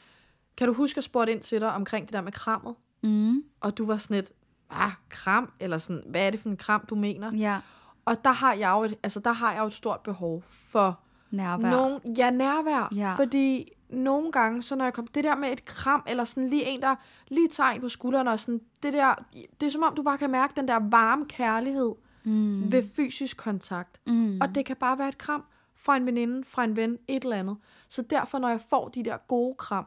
kan 0.57 0.67
du 0.67 0.73
huske 0.73 0.97
at 0.97 1.03
spurgte 1.03 1.31
ind 1.33 1.41
til 1.41 1.61
dig 1.61 1.73
omkring 1.73 2.05
det 2.05 2.13
der 2.13 2.21
med 2.21 2.31
krammet? 2.31 2.75
Mm, 3.03 3.43
Og 3.61 3.77
du 3.77 3.85
var 3.85 3.97
sådan 3.97 4.17
et, 4.17 4.31
ah, 4.69 4.91
kram, 5.09 5.51
eller 5.59 5.77
sådan, 5.77 6.03
hvad 6.05 6.27
er 6.27 6.29
det 6.29 6.39
for 6.39 6.49
en 6.49 6.57
kram, 6.57 6.85
du 6.89 6.95
mener? 6.95 7.31
ja, 7.37 7.59
Og 8.05 8.23
der 8.23 8.31
har 8.31 8.53
jeg 8.53 8.71
jo 8.71 8.83
et, 8.83 8.95
altså 9.03 9.19
der 9.19 9.31
har 9.31 9.51
jeg 9.53 9.59
jo 9.61 9.65
et 9.65 9.73
stort 9.73 9.99
behov 9.99 10.43
for 10.47 10.99
nærvær. 11.31 11.69
nogen, 11.71 12.15
ja, 12.17 12.29
nærvær. 12.29 12.93
Ja. 12.95 13.15
Fordi 13.15 13.71
nogle 13.89 14.31
gange, 14.31 14.61
så 14.61 14.75
når 14.75 14.85
jeg 14.85 14.93
kommer, 14.93 15.11
det 15.15 15.23
der 15.23 15.35
med 15.35 15.51
et 15.51 15.65
kram, 15.65 16.03
eller 16.07 16.23
sådan 16.23 16.47
lige 16.47 16.65
en, 16.65 16.81
der 16.81 16.95
lige 17.27 17.47
tager 17.47 17.69
en 17.69 17.81
på 17.81 17.89
skulderen, 17.89 18.27
og 18.27 18.39
sådan, 18.39 18.61
det 18.83 18.93
der, 18.93 19.15
det 19.61 19.67
er 19.67 19.71
som 19.71 19.83
om, 19.83 19.95
du 19.95 20.03
bare 20.03 20.17
kan 20.17 20.29
mærke 20.29 20.53
den 20.55 20.67
der 20.67 20.79
varme 20.89 21.25
kærlighed 21.25 21.91
mm, 22.23 22.71
ved 22.71 22.83
fysisk 22.95 23.37
kontakt. 23.37 24.01
mm, 24.07 24.37
Og 24.41 24.55
det 24.55 24.65
kan 24.65 24.75
bare 24.75 24.97
være 24.97 25.09
et 25.09 25.17
kram 25.17 25.43
fra 25.75 25.97
en 25.97 26.05
veninde, 26.05 26.43
fra 26.43 26.63
en 26.63 26.75
ven, 26.75 26.97
et 27.07 27.23
eller 27.23 27.37
andet. 27.37 27.57
Så 27.89 28.01
derfor, 28.01 28.39
når 28.39 28.49
jeg 28.49 28.61
får 28.69 28.87
de 28.89 29.03
der 29.03 29.17
gode 29.17 29.55
kram, 29.57 29.85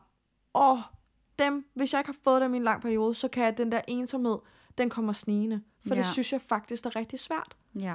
åh, 0.54 0.78
dem, 1.38 1.66
hvis 1.74 1.92
jeg 1.92 2.00
ikke 2.00 2.09
har 2.11 2.16
fået 2.24 2.42
dem 2.42 2.54
i 2.54 2.57
en 2.57 2.62
lang 2.64 2.83
periode, 2.83 3.14
så 3.14 3.28
kan 3.28 3.44
jeg, 3.44 3.59
den 3.59 3.72
der 3.72 3.80
ensomhed, 3.88 4.38
den 4.78 4.90
kommer 4.90 5.12
snigende. 5.12 5.62
For 5.87 5.94
ja. 5.94 6.00
det 6.00 6.07
synes 6.07 6.33
jeg 6.33 6.40
faktisk 6.40 6.87
er 6.87 6.96
rigtig 6.96 7.18
svært. 7.18 7.57
ja. 7.74 7.94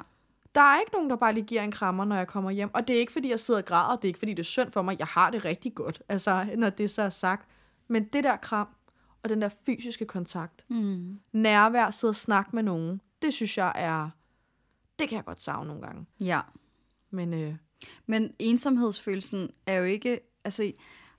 Der 0.55 0.61
er 0.61 0.79
ikke 0.79 0.91
nogen, 0.93 1.09
der 1.09 1.15
bare 1.15 1.33
lige 1.33 1.45
giver 1.45 1.61
en 1.61 1.71
krammer, 1.71 2.05
når 2.05 2.15
jeg 2.15 2.27
kommer 2.27 2.51
hjem. 2.51 2.69
Og 2.73 2.87
det 2.87 2.95
er 2.95 2.99
ikke, 2.99 3.11
fordi 3.11 3.29
jeg 3.29 3.39
sidder 3.39 3.59
og 3.59 3.65
græder. 3.65 3.95
Det 3.95 4.03
er 4.03 4.07
ikke, 4.07 4.19
fordi 4.19 4.31
det 4.33 4.39
er 4.39 4.43
synd 4.43 4.71
for 4.71 4.81
mig. 4.81 4.99
Jeg 4.99 5.07
har 5.07 5.29
det 5.31 5.45
rigtig 5.45 5.75
godt, 5.75 6.01
altså, 6.09 6.47
når 6.57 6.69
det 6.69 6.89
så 6.91 7.01
er 7.01 7.09
sagt. 7.09 7.47
Men 7.87 8.03
det 8.03 8.23
der 8.23 8.37
kram, 8.37 8.67
og 9.23 9.29
den 9.29 9.41
der 9.41 9.49
fysiske 9.65 10.05
kontakt, 10.05 10.65
Mm, 10.67 11.19
nærvær, 11.31 11.89
sidde 11.91 12.11
og 12.11 12.15
snakke 12.15 12.49
med 12.53 12.63
nogen, 12.63 13.01
det 13.21 13.33
synes 13.33 13.57
jeg 13.57 13.71
er... 13.75 14.09
Det 14.99 15.09
kan 15.09 15.15
jeg 15.15 15.25
godt 15.25 15.41
savne 15.41 15.67
nogle 15.67 15.81
gange. 15.81 16.05
ja. 16.21 16.41
Men 17.11 17.33
øh, 17.33 17.55
Men 18.05 18.33
ensomhedsfølelsen 18.39 19.49
er 19.65 19.73
jo 19.73 19.83
ikke, 19.83 20.19
altså, 20.43 20.71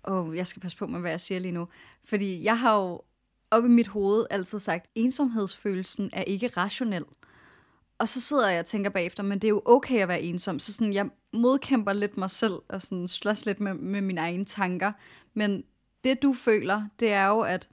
åh, 0.09 0.37
jeg 0.37 0.47
skal 0.47 0.63
passe 0.63 0.79
på 0.79 0.87
med, 0.87 1.01
hvad 1.01 1.11
jeg 1.11 1.21
siger 1.21 1.39
lige 1.39 1.53
nu, 1.53 1.69
fordi 2.05 2.45
jeg 2.45 2.59
har 2.59 2.77
jo 2.79 3.03
op 3.51 3.65
i 3.65 3.69
mit 3.69 3.89
hoved 3.89 4.27
altid 4.31 4.59
sagt, 4.59 4.87
ensomhedsfølelsen 4.95 6.11
er 6.13 6.23
ikke 6.23 6.47
rationel. 6.57 7.05
Og 8.01 8.09
så 8.09 8.21
sidder 8.21 8.49
jeg 8.49 8.61
og 8.61 8.67
tænker 8.67 8.91
bagefter, 8.91 9.23
men 9.23 9.39
det 9.39 9.45
er 9.45 9.49
jo 9.49 9.63
okay 9.65 9.99
at 10.03 10.09
være 10.09 10.23
ensom. 10.23 10.59
Så 10.59 10.73
sådan, 10.73 10.93
jeg 10.93 11.07
modkæmper 11.33 11.93
lidt 11.93 12.17
mig 12.17 12.31
selv 12.31 12.55
og 12.69 12.83
sådan 12.83 13.09
slås 13.09 13.47
lidt 13.47 13.61
med, 13.61 13.75
med 13.75 14.01
mine 14.01 14.21
egne 14.21 14.45
tanker. 14.45 14.93
Men 15.35 15.65
det 16.05 16.23
du 16.23 16.33
føler, 16.33 16.83
det 17.01 17.13
er 17.13 17.27
jo, 17.27 17.41
at 17.41 17.69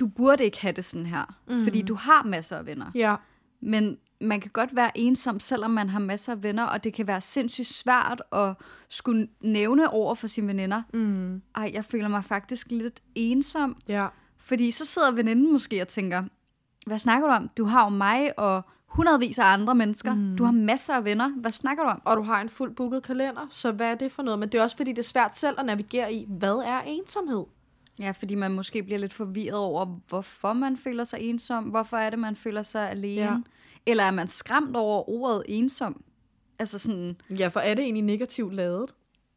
du 0.00 0.06
burde 0.06 0.44
ikke 0.44 0.60
have 0.60 0.72
det 0.72 0.84
sådan 0.84 1.06
her. 1.06 1.34
Mm. 1.48 1.64
Fordi 1.64 1.82
du 1.82 1.94
har 1.94 2.22
masser 2.24 2.56
af 2.56 2.66
venner. 2.66 2.90
ja, 2.94 3.14
Men 3.60 3.98
man 4.20 4.40
kan 4.40 4.50
godt 4.50 4.76
være 4.76 4.98
ensom, 4.98 5.40
selvom 5.40 5.70
man 5.70 5.88
har 5.88 6.00
masser 6.00 6.32
af 6.32 6.42
venner, 6.42 6.64
og 6.64 6.84
det 6.84 6.94
kan 6.94 7.06
være 7.06 7.20
sindssygt 7.20 7.66
svært 7.66 8.22
at 8.32 8.54
skulle 8.88 9.28
nævne 9.40 9.90
over 9.90 10.14
for 10.14 10.26
sine 10.26 10.46
veninder. 10.46 10.82
mm, 10.92 11.42
Ej, 11.54 11.70
jeg 11.74 11.84
føler 11.84 12.08
mig 12.08 12.24
faktisk 12.24 12.66
lidt 12.70 13.00
ensom, 13.14 13.76
ja, 13.88 14.08
fordi 14.38 14.70
så 14.70 14.84
sidder 14.84 15.12
veninden 15.12 15.52
måske 15.52 15.82
og 15.82 15.88
tænker, 15.88 16.24
hvad 16.86 16.98
snakker 16.98 17.28
du 17.28 17.34
om? 17.34 17.50
Du 17.56 17.64
har 17.64 17.84
jo 17.84 17.88
mig 17.88 18.38
og 18.38 18.62
hundredvis 18.90 19.38
af 19.38 19.44
andre 19.44 19.74
mennesker. 19.74 20.14
Mm. 20.14 20.36
Du 20.36 20.44
har 20.44 20.52
masser 20.52 20.94
af 20.94 21.04
venner. 21.04 21.28
Hvad 21.28 21.52
snakker 21.52 21.84
du 21.84 21.88
om? 21.90 22.02
og 22.04 22.16
du 22.16 22.22
har 22.22 22.40
en 22.40 22.48
fuldt 22.48 22.76
booket 22.76 23.02
kalender, 23.02 23.46
så 23.50 23.72
hvad 23.72 23.90
er 23.90 23.94
det 23.94 24.12
for 24.12 24.22
noget? 24.22 24.38
Men 24.38 24.48
det 24.48 24.58
er 24.58 24.62
også 24.62 24.76
fordi, 24.76 24.90
det 24.90 24.98
er 24.98 25.02
svært 25.02 25.36
selv 25.36 25.56
at 25.60 25.66
navigere 25.66 26.12
i, 26.12 26.26
hvad 26.28 26.56
er 26.56 26.80
ensomhed? 26.80 27.44
Ja, 28.00 28.10
fordi 28.10 28.34
man 28.34 28.52
måske 28.52 28.82
bliver 28.82 28.98
lidt 28.98 29.12
forvirret 29.12 29.58
over, 29.58 29.86
hvorfor 30.08 30.52
man 30.52 30.76
føler 30.76 31.04
sig 31.04 31.20
ensom. 31.20 31.64
Hvorfor 31.64 31.96
er 31.96 32.10
det, 32.10 32.18
man 32.18 32.36
føler 32.36 32.62
sig 32.62 32.90
alene? 32.90 33.20
Ja. 33.22 33.36
Eller 33.86 34.04
er 34.04 34.10
man 34.10 34.28
skræmt 34.28 34.76
over 34.76 35.08
ordet 35.10 35.42
ensom? 35.48 36.02
Altså 36.58 36.78
sådan, 36.78 37.16
Ja, 37.30 37.48
for 37.48 37.60
er 37.60 37.74
det 37.74 37.82
egentlig 37.82 38.04
negativt 38.04 38.54
lavet? 38.54 38.94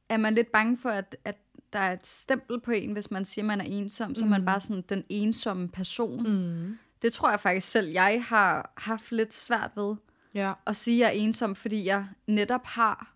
er 0.10 0.18
man 0.18 0.34
lidt 0.36 0.52
bange 0.52 0.78
for, 0.78 0.90
at, 0.90 1.16
at 1.26 1.36
der 1.74 1.80
er 1.80 1.94
et 1.94 2.08
stempel 2.08 2.60
på 2.60 2.72
en, 2.72 2.94
hvis 2.94 3.12
man 3.12 3.26
siger, 3.26 3.46
man 3.46 3.62
er 3.62 3.66
ensom, 3.66 4.16
så 4.16 4.26
er 4.26 4.30
man 4.30 4.46
bare 4.46 4.60
sådan 4.60 4.84
den 4.90 5.04
ensomme 5.10 5.68
person. 5.68 6.24
Mm. 6.24 6.78
Det 7.04 7.14
tror 7.14 7.30
jeg 7.30 7.40
faktisk 7.40 7.68
selv, 7.72 7.88
jeg 7.90 8.24
har 8.28 8.74
haft 8.78 9.12
lidt 9.12 9.34
svært 9.34 9.72
ved 9.76 9.96
Ja, 10.34 10.54
at 10.68 10.76
sige, 10.76 10.96
at 10.96 11.00
jeg 11.16 11.20
er 11.20 11.24
ensom, 11.24 11.56
fordi 11.56 11.86
jeg 11.86 12.06
netop 12.28 12.66
har 12.66 13.14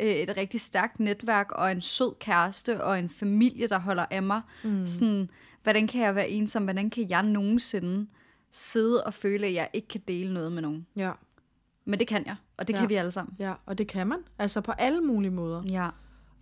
øh, 0.00 0.08
et 0.08 0.36
rigtig 0.36 0.60
stærkt 0.60 1.00
netværk 1.00 1.52
og 1.52 1.72
en 1.72 1.80
sød 1.80 2.14
kæreste 2.20 2.84
og 2.84 2.98
en 2.98 3.08
familie, 3.08 3.68
der 3.68 3.78
holder 3.78 4.06
af 4.10 4.22
mig. 4.22 4.40
Mm. 4.64 4.86
Sådan, 4.86 5.30
hvordan 5.62 5.86
kan 5.86 6.00
jeg 6.02 6.14
være 6.14 6.28
ensom? 6.28 6.62
Hvordan 6.64 6.90
kan 6.90 7.10
jeg 7.10 7.22
nogensinde 7.22 8.06
sidde 8.50 9.04
og 9.04 9.14
føle, 9.14 9.46
at 9.46 9.54
jeg 9.54 9.68
ikke 9.72 9.88
kan 9.88 10.00
dele 10.08 10.34
noget 10.34 10.52
med 10.52 10.62
nogen? 10.62 10.86
ja, 10.96 11.12
Men 11.84 11.98
det 12.00 12.08
kan 12.08 12.26
jeg, 12.26 12.36
og 12.56 12.68
det 12.68 12.74
Ja. 12.74 12.78
kan 12.80 12.88
vi 12.88 12.94
alle 12.94 13.12
sammen. 13.12 13.36
ja, 13.38 13.54
og 13.66 13.78
det 13.78 13.88
kan 13.88 14.06
man. 14.06 14.18
Altså 14.38 14.60
på 14.60 14.72
alle 14.72 15.00
mulige 15.00 15.30
måder. 15.30 15.62
Ja. 15.70 15.88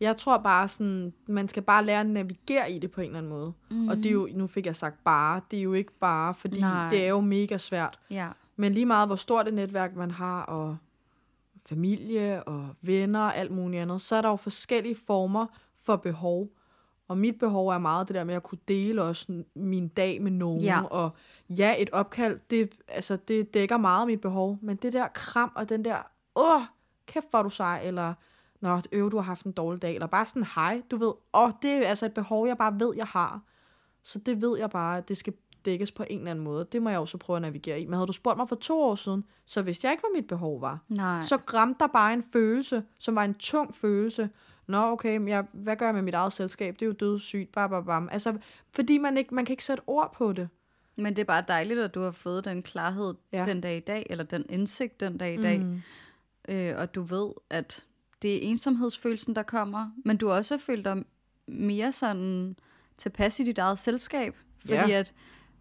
Jeg 0.01 0.17
tror 0.17 0.39
bare 0.39 0.69
sådan, 0.69 1.13
man 1.27 1.49
skal 1.49 1.63
bare 1.63 1.85
lære 1.85 2.01
at 2.01 2.07
navigere 2.07 2.73
i 2.73 2.79
det 2.79 2.91
på 2.91 3.01
en 3.01 3.07
eller 3.07 3.19
anden 3.19 3.33
måde. 3.33 3.53
Mm. 3.71 3.89
Og 3.89 3.97
det 3.97 4.07
er 4.07 4.11
jo, 4.11 4.29
nu 4.35 4.47
fik 4.47 4.67
jeg 4.67 4.77
sagt 4.77 5.05
bare, 5.05 5.41
det 5.51 5.59
er 5.59 5.63
jo 5.63 5.73
ikke 5.73 5.93
bare, 5.93 6.35
fordi 6.35 6.61
Nej. 6.61 6.91
det 6.91 7.05
er 7.05 7.09
jo 7.09 7.21
mega 7.21 7.59
svært. 7.59 7.99
Ja. 8.11 8.29
Men 8.57 8.75
lige 8.75 8.87
meget, 8.87 9.09
hvor 9.09 9.17
stort 9.17 9.49
et 9.49 9.55
netværk 9.55 9.97
man 9.97 10.11
har, 10.11 10.43
og 10.43 10.77
familie 11.69 12.43
og 12.43 12.69
venner 12.83 13.21
og 13.21 13.37
alt 13.37 13.51
muligt 13.51 13.83
andet, 13.83 14.03
så 14.03 14.17
er 14.17 14.23
der 14.23 14.29
jo 14.29 14.37
forskellige 14.37 14.97
former 15.07 15.47
for 15.83 15.97
behov. 15.97 16.49
Og 17.09 17.19
mit 17.19 17.39
behov 17.39 17.69
er 17.69 17.79
meget 17.79 18.09
det 18.09 18.15
der 18.15 18.25
med 18.25 18.35
at 18.35 18.43
kunne 18.43 18.59
dele 18.69 19.03
også 19.03 19.43
min 19.55 19.89
dag 19.89 20.23
med 20.23 20.31
nogen. 20.31 20.63
Ja. 20.63 20.83
Og 20.83 21.11
ja, 21.49 21.75
et 21.79 21.91
opkald, 21.91 22.41
det, 22.51 22.75
altså, 22.89 23.17
det 23.17 23.55
dækker 23.55 23.77
meget 23.77 24.01
af 24.01 24.07
mit 24.07 24.21
behov. 24.21 24.59
Men 24.63 24.77
det 24.77 24.93
der 24.93 25.09
kram 25.09 25.53
og 25.55 25.69
den 25.69 25.85
der, 25.85 25.97
åh, 26.35 26.63
kæft 27.07 27.31
hvor 27.31 27.39
er 27.39 27.43
du 27.43 27.51
sej, 27.51 27.81
eller 27.85 28.15
nå, 28.65 28.81
øv, 28.93 29.11
du 29.11 29.17
har 29.17 29.23
haft 29.23 29.45
en 29.45 29.53
dårlig 29.53 29.83
dag, 29.83 29.95
eller 29.95 30.07
bare 30.07 30.27
sådan, 30.27 30.47
hej, 30.55 30.83
du 30.91 30.97
ved, 30.97 31.13
åh, 31.35 31.51
det 31.63 31.71
er 31.71 31.89
altså 31.89 32.07
et 32.07 32.15
behov, 32.15 32.47
jeg 32.47 32.59
bare 32.59 32.81
ved, 32.81 32.93
jeg 32.97 33.07
har. 33.07 33.41
Så 34.03 34.19
det 34.19 34.43
ved 34.43 34.59
jeg 34.59 34.71
bare, 34.71 34.99
at 34.99 35.09
det 35.09 35.17
skal 35.17 35.33
dækkes 35.65 35.93
på 35.93 36.05
en 36.11 36.19
eller 36.19 36.31
anden 36.31 36.45
måde. 36.45 36.67
Det 36.73 36.83
må 36.83 36.91
jeg 36.91 36.99
også 36.99 37.19
prøve 37.19 37.37
at 37.37 37.43
navigere 37.43 37.81
i. 37.81 37.87
Men 37.87 37.95
havde 37.95 38.07
du 38.07 38.13
spurgt 38.13 38.37
mig 38.37 38.49
for 38.49 38.57
to 38.57 38.83
år 38.83 38.95
siden, 38.95 39.25
så 39.47 39.63
vidste 39.63 39.87
jeg 39.87 39.93
ikke, 39.93 40.01
hvad 40.01 40.21
mit 40.21 40.29
behov 40.29 40.61
var. 40.61 40.79
Nej. 40.89 41.23
Så 41.23 41.39
ramte 41.55 41.79
der 41.79 41.87
bare 41.87 42.13
en 42.13 42.23
følelse, 42.33 42.83
som 42.99 43.15
var 43.15 43.25
en 43.25 43.35
tung 43.35 43.75
følelse. 43.75 44.31
Nå, 44.67 44.79
okay, 44.79 45.17
men 45.17 45.29
jeg, 45.29 45.45
hvad 45.53 45.77
gør 45.77 45.87
jeg 45.87 45.95
med 45.95 46.03
mit 46.03 46.15
eget 46.15 46.33
selskab? 46.33 46.75
Det 46.75 46.83
er 46.83 46.87
jo 46.87 46.93
dødssygt, 46.93 47.53
bam, 47.53 47.71
bam, 47.71 47.85
bam. 47.85 48.09
Altså, 48.13 48.39
fordi 48.73 48.99
man, 48.99 49.17
ikke, 49.17 49.35
man 49.35 49.45
kan 49.45 49.53
ikke 49.53 49.65
sætte 49.65 49.83
ord 49.87 50.15
på 50.17 50.33
det. 50.33 50.49
Men 50.97 51.17
det 51.17 51.19
er 51.19 51.27
bare 51.27 51.45
dejligt, 51.49 51.81
at 51.81 51.95
du 51.95 52.01
har 52.01 52.11
fået 52.11 52.45
den 52.45 52.63
klarhed 52.63 53.15
ja. 53.33 53.45
den 53.45 53.61
dag 53.61 53.77
i 53.77 53.81
dag, 53.81 54.07
eller 54.11 54.25
den 54.25 54.47
indsigt 54.49 55.01
den 55.01 55.19
dag 55.19 55.35
i 55.35 55.43
dag. 55.43 55.61
Mm. 55.61 55.83
Øh, 56.49 56.75
og 56.79 56.95
du 56.95 57.03
ved, 57.03 57.33
at 57.51 57.85
det 58.25 58.35
er 58.37 58.49
ensomhedsfølelsen, 58.51 59.35
der 59.37 59.43
kommer, 59.43 59.91
men 60.05 60.17
du 60.17 60.31
også 60.31 60.59
følt 60.59 60.85
dig 60.85 61.05
mere 61.49 61.93
sådan 61.93 62.57
tilpas 62.99 63.41
i 63.41 63.45
dit 63.45 63.59
eget 63.59 63.79
selskab. 63.79 64.35
Fordi 64.59 64.75
Ja. 64.75 64.99
at 64.99 65.13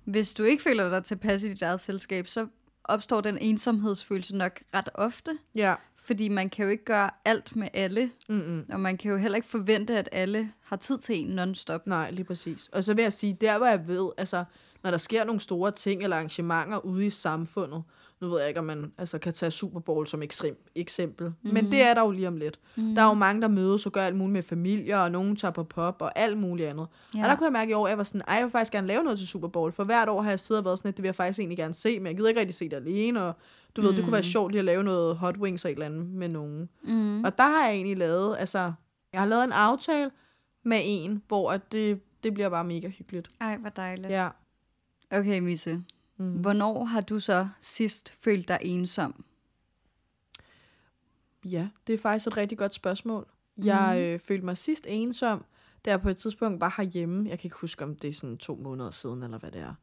hvis 0.03 0.33
du 0.33 0.43
ikke 0.43 0.63
føler 0.63 0.89
dig 0.89 1.03
tilpas 1.03 1.43
i 1.43 1.49
dit 1.49 1.61
eget 1.61 1.79
selskab, 1.79 2.27
så 2.27 2.47
opstår 2.83 3.21
den 3.21 3.37
ensomhedsfølelse 3.37 4.37
nok 4.37 4.59
ret 4.73 4.89
ofte. 4.93 5.31
Ja. 5.55 5.75
Fordi 5.95 6.29
man 6.29 6.49
kan 6.49 6.65
jo 6.65 6.71
ikke 6.71 6.83
gøre 6.85 7.09
alt 7.25 7.55
med 7.55 7.67
alle, 7.73 8.11
Mm-mm. 8.29 8.65
og 8.69 8.79
man 8.79 8.97
kan 8.97 9.11
jo 9.11 9.17
heller 9.17 9.35
ikke 9.35 9.47
forvente, 9.47 9.97
at 9.97 10.09
alle 10.11 10.51
har 10.63 10.75
tid 10.75 10.97
til 10.97 11.15
en 11.19 11.39
non-stop. 11.39 11.87
Nej, 11.87 12.11
lige 12.11 12.25
præcis. 12.25 12.67
Og 12.71 12.83
så 12.83 12.93
vil 12.93 13.01
jeg 13.01 13.13
sige, 13.13 13.37
der 13.41 13.57
hvor 13.57 13.67
jeg 13.67 13.87
ved, 13.87 14.09
altså, 14.17 14.43
når 14.83 14.91
der 14.91 14.97
sker 14.97 15.23
nogle 15.23 15.41
store 15.41 15.71
ting 15.71 16.03
eller 16.03 16.15
arrangementer 16.15 16.85
ude 16.85 17.05
i 17.05 17.09
samfundet, 17.09 17.83
nu 18.23 18.29
ved 18.29 18.39
jeg 18.39 18.47
ikke, 18.47 18.59
om 18.59 18.65
man 18.65 18.91
altså, 18.97 19.17
kan 19.17 19.33
tage 19.33 19.51
Super 19.51 19.79
Bowl 19.79 20.07
som 20.07 20.23
ekstrem, 20.23 20.69
eksempel, 20.75 21.27
mm-hmm. 21.27 21.53
men 21.53 21.71
det 21.71 21.81
er 21.81 21.93
der 21.93 22.01
jo 22.01 22.11
lige 22.11 22.27
om 22.27 22.37
lidt. 22.37 22.59
Mm-hmm. 22.75 22.95
Der 22.95 23.01
er 23.01 23.07
jo 23.07 23.13
mange, 23.13 23.41
der 23.41 23.47
mødes 23.47 23.85
og 23.85 23.91
gør 23.91 24.01
alt 24.01 24.15
muligt 24.15 24.33
med 24.33 24.43
familier, 24.43 24.97
og 24.97 25.11
nogen 25.11 25.35
tager 25.35 25.51
på 25.51 25.63
pop 25.63 26.01
og 26.01 26.19
alt 26.19 26.37
muligt 26.37 26.69
andet. 26.69 26.87
Ja. 27.15 27.23
Og 27.23 27.29
der 27.29 27.35
kunne 27.35 27.45
jeg 27.45 27.53
mærke 27.53 27.71
i 27.71 27.73
år, 27.73 27.85
at 27.85 27.89
jeg 27.89 27.97
var 27.97 28.03
sådan, 28.03 28.21
ej, 28.27 28.35
jeg 28.35 28.43
vil 28.43 28.51
faktisk 28.51 28.71
gerne 28.71 28.87
lave 28.87 29.03
noget 29.03 29.19
til 29.19 29.27
Super 29.27 29.47
Bowl, 29.47 29.71
for 29.71 29.83
hvert 29.83 30.09
år 30.09 30.21
har 30.21 30.29
jeg 30.29 30.39
siddet 30.39 30.59
og 30.59 30.65
været 30.65 30.79
sådan, 30.79 30.89
at 30.89 30.97
det 30.97 31.03
vil 31.03 31.07
jeg 31.07 31.15
faktisk 31.15 31.39
egentlig 31.39 31.57
gerne 31.57 31.73
se, 31.73 31.99
men 31.99 32.07
jeg 32.07 32.15
gider 32.15 32.29
ikke 32.29 32.39
rigtig 32.39 32.55
se 32.55 32.69
det 32.69 32.75
alene, 32.75 33.23
og 33.23 33.33
du 33.75 33.81
ved, 33.81 33.93
det 33.93 34.03
kunne 34.03 34.13
være 34.13 34.23
sjovt 34.23 34.51
lige 34.51 34.59
at 34.59 34.65
lave 34.65 34.83
noget 34.83 35.15
hot 35.15 35.37
wings 35.37 35.65
og 35.65 35.71
et 35.71 35.75
eller 35.75 35.85
andet 35.85 36.05
med 36.05 36.29
nogen. 36.29 36.69
Mm. 36.83 37.23
Og 37.23 37.37
der 37.37 37.43
har 37.43 37.65
jeg 37.65 37.75
egentlig 37.75 37.97
lavet, 37.97 38.35
altså, 38.39 38.73
jeg 39.13 39.21
har 39.21 39.27
lavet 39.27 39.43
en 39.43 39.51
aftale 39.51 40.11
med 40.63 40.81
en, 40.83 41.21
hvor 41.27 41.51
at 41.51 41.71
det, 41.71 41.99
det 42.23 42.33
bliver 42.33 42.49
bare 42.49 42.63
mega 42.63 42.87
hyggeligt. 42.87 43.29
Ej, 43.41 43.57
hvor 43.57 43.69
dejligt. 43.69 44.09
Ja. 44.09 44.29
Okay, 45.11 45.39
Misse. 45.39 45.83
Mm. 46.17 46.31
Hvornår 46.31 46.83
har 46.83 47.01
du 47.01 47.19
så 47.19 47.47
sidst 47.61 48.13
følt 48.23 48.47
dig 48.47 48.59
ensom? 48.61 49.25
Ja, 51.45 51.67
det 51.87 51.93
er 51.93 51.97
faktisk 51.97 52.27
et 52.27 52.37
rigtig 52.37 52.57
godt 52.57 52.73
spørgsmål. 52.73 53.27
Jeg 53.57 53.93
Mhm. 53.95 54.03
øh, 54.03 54.19
følte 54.19 54.45
mig 54.45 54.57
sidst 54.57 54.85
ensom, 54.89 55.45
da 55.85 55.89
jeg 55.91 56.01
på 56.01 56.09
et 56.09 56.17
tidspunkt 56.17 56.61
var 56.61 56.73
herhjemme, 56.77 57.29
jeg 57.29 57.39
kan 57.39 57.47
ikke 57.47 57.57
huske, 57.61 57.83
om 57.83 57.95
det 57.95 58.09
er 58.09 58.13
sådan 58.13 58.37
to 58.37 58.55
måneder 58.55 58.91
siden, 58.91 59.23
eller 59.23 59.37
hvad 59.37 59.51
det 59.51 59.61
er, 59.61 59.73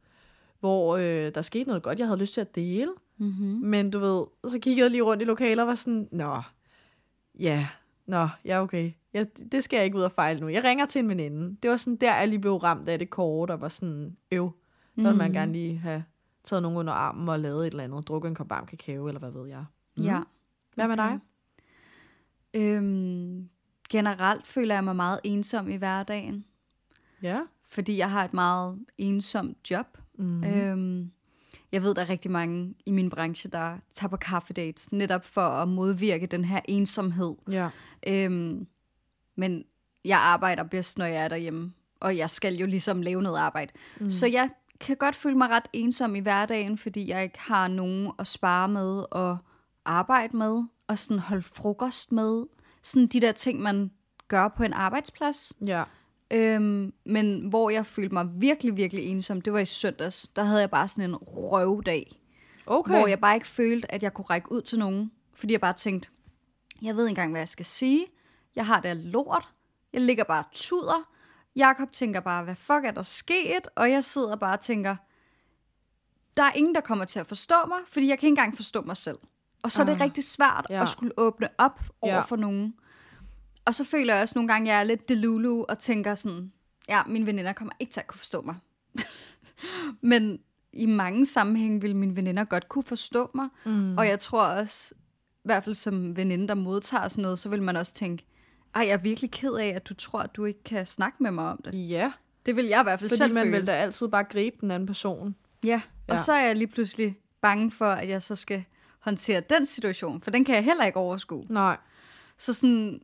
hvor 0.59 0.97
øh, 0.97 1.31
der 1.35 1.41
skete 1.41 1.67
noget 1.67 1.83
godt, 1.83 1.99
jeg 1.99 2.07
havde 2.07 2.19
lyst 2.19 2.33
til 2.33 2.41
at 2.41 2.55
dele, 2.55 2.91
Mm-hmm. 3.17 3.47
men 3.47 3.91
du 3.91 3.99
ved, 3.99 4.25
så 4.47 4.59
kiggede 4.59 4.83
jeg 4.83 4.91
lige 4.91 5.01
rundt 5.01 5.21
i 5.23 5.25
lokaler 5.25 5.63
og 5.63 5.67
var 5.67 5.75
sådan, 5.75 6.07
nå, 6.11 6.41
ja, 7.39 7.67
nå, 8.05 8.27
ja 8.45 8.61
okay, 8.61 8.91
ja, 9.13 9.25
det 9.51 9.63
skal 9.63 9.77
jeg 9.77 9.85
ikke 9.85 9.97
ud 9.97 10.03
og 10.03 10.11
fejle 10.11 10.39
nu. 10.39 10.47
Jeg 10.47 10.63
ringer 10.63 10.85
til 10.85 10.99
en 10.99 11.09
veninde. 11.09 11.57
Det 11.63 11.69
var 11.71 11.77
sådan 11.77 11.95
der, 11.95 12.15
jeg 12.15 12.27
lige 12.27 12.39
blev 12.39 12.55
ramt 12.55 12.89
af 12.89 12.99
det 12.99 13.09
kort, 13.09 13.49
og 13.49 13.61
var 13.61 13.67
sådan, 13.67 14.17
øv, 14.31 14.51
så 14.95 15.01
ville 15.03 15.17
man 15.17 15.33
gerne 15.33 15.51
lige 15.51 15.77
have 15.77 16.03
taget 16.43 16.61
nogen 16.63 16.77
under 16.77 16.93
armen 16.93 17.29
og 17.29 17.39
lavet 17.39 17.67
et 17.67 17.71
eller 17.71 17.83
andet, 17.83 18.07
drukket 18.07 18.29
en 18.29 18.35
kop 18.35 18.49
varm 18.49 18.65
kakao, 18.65 19.07
eller 19.07 19.19
hvad 19.19 19.31
ved 19.31 19.47
jeg. 19.47 19.65
Mm. 19.97 20.03
Ja. 20.03 20.19
Hvad 20.75 20.87
med 20.87 20.99
okay. 20.99 21.09
dig? 21.11 21.19
Øhm, 22.53 23.49
generelt 23.89 24.47
føler 24.47 24.75
jeg 24.75 24.83
mig 24.83 24.95
meget 24.95 25.19
ensom 25.23 25.69
i 25.69 25.75
hverdagen, 25.75 26.45
Ja. 27.21 27.39
fordi 27.67 27.97
jeg 27.97 28.11
har 28.11 28.25
et 28.25 28.33
meget 28.33 28.79
ensomt 28.97 29.71
job. 29.71 29.97
Mm. 30.17 30.43
Øhm, 30.43 31.11
jeg 31.71 31.83
ved, 31.83 31.95
der 31.95 32.01
er 32.01 32.09
rigtig 32.09 32.31
mange 32.31 32.75
i 32.85 32.91
min 32.91 33.09
branche, 33.09 33.49
der 33.49 33.77
tager 33.93 34.09
på 34.09 34.17
kaffedates, 34.17 34.91
netop 34.91 35.25
for 35.25 35.41
at 35.41 35.67
modvirke 35.67 36.25
den 36.27 36.45
her 36.45 36.59
ensomhed. 36.65 37.35
Ja. 37.49 37.69
Øhm, 38.07 38.67
men 39.35 39.65
jeg 40.05 40.19
arbejder 40.19 40.63
bedst, 40.63 40.97
når 40.97 41.05
jeg 41.05 41.23
er 41.23 41.27
derhjemme, 41.27 41.73
og 41.99 42.17
jeg 42.17 42.29
skal 42.29 42.55
jo 42.55 42.65
ligesom 42.65 43.01
lave 43.01 43.21
noget 43.21 43.37
arbejde. 43.37 43.71
Mm. 43.99 44.09
Så 44.09 44.27
jeg 44.27 44.49
kan 44.81 44.97
godt 44.97 45.15
føle 45.15 45.37
mig 45.37 45.49
ret 45.49 45.67
ensom 45.73 46.15
i 46.15 46.19
hverdagen, 46.19 46.77
fordi 46.77 47.07
jeg 47.07 47.23
ikke 47.23 47.39
har 47.39 47.67
nogen 47.67 48.11
at 48.19 48.27
spare 48.27 48.67
med 48.67 49.05
og 49.11 49.37
arbejde 49.85 50.37
med, 50.37 50.63
og 50.87 50.97
sådan 50.97 51.19
holde 51.19 51.43
frokost 51.43 52.11
med. 52.11 52.43
Sådan 52.81 53.07
de 53.07 53.19
der 53.21 53.31
ting, 53.31 53.61
man 53.61 53.91
gør 54.27 54.47
på 54.47 54.63
en 54.63 54.73
arbejdsplads. 54.73 55.53
Ja. 55.65 55.83
Øhm, 56.31 56.93
men 57.05 57.49
hvor 57.49 57.69
jeg 57.69 57.85
følte 57.85 58.13
mig 58.13 58.27
virkelig, 58.35 58.75
virkelig 58.75 59.03
ensom, 59.05 59.41
det 59.41 59.53
var 59.53 59.59
i 59.59 59.65
søndags. 59.65 60.27
Der 60.35 60.43
havde 60.43 60.61
jeg 60.61 60.69
bare 60.71 60.87
sådan 60.87 61.03
en 61.09 61.15
røvdag, 61.15 62.17
Okay. 62.65 62.91
hvor 62.97 63.07
jeg 63.07 63.19
bare 63.19 63.35
ikke 63.35 63.47
følte, 63.47 63.91
at 63.91 64.03
jeg 64.03 64.13
kunne 64.13 64.25
række 64.25 64.51
ud 64.51 64.61
til 64.61 64.79
nogen. 64.79 65.11
Fordi 65.33 65.53
jeg 65.53 65.61
bare 65.61 65.73
tænkte, 65.73 66.09
jeg 66.81 66.95
ved 66.95 67.05
ikke 67.05 67.09
engang, 67.09 67.31
hvad 67.31 67.41
jeg 67.41 67.49
skal 67.49 67.65
sige. 67.65 68.05
Jeg 68.55 68.65
har 68.65 68.79
det 68.79 68.97
lort. 68.97 69.47
Jeg 69.93 70.01
ligger 70.01 70.23
bare 70.23 70.43
og 70.43 70.51
tuder. 70.53 71.10
Jakob 71.55 71.91
tænker 71.91 72.19
bare, 72.19 72.43
hvad 72.43 72.55
fuck 72.55 72.85
er 72.85 72.91
der 72.91 73.03
sket? 73.03 73.67
Og 73.75 73.91
jeg 73.91 74.03
sidder 74.03 74.35
bare 74.35 74.53
og 74.53 74.59
tænker, 74.59 74.95
der 76.37 76.43
er 76.43 76.51
ingen, 76.53 76.75
der 76.75 76.81
kommer 76.81 77.05
til 77.05 77.19
at 77.19 77.27
forstå 77.27 77.55
mig, 77.67 77.77
fordi 77.87 78.07
jeg 78.07 78.19
kan 78.19 78.27
ikke 78.27 78.31
engang 78.39 78.55
forstå 78.55 78.81
mig 78.81 78.97
selv. 78.97 79.17
Og 79.63 79.71
så 79.71 79.81
er 79.81 79.85
det 79.85 79.93
Ah, 79.93 80.01
rigtig 80.01 80.23
svært 80.23 80.67
ja. 80.69 80.81
at 80.81 80.89
skulle 80.89 81.11
åbne 81.17 81.47
op 81.57 81.79
over 82.01 82.13
Ja. 82.13 82.21
for 82.21 82.35
nogen. 82.35 82.73
Og 83.65 83.73
så 83.75 83.83
føler 83.83 84.13
jeg 84.13 84.21
også 84.23 84.33
nogle 84.35 84.47
gange, 84.53 84.71
at 84.71 84.73
jeg 84.73 84.79
er 84.79 84.83
lidt 84.83 85.09
delulu 85.09 85.63
og 85.69 85.79
tænker 85.79 86.15
sådan, 86.15 86.51
ja, 86.89 87.01
mine 87.07 87.25
veninder 87.27 87.53
kommer 87.53 87.73
ikke 87.79 87.91
til 87.91 87.99
at 87.99 88.07
kunne 88.07 88.17
forstå 88.19 88.41
mig. 88.41 88.55
Men 90.01 90.39
i 90.73 90.85
mange 90.85 91.25
sammenhænge 91.25 91.81
vil 91.81 91.95
mine 91.95 92.15
veninder 92.15 92.43
godt 92.43 92.69
kunne 92.69 92.83
forstå 92.83 93.31
mig. 93.35 93.47
Mm. 93.65 93.97
Og 93.97 94.07
jeg 94.07 94.19
tror 94.19 94.43
også, 94.43 94.93
i 95.35 95.41
hvert 95.45 95.63
fald 95.63 95.75
som 95.75 96.15
veninde, 96.17 96.47
der 96.47 96.55
modtager 96.55 97.07
sådan 97.07 97.21
noget, 97.21 97.39
så 97.39 97.49
vil 97.49 97.63
man 97.63 97.77
også 97.77 97.93
tænke, 97.93 98.25
ej, 98.75 98.81
jeg 98.87 98.93
er 98.93 98.97
virkelig 98.97 99.31
ked 99.31 99.53
af, 99.53 99.67
at 99.67 99.89
du 99.89 99.93
tror, 99.93 100.19
at 100.19 100.35
du 100.35 100.45
ikke 100.45 100.63
kan 100.63 100.85
snakke 100.85 101.23
med 101.23 101.31
mig 101.31 101.45
om 101.51 101.61
det. 101.65 101.89
Ja, 101.89 102.11
Det 102.45 102.55
vil 102.55 102.65
jeg 102.65 102.79
i 102.81 102.83
hvert 102.83 102.99
fald 102.99 103.09
fordi 103.09 103.17
selv 103.17 103.33
man 103.33 103.43
føle. 103.43 103.57
vil 103.57 103.67
da 103.67 103.71
altid 103.71 104.07
bare 104.07 104.23
gribe 104.23 104.57
den 104.61 104.71
anden 104.71 104.87
person. 104.87 105.35
Ja, 105.63 105.81
og 106.07 106.13
Ja. 106.13 106.17
så 106.17 106.33
er 106.33 106.45
jeg 106.45 106.55
lige 106.55 106.67
pludselig 106.67 107.17
bange 107.41 107.71
for, 107.71 107.85
at 107.85 108.09
jeg 108.09 108.21
så 108.23 108.35
skal 108.35 108.63
håndtere 108.99 109.39
den 109.41 109.65
situation, 109.65 110.21
for 110.21 110.31
den 110.31 110.45
kan 110.45 110.55
jeg 110.55 110.63
heller 110.63 110.85
ikke 110.85 110.97
overskue. 110.99 111.45
Nej. 111.49 111.77
Så 112.37 112.53
sådan, 112.53 113.01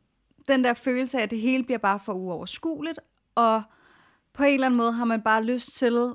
den 0.48 0.64
der 0.64 0.74
følelse 0.74 1.18
af, 1.18 1.22
at 1.22 1.30
det 1.30 1.40
hele 1.40 1.64
bliver 1.64 1.78
bare 1.78 2.00
for 2.04 2.12
uoverskueligt, 2.12 3.00
og 3.34 3.62
på 4.32 4.42
en 4.44 4.54
eller 4.54 4.66
anden 4.66 4.78
måde 4.78 4.92
har 4.92 5.04
man 5.04 5.22
bare 5.22 5.44
lyst 5.44 5.72
til 5.72 6.12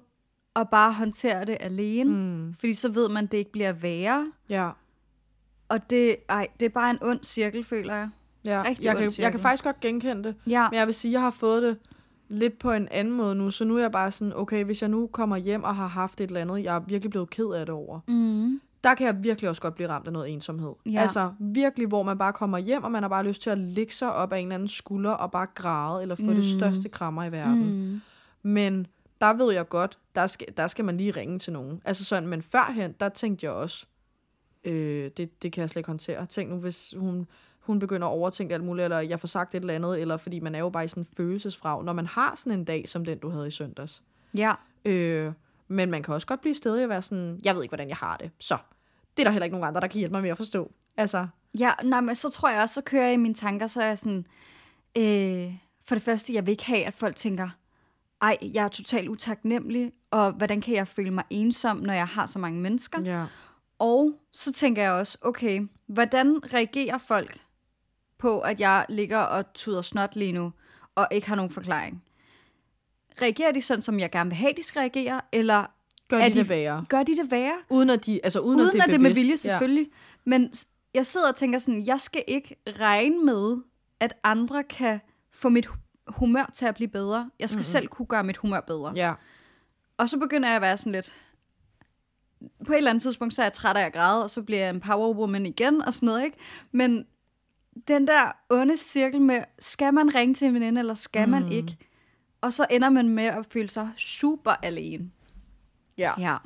at 0.55 0.69
bare 0.69 0.93
håndtere 0.93 1.45
det 1.45 1.57
alene, 1.59 2.09
Mm. 2.11 2.53
fordi 2.59 2.73
så 2.73 2.89
ved 2.89 3.09
man, 3.09 3.23
at 3.25 3.31
det 3.31 3.37
ikke 3.37 3.51
bliver 3.51 3.71
værre. 3.71 4.31
Ja. 4.49 4.69
Og 5.69 5.89
det, 5.89 6.15
ej, 6.29 6.47
det 6.59 6.65
er 6.65 6.69
bare 6.69 6.89
en 6.89 6.97
ond 7.01 7.23
cirkel, 7.23 7.63
føler 7.63 7.95
jeg. 7.95 8.09
Ja. 8.45 8.63
Rigtig 8.65 8.85
jeg, 8.85 8.95
kan, 8.97 9.09
jeg 9.17 9.31
kan 9.31 9.39
faktisk 9.39 9.63
godt 9.63 9.79
genkende 9.79 10.23
det. 10.23 10.35
Ja, 10.47 10.69
Men 10.69 10.79
jeg 10.79 10.87
vil 10.87 10.93
sige, 10.95 11.09
at 11.09 11.13
jeg 11.13 11.21
har 11.21 11.31
fået 11.31 11.63
det 11.63 11.77
lidt 12.29 12.59
på 12.59 12.71
en 12.71 12.87
anden 12.91 13.13
måde 13.13 13.35
nu. 13.35 13.51
Så 13.51 13.65
nu 13.65 13.77
er 13.77 13.81
jeg 13.81 13.91
bare 13.91 14.11
sådan, 14.11 14.33
okay, 14.35 14.63
hvis 14.65 14.81
jeg 14.81 14.89
nu 14.89 15.07
kommer 15.07 15.37
hjem 15.37 15.63
og 15.63 15.75
har 15.75 15.87
haft 15.87 16.21
et 16.21 16.27
eller 16.27 16.41
andet, 16.41 16.63
jeg 16.63 16.75
er 16.75 16.79
virkelig 16.79 17.09
blevet 17.11 17.29
ked 17.29 17.45
af 17.45 17.65
det 17.65 17.75
over. 17.75 17.99
mm, 18.07 18.61
Der 18.83 18.95
kan 18.95 19.05
jeg 19.07 19.23
virkelig 19.23 19.49
også 19.49 19.61
godt 19.61 19.75
blive 19.75 19.89
ramt 19.89 20.07
af 20.07 20.13
noget 20.13 20.29
ensomhed. 20.33 20.73
Ja. 20.85 21.01
Altså 21.01 21.31
virkelig, 21.39 21.87
hvor 21.87 22.03
man 22.03 22.17
bare 22.17 22.33
kommer 22.33 22.57
hjem, 22.57 22.83
og 22.83 22.91
man 22.91 23.03
har 23.03 23.09
bare 23.09 23.25
lyst 23.25 23.41
til 23.41 23.49
at 23.49 23.57
ligge 23.57 23.93
sig 23.93 24.13
op 24.13 24.33
af 24.33 24.39
en 24.39 24.45
eller 24.47 24.55
anden 24.55 24.67
skulder 24.67 25.11
og 25.11 25.31
bare 25.31 25.47
græde, 25.55 26.01
eller 26.01 26.15
få 26.15 26.21
mm. 26.21 26.35
det 26.35 26.45
største 26.45 26.89
krammer 26.89 27.23
i 27.23 27.31
verden. 27.31 27.91
mm, 27.91 28.01
Men 28.51 28.87
der 29.21 29.33
ved 29.33 29.53
jeg 29.53 29.69
godt, 29.69 29.97
der 30.15 30.27
skal, 30.27 30.47
der 30.57 30.67
skal 30.67 30.85
man 30.85 30.97
lige 30.97 31.11
ringe 31.11 31.39
til 31.39 31.53
nogen. 31.53 31.81
Altså 31.85 32.05
sådan, 32.05 32.29
men 32.29 32.41
førhen, 32.41 32.95
der 32.99 33.09
tænkte 33.09 33.45
jeg 33.45 33.53
også, 33.53 33.85
øh, 34.63 35.11
det, 35.17 35.41
det 35.43 35.51
kan 35.51 35.61
jeg 35.61 35.69
slet 35.69 35.79
ikke 35.79 35.87
håndtere. 35.89 36.25
Tænk 36.25 36.49
nu, 36.49 36.55
hvis 36.55 36.93
hun, 36.97 37.27
hun 37.63 37.79
begynder 37.79 38.07
at 38.07 38.11
overtænke 38.11 38.53
alt 38.53 38.63
muligt, 38.63 38.83
eller 38.83 38.99
jeg 38.99 39.19
får 39.19 39.27
sagt 39.27 39.55
et 39.55 39.59
eller 39.59 39.73
andet, 39.73 40.01
eller 40.01 40.17
fordi 40.17 40.39
man 40.39 40.55
er 40.55 40.59
jo 40.59 40.69
bare 40.69 40.85
i 40.85 40.87
sådan 40.87 41.03
en 41.03 41.07
følelsesfrag, 41.17 41.83
når 41.83 41.93
man 41.93 42.07
har 42.07 42.35
sådan 42.35 42.59
en 42.59 42.65
dag, 42.65 42.89
som 42.89 43.05
den, 43.05 43.17
du 43.17 43.29
havde 43.29 43.47
i 43.47 43.51
søndags. 43.51 44.03
ja, 44.33 44.53
Øh, 44.85 45.33
men 45.67 45.91
man 45.91 46.03
kan 46.03 46.13
også 46.13 46.27
godt 46.27 46.41
blive 46.41 46.55
stedig 46.55 46.83
og 46.83 46.89
være 46.89 47.01
sådan, 47.01 47.39
jeg 47.43 47.55
ved 47.55 47.63
ikke, 47.63 47.71
hvordan 47.71 47.89
jeg 47.89 47.97
har 47.97 48.17
det. 48.17 48.31
Så, 48.39 48.57
det 49.17 49.23
er 49.23 49.23
der 49.23 49.31
heller 49.31 49.43
ikke 49.45 49.53
nogen 49.53 49.67
andre, 49.67 49.81
der 49.81 49.87
kan 49.87 49.99
hjælpe 49.99 50.13
mig 50.13 50.21
med 50.21 50.29
at 50.29 50.37
forstå. 50.37 50.71
Altså, 50.97 51.27
Ja, 51.59 51.71
nej, 51.83 52.01
men 52.01 52.15
så 52.15 52.29
tror 52.29 52.49
jeg 52.49 52.61
også, 52.61 52.73
så 52.75 52.81
kører 52.81 53.03
jeg 53.03 53.13
i 53.13 53.17
mine 53.17 53.33
tanker, 53.33 53.67
så 53.67 53.81
er 53.81 53.85
jeg 53.85 53.99
sådan, 53.99 54.25
øh, 54.97 55.53
for 55.85 55.95
det 55.95 56.01
første, 56.01 56.33
jeg 56.33 56.45
vil 56.45 56.51
ikke 56.51 56.65
have, 56.65 56.85
at 56.85 56.93
folk 56.93 57.15
tænker, 57.15 57.49
ej, 58.21 58.37
jeg 58.41 58.65
er 58.65 58.67
totalt 58.67 59.09
utaknemmelig, 59.09 59.91
og 60.11 60.31
hvordan 60.31 60.61
kan 60.61 60.75
jeg 60.75 60.87
føle 60.87 61.11
mig 61.11 61.23
ensom, 61.29 61.77
når 61.77 61.93
jeg 61.93 62.07
har 62.07 62.25
så 62.25 62.39
mange 62.39 62.61
mennesker? 62.61 63.01
ja. 63.01 63.25
Og 63.79 64.13
så 64.31 64.53
tænker 64.53 64.81
jeg 64.81 64.91
også, 64.91 65.17
okay, 65.21 65.67
hvordan 65.87 66.53
reagerer 66.53 66.97
folk 66.97 67.39
på, 68.23 68.39
at 68.39 68.59
jeg 68.59 68.85
ligger 68.89 69.17
og 69.17 69.53
tuder 69.53 69.81
snot 69.81 70.15
lige 70.15 70.31
nu, 70.31 70.53
og 70.95 71.07
ikke 71.11 71.27
har 71.27 71.35
nogen 71.35 71.51
forklaring? 71.51 72.03
Reagerer 73.21 73.51
de 73.51 73.61
sådan, 73.61 73.81
som 73.81 73.99
jeg 73.99 74.11
gerne 74.11 74.29
vil 74.29 74.37
have, 74.37 74.53
de 74.57 74.63
skal 74.63 74.79
reagere, 74.79 75.21
eller 75.31 75.65
Gør 76.07 76.17
de, 76.17 76.29
de- 76.29 76.33
det 76.33 76.49
værre. 76.49 76.85
gør 76.89 77.03
de 77.03 77.15
det 77.17 77.31
værre? 77.31 77.57
Uden 77.69 77.89
at, 77.89 78.05
de, 78.05 78.19
altså, 78.23 78.39
uden, 78.39 78.59
Uden, 78.59 78.67
at 78.67 78.73
det 78.73 78.79
er, 78.79 78.83
at 78.83 78.91
det 78.91 79.01
med 79.01 79.13
vilje, 79.13 79.37
selvfølgelig. 79.37 79.83
Ja. 79.91 80.29
Men 80.29 80.53
jeg 80.93 81.05
sidder 81.05 81.29
og 81.29 81.35
tænker 81.35 81.59
sådan, 81.59 81.85
jeg 81.85 82.01
skal 82.01 82.23
ikke 82.27 82.55
regne 82.79 83.25
med, 83.25 83.57
at 83.99 84.13
andre 84.23 84.63
kan 84.63 84.99
få 85.31 85.49
mit 85.49 85.65
hu- 85.65 85.77
humør 86.07 86.49
til 86.53 86.65
at 86.65 86.75
blive 86.75 86.87
bedre. 86.87 87.29
Jeg 87.39 87.49
skal 87.49 87.57
mm-hmm. 87.57 87.63
selv 87.63 87.87
kunne 87.87 88.05
gøre 88.05 88.23
mit 88.23 88.37
humør 88.37 88.59
bedre. 88.61 88.93
Ja. 88.95 89.13
Og 89.97 90.09
så 90.09 90.17
begynder 90.19 90.47
jeg 90.49 90.55
at 90.55 90.61
være 90.61 90.77
sådan 90.77 90.91
lidt... 90.91 91.13
På 92.65 92.73
et 92.73 92.77
eller 92.77 92.89
andet 92.89 93.01
tidspunkt, 93.01 93.33
så 93.33 93.41
er 93.41 93.45
jeg 93.45 93.53
træt 93.53 93.77
af 93.77 93.85
at 93.85 93.93
græde, 93.93 94.23
og 94.23 94.29
så 94.29 94.41
bliver 94.41 94.59
jeg 94.59 94.69
en 94.69 94.79
powerwoman 94.79 95.45
igen, 95.45 95.81
og 95.81 95.93
sådan 95.93 96.07
noget, 96.07 96.23
ikke? 96.23 96.37
Men 96.71 97.05
den 97.87 98.07
der 98.07 98.31
onde 98.49 98.77
cirkel 98.77 99.21
med, 99.21 99.43
skal 99.59 99.93
man 99.93 100.15
ringe 100.15 100.35
til 100.35 100.47
en 100.47 100.53
veninde, 100.53 100.79
eller 100.79 100.93
skal 100.93 101.25
mm. 101.25 101.31
man 101.31 101.51
ikke? 101.51 101.77
Og 102.41 102.53
så 102.53 102.65
ender 102.69 102.89
man 102.89 103.09
med 103.09 103.23
at 103.23 103.45
føle 103.45 103.67
sig 103.67 103.89
super 103.97 104.51
alene. 104.51 105.11
Ja. 105.97 106.13
Ja. 106.19 106.37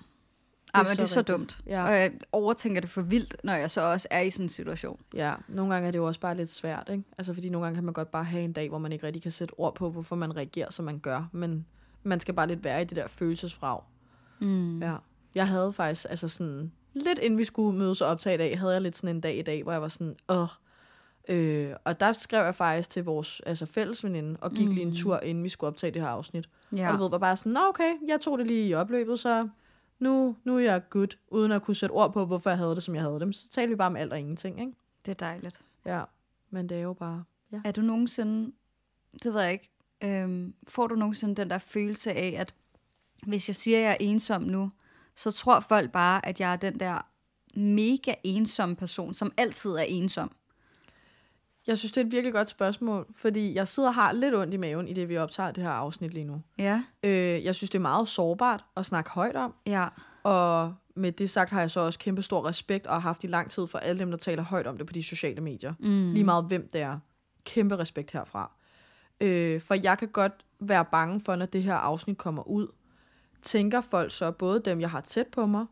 Ja, 0.75 0.83
men 0.83 0.85
så 0.85 0.93
det 0.93 1.01
er 1.01 1.05
så 1.05 1.19
rigtigt. 1.19 1.37
dumt. 1.37 1.61
Ja. 1.65 1.83
Og 1.83 1.95
jeg 1.95 2.11
overtænker 2.31 2.81
det 2.81 2.89
for 2.89 3.01
vildt, 3.01 3.35
når 3.43 3.53
jeg 3.53 3.71
så 3.71 3.81
også 3.81 4.07
er 4.11 4.21
i 4.21 4.29
sådan 4.29 4.45
en 4.45 4.49
situation. 4.49 4.99
Ja, 5.13 5.33
nogle 5.47 5.73
gange 5.73 5.87
er 5.87 5.91
det 5.91 5.99
jo 5.99 6.07
også 6.07 6.19
bare 6.19 6.37
lidt 6.37 6.49
svært, 6.49 6.89
ikke? 6.91 7.03
Altså, 7.17 7.33
fordi 7.33 7.49
nogle 7.49 7.65
gange 7.65 7.75
kan 7.75 7.83
man 7.83 7.93
godt 7.93 8.11
bare 8.11 8.23
have 8.23 8.43
en 8.43 8.53
dag, 8.53 8.69
hvor 8.69 8.77
man 8.77 8.91
ikke 8.91 9.05
rigtig 9.05 9.21
kan 9.21 9.31
sætte 9.31 9.53
ord 9.57 9.75
på, 9.75 9.89
hvorfor 9.89 10.15
man 10.15 10.37
reagerer, 10.37 10.71
som 10.71 10.85
man 10.85 10.99
gør. 10.99 11.29
Men 11.31 11.65
man 12.03 12.19
skal 12.19 12.33
bare 12.33 12.47
lidt 12.47 12.63
være 12.63 12.81
i 12.81 12.85
det 12.85 12.95
der 12.95 13.07
følelsesfrag. 13.07 13.81
Mm. 14.39 14.81
Ja. 14.81 14.95
Jeg 15.35 15.47
havde 15.47 15.73
faktisk, 15.73 16.05
altså 16.09 16.27
sådan, 16.27 16.71
lidt 16.93 17.19
inden 17.19 17.37
vi 17.37 17.43
skulle 17.43 17.77
mødes 17.77 18.01
og 18.01 18.07
optage 18.07 18.35
i 18.35 18.37
dag, 18.37 18.59
havde 18.59 18.73
jeg 18.73 18.81
lidt 18.81 18.97
sådan 18.97 19.15
en 19.15 19.21
dag 19.21 19.37
i 19.37 19.41
dag, 19.41 19.63
hvor 19.63 19.71
jeg 19.71 19.81
var 19.81 19.87
sådan, 19.87 20.15
åh. 20.29 20.47
Øh, 21.29 21.73
og 21.83 21.99
der 21.99 22.13
skrev 22.13 22.43
jeg 22.43 22.55
faktisk 22.55 22.89
til 22.89 23.03
vores 23.03 23.41
altså 23.45 23.65
fælles 23.65 24.03
veninde, 24.03 24.37
og 24.41 24.51
gik 24.51 24.67
mm. 24.67 24.73
lige 24.73 24.85
en 24.85 24.95
tur, 24.95 25.19
inden 25.19 25.43
vi 25.43 25.49
skulle 25.49 25.67
optage 25.67 25.91
det 25.91 26.01
her 26.01 26.09
afsnit. 26.09 26.49
Ja. 26.75 26.87
Og 26.87 26.97
du 26.97 27.03
ved, 27.03 27.09
var 27.09 27.17
bare 27.17 27.37
sådan, 27.37 27.51
nå 27.51 27.59
okay, 27.69 27.93
jeg 28.07 28.21
tog 28.21 28.37
det 28.37 28.47
lige 28.47 28.67
i 28.67 28.73
opløbet, 28.73 29.19
så 29.19 29.49
nu, 29.99 30.35
nu 30.43 30.55
er 30.55 30.59
jeg 30.59 30.89
good, 30.89 31.17
uden 31.27 31.51
at 31.51 31.63
kunne 31.63 31.75
sætte 31.75 31.93
ord 31.93 32.13
på, 32.13 32.25
hvorfor 32.25 32.49
jeg 32.49 32.57
havde 32.57 32.75
det, 32.75 32.83
som 32.83 32.95
jeg 32.95 33.03
havde 33.03 33.19
det. 33.19 33.35
Så 33.35 33.49
talte 33.49 33.69
vi 33.69 33.75
bare 33.75 33.87
om 33.87 33.95
alt 33.95 34.13
og 34.13 34.19
ingenting, 34.19 34.59
ikke? 34.59 34.71
Det 35.05 35.11
er 35.11 35.15
dejligt. 35.15 35.61
Ja, 35.85 36.03
men 36.49 36.69
det 36.69 36.77
er 36.77 36.81
jo 36.81 36.93
bare... 36.93 37.23
Ja. 37.51 37.61
Er 37.65 37.71
du 37.71 37.81
nogensinde, 37.81 38.51
det 39.23 39.33
ved 39.33 39.41
jeg 39.41 39.51
ikke, 39.51 39.69
øhm, 40.03 40.53
får 40.67 40.87
du 40.87 40.95
nogensinde 40.95 41.35
den 41.35 41.49
der 41.49 41.57
følelse 41.57 42.13
af, 42.13 42.35
at 42.37 42.53
hvis 43.25 43.49
jeg 43.49 43.55
siger, 43.55 43.77
at 43.77 43.83
jeg 43.83 43.91
er 43.91 43.97
ensom 43.99 44.41
nu, 44.41 44.71
så 45.15 45.31
tror 45.31 45.59
folk 45.59 45.91
bare, 45.91 46.25
at 46.25 46.39
jeg 46.39 46.53
er 46.53 46.57
den 46.57 46.79
der 46.79 47.05
mega 47.55 48.13
ensomme 48.23 48.75
person, 48.75 49.13
som 49.13 49.31
altid 49.37 49.71
er 49.71 49.83
ensom. 49.83 50.31
Jeg 51.67 51.77
synes, 51.77 51.91
det 51.91 52.01
er 52.01 52.05
et 52.05 52.11
virkelig 52.11 52.33
godt 52.33 52.49
spørgsmål, 52.49 53.07
fordi 53.15 53.55
jeg 53.55 53.67
sidder 53.67 53.89
og 53.89 53.95
har 53.95 54.11
lidt 54.11 54.35
ondt 54.35 54.53
i 54.53 54.57
maven 54.57 54.87
i 54.87 54.93
det, 54.93 55.09
vi 55.09 55.17
optager 55.17 55.51
det 55.51 55.63
her 55.63 55.71
afsnit 55.71 56.13
lige 56.13 56.23
nu. 56.23 56.41
Ja, 56.57 56.83
Øh, 57.03 57.43
jeg 57.43 57.55
synes, 57.55 57.69
det 57.69 57.77
er 57.77 57.81
meget 57.81 58.07
sårbart 58.07 58.65
at 58.77 58.85
snakke 58.85 59.09
højt 59.09 59.35
om, 59.35 59.53
ja, 59.65 59.87
og 60.23 60.73
med 60.95 61.11
det 61.11 61.29
sagt 61.29 61.49
har 61.51 61.59
jeg 61.59 61.71
så 61.71 61.79
også 61.79 61.99
kæmpe 61.99 62.21
stor 62.21 62.47
respekt 62.47 62.87
og 62.87 62.93
har 62.93 62.99
haft 62.99 63.23
i 63.23 63.27
lang 63.27 63.51
tid 63.51 63.67
for 63.67 63.77
alle 63.77 63.99
dem, 63.99 64.11
der 64.11 64.17
taler 64.17 64.43
højt 64.43 64.67
om 64.67 64.77
det 64.77 64.87
på 64.87 64.93
de 64.93 65.03
sociale 65.03 65.41
medier. 65.41 65.73
mm. 65.79 66.11
Lige 66.13 66.23
meget 66.23 66.45
hvem 66.45 66.69
det 66.73 66.81
er. 66.81 66.99
Kæmpe 67.45 67.77
respekt 67.77 68.11
herfra. 68.11 68.51
Øh, 69.21 69.61
for 69.61 69.73
jeg 69.83 69.97
kan 69.97 70.07
godt 70.07 70.33
være 70.59 70.85
bange 70.85 71.21
for, 71.21 71.35
når 71.35 71.45
det 71.45 71.63
her 71.63 71.73
afsnit 71.75 72.17
kommer 72.17 72.47
ud, 72.47 72.67
tænker 73.41 73.81
folk 73.81 74.11
så, 74.11 74.31
både 74.31 74.61
dem, 74.65 74.81
jeg 74.81 74.89
har 74.89 75.01
tæt 75.01 75.27
på 75.27 75.45
mig, 75.45 75.65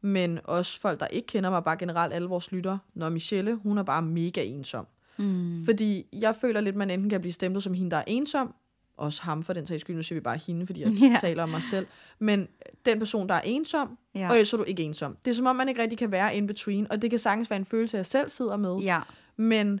men 0.00 0.38
også 0.44 0.80
folk, 0.80 1.00
der 1.00 1.06
ikke 1.06 1.26
kender 1.26 1.50
mig, 1.50 1.64
bare 1.64 1.76
generelt 1.76 2.12
alle 2.12 2.28
vores 2.28 2.52
lytter, 2.52 2.78
når 2.94 3.08
Michelle, 3.08 3.54
hun 3.54 3.78
er 3.78 3.82
bare 3.82 4.02
mega 4.02 4.42
ensom. 4.44 4.86
Mm. 5.18 5.64
Fordi 5.64 6.06
jeg 6.12 6.36
føler 6.36 6.60
lidt, 6.60 6.76
man 6.76 6.90
enten 6.90 7.10
kan 7.10 7.20
blive 7.20 7.32
stemplet 7.32 7.62
som 7.62 7.74
hende, 7.74 7.90
der 7.90 7.96
er 7.96 8.04
ensom, 8.06 8.54
også 8.96 9.22
ham 9.22 9.42
for 9.42 9.52
den 9.52 9.66
sags 9.66 9.80
skyld, 9.80 9.96
nu 9.96 10.02
siger 10.02 10.16
vi 10.16 10.20
bare 10.22 10.38
hende, 10.46 10.66
fordi 10.66 10.80
jeg 10.82 10.90
Ja. 11.02 11.16
taler 11.20 11.42
om 11.42 11.48
mig 11.48 11.62
selv, 11.62 11.86
men 12.18 12.48
den 12.86 12.98
person, 12.98 13.28
der 13.28 13.34
er 13.34 13.40
ensom, 13.44 13.98
Ja. 14.14 14.28
og 14.28 14.34
ellers 14.34 14.48
så 14.48 14.56
er 14.56 14.58
du 14.58 14.64
ikke 14.64 14.82
ensom. 14.82 15.16
Det 15.24 15.30
er 15.30 15.34
som 15.34 15.46
om, 15.46 15.56
man 15.56 15.68
ikke 15.68 15.82
rigtig 15.82 15.98
kan 15.98 16.10
være 16.12 16.36
in 16.36 16.46
between, 16.46 16.86
og 16.90 17.02
det 17.02 17.10
kan 17.10 17.18
sagtens 17.18 17.50
være 17.50 17.56
en 17.58 17.64
følelse, 17.66 17.96
jeg 17.96 18.06
selv 18.06 18.28
sidder 18.28 18.56
med, 18.56 18.76
Ja. 18.78 19.00
men 19.36 19.80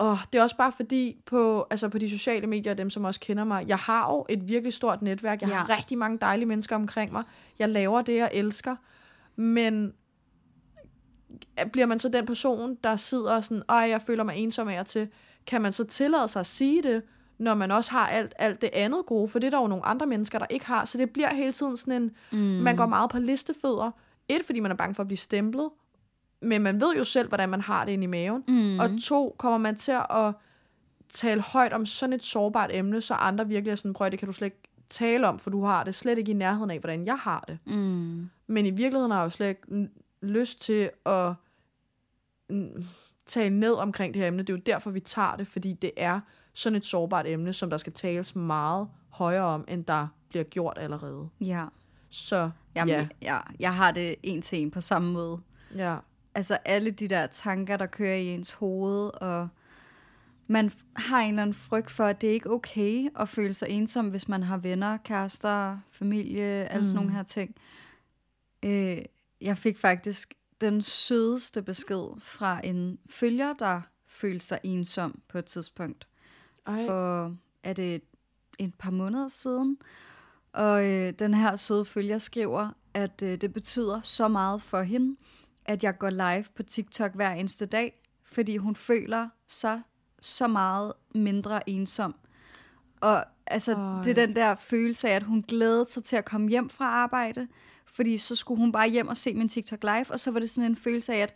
åh, 0.00 0.16
det 0.32 0.38
er 0.38 0.42
også 0.42 0.56
bare 0.56 0.72
fordi, 0.76 1.16
på, 1.26 1.66
altså 1.70 1.88
på 1.88 1.98
de 1.98 2.10
sociale 2.10 2.46
medier, 2.46 2.74
dem 2.74 2.90
som 2.90 3.04
også 3.04 3.20
kender 3.20 3.44
mig, 3.44 3.64
jeg 3.68 3.78
har 3.78 4.12
jo 4.12 4.26
et 4.28 4.48
virkelig 4.48 4.72
stort 4.72 5.02
netværk, 5.02 5.40
jeg 5.42 5.48
Ja. 5.50 5.54
har 5.54 5.76
rigtig 5.76 5.98
mange 5.98 6.18
dejlige 6.18 6.46
mennesker 6.46 6.76
omkring 6.76 7.12
mig, 7.12 7.22
jeg 7.58 7.68
laver 7.68 8.02
det, 8.02 8.16
jeg 8.16 8.30
elsker, 8.34 8.76
men 9.36 9.92
bliver 11.72 11.86
man 11.86 11.98
så 11.98 12.08
den 12.08 12.26
person, 12.26 12.74
der 12.84 12.96
sidder 12.96 13.36
og 13.36 13.44
sådan, 13.44 13.62
ej, 13.68 13.76
jeg 13.76 14.02
føler 14.02 14.24
mig 14.24 14.36
ensom 14.36 14.68
af 14.68 14.86
til, 14.86 15.08
kan 15.46 15.62
man 15.62 15.72
så 15.72 15.84
tillade 15.84 16.28
sig 16.28 16.40
at 16.40 16.46
sige 16.46 16.82
det, 16.82 17.02
når 17.38 17.54
man 17.54 17.70
også 17.70 17.90
har 17.90 18.06
alt, 18.08 18.34
alt 18.38 18.60
det 18.62 18.70
andet 18.72 19.06
gode, 19.06 19.28
for 19.28 19.38
det 19.38 19.46
er 19.46 19.50
der 19.50 19.60
jo 19.60 19.66
nogle 19.66 19.86
andre 19.86 20.06
mennesker, 20.06 20.38
der 20.38 20.46
ikke 20.50 20.66
har, 20.66 20.84
så 20.84 20.98
det 20.98 21.10
bliver 21.10 21.34
hele 21.34 21.52
tiden 21.52 21.76
sådan 21.76 22.02
en, 22.02 22.10
Mm. 22.32 22.38
man 22.38 22.76
går 22.76 22.86
meget 22.86 23.10
på 23.10 23.18
listefødder, 23.18 23.90
et, 24.28 24.42
fordi 24.46 24.60
man 24.60 24.70
er 24.70 24.76
bange 24.76 24.94
for 24.94 25.02
at 25.02 25.06
blive 25.06 25.18
stemplet, 25.18 25.70
men 26.42 26.62
man 26.62 26.80
ved 26.80 26.94
jo 26.96 27.04
selv, 27.04 27.28
hvordan 27.28 27.48
man 27.48 27.60
har 27.60 27.84
det 27.84 27.92
inde 27.92 28.04
i 28.04 28.06
maven, 28.06 28.44
Mm. 28.48 28.78
og 28.78 28.90
to, 29.04 29.34
kommer 29.38 29.58
man 29.58 29.76
til 29.76 29.92
at 30.10 30.32
tale 31.08 31.40
højt 31.42 31.72
om 31.72 31.86
sådan 31.86 32.12
et 32.12 32.24
sårbart 32.24 32.70
emne, 32.72 33.00
så 33.00 33.14
andre 33.14 33.48
virkelig 33.48 33.72
er 33.72 33.76
sådan, 33.76 33.92
prøv 33.92 34.10
det 34.10 34.18
kan 34.18 34.26
du 34.26 34.32
slet 34.32 34.46
ikke 34.46 34.62
tale 34.88 35.28
om, 35.28 35.38
for 35.38 35.50
du 35.50 35.64
har 35.64 35.84
det 35.84 35.94
slet 35.94 36.18
ikke 36.18 36.30
i 36.30 36.34
nærheden 36.34 36.70
af, 36.70 36.78
hvordan 36.78 37.06
jeg 37.06 37.16
har 37.16 37.44
det. 37.48 37.58
Mm. 37.66 38.30
Men 38.46 38.66
i 38.66 38.70
virkeligheden 38.70 39.10
har 39.10 39.18
jeg 39.18 39.24
jo 39.24 39.30
slet 39.30 39.48
ikke 39.48 39.88
lyst 40.22 40.60
til 40.60 40.90
at 41.06 41.34
mm, 42.50 42.84
tale 43.26 43.60
ned 43.60 43.72
omkring 43.72 44.14
det 44.14 44.22
her 44.22 44.28
emne. 44.28 44.42
Det 44.42 44.50
er 44.50 44.56
jo 44.56 44.62
derfor, 44.66 44.90
vi 44.90 45.00
tager 45.00 45.36
det, 45.36 45.46
fordi 45.46 45.72
det 45.72 45.90
er 45.96 46.20
sådan 46.54 46.76
et 46.76 46.84
sårbart 46.84 47.26
emne, 47.26 47.52
som 47.52 47.70
der 47.70 47.76
skal 47.76 47.92
tales 47.92 48.36
meget 48.36 48.88
højere 49.08 49.44
om, 49.44 49.64
end 49.68 49.84
der 49.84 50.08
bliver 50.28 50.44
gjort 50.44 50.78
allerede. 50.80 51.28
Ja. 51.40 51.64
Så 52.10 52.50
Jamen, 52.74 52.94
ja, 52.94 53.08
ja. 53.22 53.38
Jeg 53.60 53.76
har 53.76 53.90
det 53.90 54.16
en 54.22 54.42
til 54.42 54.58
en 54.58 54.70
på 54.70 54.80
samme 54.80 55.12
måde. 55.12 55.40
ja, 55.76 55.96
Altså 56.34 56.58
alle 56.64 56.90
de 56.90 57.08
der 57.08 57.26
tanker, 57.26 57.76
der 57.76 57.86
kører 57.86 58.16
i 58.16 58.26
ens 58.26 58.52
hoved, 58.52 59.10
og 59.20 59.48
man 60.46 60.72
har 60.96 61.20
en 61.20 61.28
eller 61.28 61.42
anden 61.42 61.54
frygt 61.54 61.90
for, 61.90 62.04
at 62.04 62.20
det 62.20 62.28
er 62.28 62.32
ikke 62.32 62.50
okay 62.50 63.08
at 63.20 63.28
føle 63.28 63.54
sig 63.54 63.68
ensom, 63.68 64.08
hvis 64.08 64.28
man 64.28 64.42
har 64.42 64.56
venner, 64.56 64.96
kærester, 64.96 65.78
familie, 65.90 66.44
alle 66.44 66.86
sådan 66.86 66.96
nogle 66.96 67.12
her 67.12 67.22
ting. 67.22 67.54
Øh, 68.62 68.98
jeg 69.42 69.58
fik 69.58 69.78
faktisk 69.78 70.34
den 70.60 70.82
sødeste 70.82 71.62
besked 71.62 72.20
fra 72.20 72.60
en 72.64 72.98
følger, 73.10 73.52
der 73.52 73.80
følte 74.06 74.46
sig 74.46 74.58
ensom 74.62 75.20
på 75.28 75.38
et 75.38 75.44
tidspunkt. 75.44 76.08
Ej. 76.66 76.86
For 76.86 77.36
er 77.62 77.72
det 77.72 77.94
et, 77.94 78.02
et 78.58 78.74
par 78.74 78.90
måneder 78.90 79.28
siden. 79.28 79.78
Og 80.52 80.84
øh, 80.84 81.12
den 81.12 81.34
her 81.34 81.56
søde 81.56 81.84
følger 81.84 82.18
skriver, 82.18 82.70
at 82.94 83.22
øh, 83.22 83.40
det 83.40 83.52
betyder 83.52 84.00
så 84.02 84.28
meget 84.28 84.62
for 84.62 84.82
hende, 84.82 85.16
at 85.64 85.84
jeg 85.84 85.98
går 85.98 86.10
live 86.10 86.44
på 86.54 86.62
TikTok 86.62 87.14
hver 87.14 87.30
eneste 87.30 87.66
dag, 87.66 88.02
fordi 88.24 88.56
hun 88.56 88.76
føler 88.76 89.28
sig 89.46 89.82
så 90.20 90.48
meget 90.48 90.92
mindre 91.14 91.68
ensom. 91.68 92.14
Og 93.00 93.24
altså, 93.46 93.72
Ej. 93.72 94.02
det 94.02 94.18
er 94.18 94.26
den 94.26 94.36
der 94.36 94.54
følelse 94.60 95.08
af, 95.08 95.14
at 95.16 95.22
hun 95.22 95.44
glædede 95.48 95.84
sig 95.88 96.04
til 96.04 96.16
at 96.16 96.24
komme 96.24 96.48
hjem 96.48 96.68
fra 96.68 96.84
arbejde, 96.84 97.48
fordi 97.86 98.18
så 98.18 98.36
skulle 98.36 98.58
hun 98.58 98.72
bare 98.72 98.88
hjem 98.88 99.08
og 99.08 99.16
se 99.16 99.34
min 99.34 99.48
TikTok 99.48 99.82
live, 99.82 100.06
og 100.10 100.20
så 100.20 100.30
var 100.30 100.40
det 100.40 100.50
sådan 100.50 100.70
en 100.70 100.76
følelse 100.76 101.14
af, 101.14 101.18
at, 101.18 101.34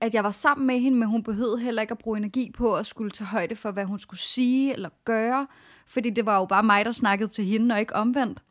at 0.00 0.14
jeg 0.14 0.24
var 0.24 0.30
sammen 0.30 0.66
med 0.66 0.80
hende, 0.80 0.98
men 0.98 1.08
hun 1.08 1.22
behøvede 1.22 1.58
heller 1.60 1.82
ikke 1.82 1.92
at 1.92 1.98
bruge 1.98 2.18
energi 2.18 2.50
på 2.50 2.76
at 2.76 2.86
skulle 2.86 3.10
tage 3.10 3.28
højde 3.28 3.56
for, 3.56 3.70
hvad 3.70 3.84
hun 3.84 3.98
skulle 3.98 4.20
sige 4.20 4.72
eller 4.72 4.88
gøre, 5.04 5.46
fordi 5.86 6.10
det 6.10 6.26
var 6.26 6.38
jo 6.38 6.44
bare 6.44 6.62
mig, 6.62 6.84
der 6.84 6.92
snakkede 6.92 7.30
til 7.30 7.44
hende, 7.44 7.74
og 7.74 7.80
ikke 7.80 7.96
omvendt. 7.96 8.42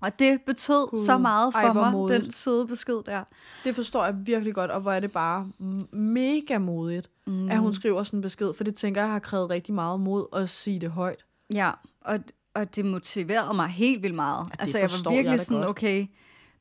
Og 0.00 0.18
det 0.18 0.42
betød 0.42 0.88
Gud. 0.88 1.04
så 1.06 1.18
meget 1.18 1.54
for 1.54 1.58
Ej, 1.60 1.72
mig, 1.72 1.92
modigt. 1.92 2.22
den 2.22 2.32
søde 2.32 2.66
besked 2.66 3.02
der. 3.06 3.24
det 3.64 3.74
forstår 3.74 4.04
jeg 4.04 4.14
virkelig 4.26 4.54
godt, 4.54 4.70
og 4.70 4.80
hvor 4.80 4.92
er 4.92 5.00
det 5.00 5.12
bare 5.12 5.50
mega 5.92 6.58
modigt, 6.58 7.10
mm. 7.26 7.50
at 7.50 7.58
hun 7.58 7.74
skriver 7.74 8.02
sådan 8.02 8.18
en 8.18 8.22
besked, 8.22 8.54
for 8.54 8.64
det 8.64 8.74
tænker 8.74 9.00
jeg 9.00 9.10
har 9.10 9.18
krævet 9.18 9.50
rigtig 9.50 9.74
meget 9.74 10.00
mod 10.00 10.26
at 10.32 10.48
sige 10.48 10.80
det 10.80 10.90
højt. 10.90 11.24
Ja, 11.54 11.70
og, 12.06 12.18
og 12.54 12.76
det 12.76 12.84
motiverede 12.84 13.54
mig 13.54 13.68
helt 13.68 14.02
vildt 14.02 14.14
meget. 14.14 14.46
det 14.52 14.60
altså, 14.60 14.78
jeg 14.78 14.90
var 15.04 15.10
virkelig 15.10 15.30
jeg 15.30 15.38
da 15.38 15.44
sådan, 15.44 15.60
godt. 15.62 15.68
okay, 15.68 16.06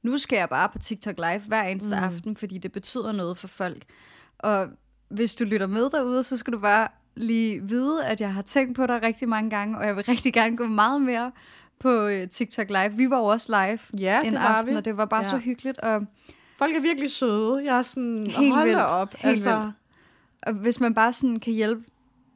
nu 0.04 0.18
skal 0.18 0.38
jeg 0.38 0.50
bare 0.50 0.70
på 0.70 0.78
TikTok 0.78 1.16
live 1.18 1.42
hver 1.48 1.64
eneste 1.64 1.96
mm. 1.96 2.04
aften, 2.04 2.38
fordi 2.38 2.58
det 2.58 2.72
betyder 2.72 3.12
noget 3.12 3.38
for 3.38 3.48
folk. 3.48 3.84
Og 4.40 4.68
hvis 5.10 5.36
du 5.36 5.44
lytter 5.44 5.68
med 5.68 5.90
derude, 5.90 6.24
så 6.24 6.38
skal 6.38 6.54
du 6.54 6.60
bare 6.60 6.88
lige 7.16 7.64
vide, 7.64 8.06
at 8.06 8.22
jeg 8.22 8.34
har 8.34 8.42
tænkt 8.42 8.76
på 8.76 8.86
dig 8.88 9.02
rigtig 9.02 9.30
mange 9.30 9.50
gange, 9.50 9.78
og 9.78 9.86
jeg 9.86 9.96
vil 9.96 10.04
rigtig 10.08 10.34
gerne 10.34 10.58
gå 10.58 10.66
meget 10.68 11.02
mere 11.02 11.32
på 11.80 11.90
øh, 11.90 12.28
TikTok 12.30 12.68
live. 12.70 12.94
Vi 12.94 13.10
var 13.10 13.18
jo 13.18 13.24
også 13.26 13.48
live 13.66 14.02
Ja, 14.02 14.20
en 14.22 14.26
det 14.26 14.34
var 14.34 14.40
aften, 14.48 14.72
vi. 14.74 14.78
og 14.78 14.86
det 14.86 14.98
var 14.98 15.06
bare 15.06 15.24
Ja. 15.26 15.30
så 15.30 15.38
hyggeligt. 15.38 15.78
Og 15.78 16.02
Folk 16.58 16.76
er 16.76 16.80
virkelig 16.82 17.12
søde. 17.12 17.62
Jeg 17.66 17.78
er 17.78 17.82
sådan, 17.82 18.28
Helt 18.28 18.54
hold 18.54 18.68
vildt. 18.68 18.82
op. 18.82 19.14
Helt 19.16 19.26
altså, 19.26 19.60
vildt. 19.60 19.76
Og 20.44 20.54
hvis 20.54 20.80
man 20.80 20.94
bare 20.94 21.14
sådan 21.14 21.40
kan 21.40 21.54
hjælpe 21.54 21.84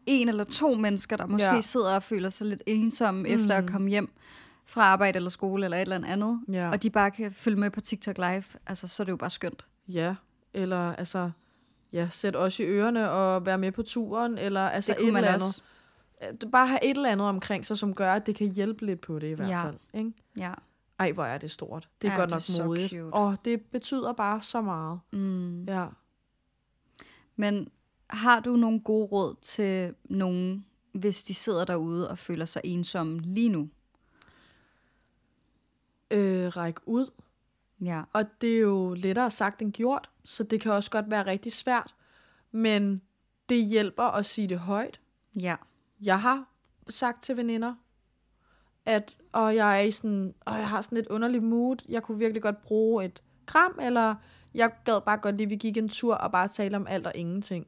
en 0.05 0.29
eller 0.29 0.43
to 0.43 0.73
mennesker, 0.73 1.17
der 1.17 1.25
måske 1.25 1.49
Ja. 1.49 1.61
sidder 1.61 1.95
og 1.95 2.03
føler 2.03 2.29
sig 2.29 2.47
lidt 2.47 2.63
ensomme 2.65 3.19
mm. 3.19 3.25
efter 3.25 3.55
at 3.55 3.69
komme 3.69 3.89
hjem 3.89 4.09
fra 4.65 4.81
arbejde 4.81 5.15
eller 5.17 5.29
skole 5.29 5.65
eller 5.65 5.77
et 5.77 5.81
eller 5.81 6.07
andet, 6.07 6.41
Ja. 6.51 6.69
og 6.69 6.83
de 6.83 6.89
bare 6.89 7.11
kan 7.11 7.31
følge 7.31 7.57
med 7.59 7.69
på 7.71 7.81
TikTok 7.81 8.17
live, 8.17 8.43
altså 8.67 8.87
så 8.87 9.03
er 9.03 9.05
det 9.05 9.11
jo 9.11 9.17
bare 9.17 9.29
skønt. 9.29 9.65
Ja, 9.87 10.15
eller 10.53 10.93
altså, 10.93 11.31
ja, 11.93 12.07
sæt 12.11 12.35
os 12.35 12.59
i 12.59 12.63
ørerne 12.63 13.11
og 13.11 13.45
være 13.45 13.57
med 13.57 13.71
på 13.71 13.83
turen, 13.83 14.37
eller 14.37 14.61
altså 14.61 14.93
det 14.97 15.01
et 15.03 15.07
eller 15.07 15.19
andet. 15.29 15.47
også. 15.47 15.61
Øh, 16.43 16.51
Bare 16.51 16.67
have 16.67 16.83
et 16.85 16.95
eller 16.97 17.09
andet 17.09 17.27
omkring 17.27 17.65
sig, 17.65 17.77
som 17.77 17.93
gør, 17.93 18.13
at 18.13 18.25
det 18.25 18.35
kan 18.35 18.47
hjælpe 18.47 18.85
lidt 18.85 19.01
på 19.01 19.19
det 19.19 19.27
i 19.27 19.33
hvert 19.33 19.49
Ja. 19.49 19.63
fald. 19.65 19.77
Ikke? 19.93 20.11
Ja. 20.37 20.51
Ej, 20.99 21.11
hvor 21.11 21.23
er 21.23 21.37
det 21.37 21.51
stort. 21.51 21.89
Det 22.01 22.07
er 22.07 22.11
Ja, 22.11 22.19
godt 22.19 22.27
det 22.29 22.33
er 22.33 22.35
nok 22.35 22.41
så 22.41 22.63
modigt. 22.65 22.93
Og 23.11 23.37
det 23.45 23.61
betyder 23.61 24.13
bare 24.13 24.41
så 24.41 24.61
meget. 24.61 24.99
Mm. 25.13 25.63
Ja. 25.63 25.85
Men 27.35 27.69
har 28.09 28.39
du 28.39 28.55
nogle 28.55 28.79
gode 28.79 29.05
råd 29.05 29.35
til 29.41 29.95
nogen, 30.03 30.65
hvis 30.91 31.23
de 31.23 31.33
sidder 31.33 31.65
derude 31.65 32.09
og 32.09 32.17
føler 32.17 32.45
sig 32.45 32.61
ensomme 32.65 33.19
lige 33.19 33.49
nu? 33.49 33.69
Øh, 36.11 36.47
ræk 36.57 36.75
ud. 36.85 37.11
Ja. 37.83 38.01
Og 38.13 38.41
det 38.41 38.55
er 38.55 38.59
jo 38.59 38.93
lettere 38.93 39.31
sagt 39.31 39.61
end 39.61 39.73
gjort, 39.73 40.09
så 40.23 40.43
det 40.43 40.61
kan 40.61 40.71
også 40.71 40.91
godt 40.91 41.09
være 41.09 41.25
rigtig 41.25 41.51
svært. 41.51 41.95
Men 42.51 43.01
det 43.49 43.65
hjælper 43.65 44.03
at 44.03 44.25
sige 44.25 44.47
det 44.47 44.59
højt. 44.59 44.99
Ja. 45.39 45.55
Jeg 46.01 46.21
har 46.21 46.45
sagt 46.89 47.23
til 47.23 47.37
veninder, 47.37 47.75
at 48.85 49.17
og 49.31 49.55
jeg 49.55 49.77
er 49.79 49.81
i 49.81 49.91
sådan, 49.91 50.33
og 50.45 50.57
jeg 50.57 50.69
har 50.69 50.81
sådan 50.81 50.97
et 50.97 51.07
underligt 51.07 51.43
mood. 51.43 51.77
Jeg 51.89 52.03
kunne 52.03 52.17
virkelig 52.17 52.41
godt 52.41 52.61
bruge 52.61 53.05
et 53.05 53.23
kram, 53.45 53.79
eller 53.81 54.15
jeg 54.53 54.71
gad 54.85 55.01
bare 55.01 55.17
godt 55.17 55.37
lige, 55.37 55.45
at 55.45 55.49
vi 55.49 55.55
gik 55.55 55.77
en 55.77 55.89
tur 55.89 56.15
og 56.15 56.31
bare 56.31 56.47
tale 56.47 56.77
om 56.77 56.87
alt 56.87 57.07
og 57.07 57.11
ingenting. 57.15 57.67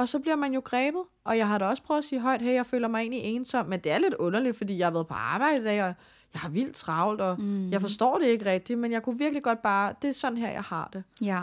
Og 0.00 0.08
så 0.08 0.18
bliver 0.18 0.36
man 0.36 0.54
jo 0.54 0.60
grebet, 0.64 1.02
og 1.24 1.38
jeg 1.38 1.48
har 1.48 1.58
da 1.58 1.64
også 1.64 1.82
prøvet 1.82 1.98
at 1.98 2.04
sige 2.04 2.20
højt, 2.20 2.42
hey, 2.42 2.54
jeg 2.54 2.66
føler 2.66 2.88
mig 2.88 3.00
egentlig 3.00 3.20
ensom, 3.22 3.66
men 3.66 3.80
det 3.80 3.92
er 3.92 3.98
lidt 3.98 4.14
underligt, 4.14 4.56
fordi 4.56 4.78
jeg 4.78 4.86
har 4.86 4.92
været 4.92 5.06
på 5.06 5.14
arbejde 5.14 5.60
i 5.60 5.64
dag, 5.64 5.82
og 5.82 5.94
jeg 6.32 6.40
har 6.40 6.48
vildt 6.48 6.74
travlt, 6.74 7.20
og 7.20 7.40
mm. 7.40 7.70
jeg 7.70 7.80
forstår 7.80 8.18
det 8.18 8.26
ikke 8.26 8.44
rigtigt, 8.44 8.78
men 8.78 8.92
jeg 8.92 9.02
kunne 9.02 9.18
virkelig 9.18 9.42
godt 9.42 9.62
bare, 9.62 9.94
det 10.02 10.08
er 10.08 10.12
sådan 10.12 10.38
her, 10.38 10.50
jeg 10.50 10.62
har 10.62 10.90
det. 10.92 11.04
Ja. 11.22 11.42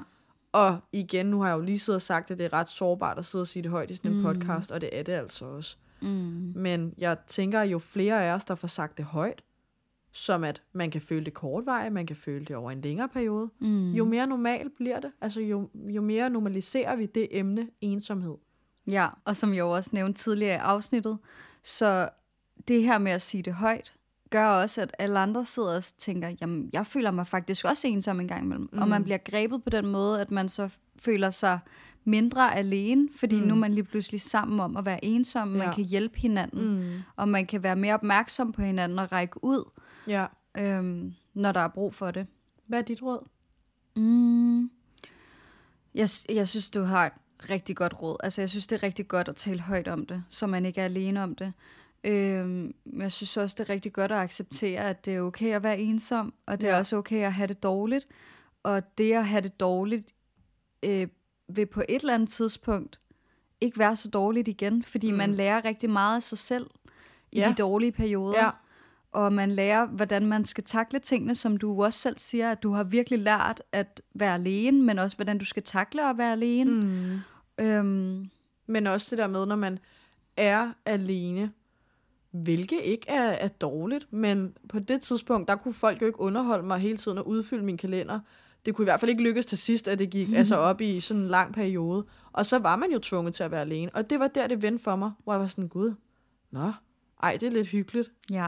Og 0.52 0.78
igen, 0.92 1.26
nu 1.26 1.42
har 1.42 1.48
jeg 1.50 1.58
jo 1.58 1.62
lige 1.62 1.80
siddet 1.80 1.96
og 1.96 2.02
sagt, 2.02 2.32
at 2.32 2.38
det 2.38 2.46
er 2.46 2.54
ret 2.54 2.70
sårbart 2.70 3.18
at 3.18 3.26
sidde 3.26 3.44
og 3.44 3.48
sige 3.48 3.64
det 3.64 3.72
højt 3.72 3.92
i 3.92 3.96
sådan 3.96 4.12
en 4.12 4.18
mm. 4.18 4.24
podcast, 4.24 4.72
og 4.72 4.82
det 4.82 4.90
er 4.92 5.04
det 5.04 5.14
altså 5.14 5.46
også. 5.46 5.78
Mm. 6.02 6.52
Men 6.56 6.94
jeg 6.98 7.18
tænker, 7.28 7.62
jo 7.62 7.80
flere 7.80 8.24
af 8.26 8.34
os, 8.34 8.46
der 8.46 8.56
får 8.56 8.68
sagt 8.68 8.98
det 8.98 9.06
højt, 9.06 9.44
som 10.12 10.44
at 10.44 10.62
man 10.74 10.92
kan 10.92 11.02
føle 11.02 11.26
det 11.26 11.34
kortvarigt, 11.34 11.94
man 11.94 12.06
kan 12.06 12.16
føle 12.16 12.46
det 12.46 12.56
over 12.56 12.72
en 12.72 12.82
længere 12.82 13.10
periode, 13.10 13.50
Mm. 13.60 13.92
jo 13.92 14.06
mere 14.06 14.28
normalt 14.28 14.76
bliver 14.76 15.00
det. 15.00 15.12
Altså 15.22 15.42
jo, 15.42 15.70
jo 15.76 16.02
mere 16.02 16.30
normaliserer 16.30 16.96
vi 16.96 17.06
det 17.06 17.28
emne 17.32 17.68
ensomhed. 17.82 18.36
Ja, 18.88 19.08
og 19.26 19.36
som 19.36 19.50
jeg 19.54 19.60
jo 19.60 19.70
også 19.72 19.90
nævnte 19.94 20.22
tidligere 20.22 20.54
i 20.56 20.60
afsnittet, 20.64 21.18
så 21.64 22.10
det 22.68 22.84
her 22.84 22.98
med 22.98 23.12
at 23.12 23.22
sige 23.22 23.44
det 23.44 23.54
højt, 23.54 23.94
gør 24.30 24.46
også, 24.48 24.82
at 24.82 24.96
alle 25.00 25.20
andre 25.20 25.46
sidder 25.46 25.76
og 25.78 25.84
tænker, 25.84 26.36
jamen, 26.42 26.70
jeg 26.74 26.88
føler 26.88 27.12
mig 27.12 27.28
faktisk 27.28 27.66
også 27.66 27.88
ensom 27.88 28.20
en 28.20 28.28
gang 28.28 28.44
imellem. 28.44 28.70
Mm. 28.74 28.80
Og 28.80 28.88
man 28.88 29.04
bliver 29.04 29.18
grebet 29.18 29.64
på 29.64 29.70
den 29.70 29.86
måde, 29.86 30.22
at 30.22 30.32
man 30.32 30.50
så 30.50 30.70
føler 31.00 31.30
sig 31.30 31.60
mindre 32.04 32.56
alene, 32.56 33.10
fordi 33.20 33.42
mm. 33.42 33.48
nu 33.48 33.54
er 33.54 33.58
man 33.58 33.74
lige 33.74 33.84
pludselig 33.84 34.22
sammen 34.22 34.60
om 34.60 34.78
at 34.78 34.86
være 34.86 35.06
ensom, 35.06 35.48
man 35.48 35.62
Ja. 35.68 35.74
kan 35.74 35.84
hjælpe 35.84 36.20
hinanden, 36.20 36.76
Mm. 36.80 37.02
og 37.16 37.30
man 37.30 37.46
kan 37.46 37.64
være 37.64 37.76
mere 37.76 37.94
opmærksom 37.94 38.52
på 38.52 38.62
hinanden 38.62 39.00
og 39.00 39.12
række 39.12 39.44
ud, 39.44 39.70
Ja. 40.08 40.26
øhm, 40.58 41.14
når 41.34 41.52
der 41.52 41.60
er 41.60 41.68
brug 41.68 41.94
for 41.94 42.12
det. 42.12 42.28
Hvad 42.68 42.80
er 42.80 42.84
dit 42.84 43.02
råd? 43.04 43.28
Mm. 43.96 44.62
Jeg, 45.96 46.10
jeg 46.30 46.48
synes, 46.48 46.70
du 46.70 46.84
har 46.84 47.06
et 47.06 47.12
rigtig 47.50 47.76
godt 47.76 48.02
råd. 48.02 48.18
Altså, 48.24 48.42
jeg 48.42 48.50
synes, 48.50 48.68
det 48.68 48.76
er 48.76 48.84
rigtig 48.84 49.08
godt 49.08 49.28
at 49.28 49.36
tale 49.36 49.60
højt 49.62 49.88
om 49.88 50.06
det, 50.06 50.24
så 50.30 50.48
man 50.48 50.66
ikke 50.66 50.82
er 50.82 50.86
alene 50.86 51.24
om 51.24 51.36
det. 51.36 51.54
Øhm, 52.04 52.76
jeg 53.00 53.12
synes 53.12 53.38
også, 53.38 53.56
det 53.60 53.70
er 53.70 53.74
rigtig 53.74 53.94
godt 53.94 54.12
at 54.12 54.18
acceptere, 54.18 54.82
at 54.82 55.06
det 55.06 55.16
er 55.16 55.22
okay 55.22 55.54
at 55.56 55.64
være 55.64 55.80
ensom, 55.80 56.34
og 56.46 56.62
det 56.62 56.70
er 56.70 56.74
Ja. 56.74 56.80
også 56.80 56.98
okay 56.98 57.24
at 57.26 57.34
have 57.34 57.48
det 57.48 57.64
dårligt. 57.64 58.08
Og 58.64 58.98
det 58.98 59.14
at 59.14 59.26
have 59.28 59.42
det 59.42 59.60
dårligt 59.60 60.14
øh, 60.84 61.08
vil 61.48 61.66
på 61.66 61.82
et 61.90 62.00
eller 62.02 62.14
andet 62.14 62.30
tidspunkt 62.30 63.00
ikke 63.62 63.80
være 63.80 63.96
så 63.96 64.10
dårligt 64.10 64.48
igen, 64.48 64.84
fordi 64.84 65.12
mm. 65.12 65.18
man 65.18 65.34
lærer 65.34 65.66
rigtig 65.66 65.90
meget 65.90 66.16
af 66.16 66.24
sig 66.24 66.38
selv 66.38 66.70
i 67.32 67.40
Ja. 67.40 67.50
de 67.50 67.54
dårlige 67.54 67.92
perioder. 67.92 68.44
Ja. 68.44 68.50
Og 69.12 69.34
man 69.34 69.52
lærer, 69.52 69.86
hvordan 69.88 70.26
man 70.26 70.46
skal 70.46 70.64
takle 70.64 71.00
tingene, 71.00 71.36
som 71.36 71.58
du 71.58 71.84
også 71.84 72.00
selv 72.00 72.20
siger, 72.20 72.52
at 72.52 72.64
du 72.64 72.72
har 72.72 72.84
virkelig 72.84 73.20
lært 73.20 73.62
at 73.72 74.02
være 74.14 74.34
alene, 74.34 74.82
men 74.82 75.00
også 75.00 75.18
hvordan 75.18 75.38
du 75.38 75.46
skal 75.46 75.64
takle 75.64 76.10
at 76.10 76.18
være 76.18 76.32
alene. 76.32 76.72
Mm. 76.72 77.66
Øhm, 77.66 78.30
Men 78.68 78.88
også 78.88 79.08
det 79.10 79.18
der 79.18 79.28
med, 79.28 79.46
når 79.46 79.56
man 79.56 79.80
er 80.38 80.72
alene, 80.86 81.52
hvilket 82.32 82.80
ikke 82.84 83.10
er, 83.10 83.24
er 83.30 83.48
dårligt, 83.48 84.14
men 84.14 84.54
på 84.70 84.80
det 84.80 85.02
tidspunkt, 85.02 85.48
der 85.48 85.56
kunne 85.56 85.74
folk 85.74 86.02
jo 86.02 86.06
ikke 86.06 86.20
underholde 86.20 86.68
mig 86.68 86.80
hele 86.80 86.98
tiden 86.98 87.18
og 87.18 87.28
udfylde 87.28 87.64
min 87.64 87.78
kalender. 87.78 88.20
Det 88.66 88.76
kunne 88.76 88.84
i 88.84 88.86
hvert 88.86 89.00
fald 89.00 89.10
ikke 89.10 89.24
lykkes 89.24 89.46
til 89.46 89.58
sidst, 89.58 89.88
at 89.88 90.00
det 90.00 90.10
gik 90.10 90.34
altså 90.34 90.56
op 90.56 90.82
i 90.82 91.00
sådan 91.00 91.24
en 91.24 91.30
lang 91.30 91.54
periode. 91.54 92.06
Og 92.32 92.46
så 92.46 92.60
var 92.60 92.76
man 92.76 92.92
jo 92.92 93.00
tvunget 93.00 93.34
til 93.36 93.44
at 93.44 93.52
være 93.52 93.62
alene. 93.62 93.92
Og 93.96 94.10
det 94.10 94.20
var 94.20 94.28
der, 94.28 94.48
det 94.48 94.62
vendte 94.62 94.84
for 94.84 94.96
mig, 94.96 95.12
hvor 95.24 95.34
jeg 95.34 95.40
var 95.40 95.48
sådan, 95.48 95.68
gud, 95.68 95.94
nå, 96.52 96.72
ej, 97.24 97.38
det 97.40 97.48
er 97.48 97.52
lidt 97.52 97.68
hyggeligt. 97.68 98.12
ja. 98.32 98.48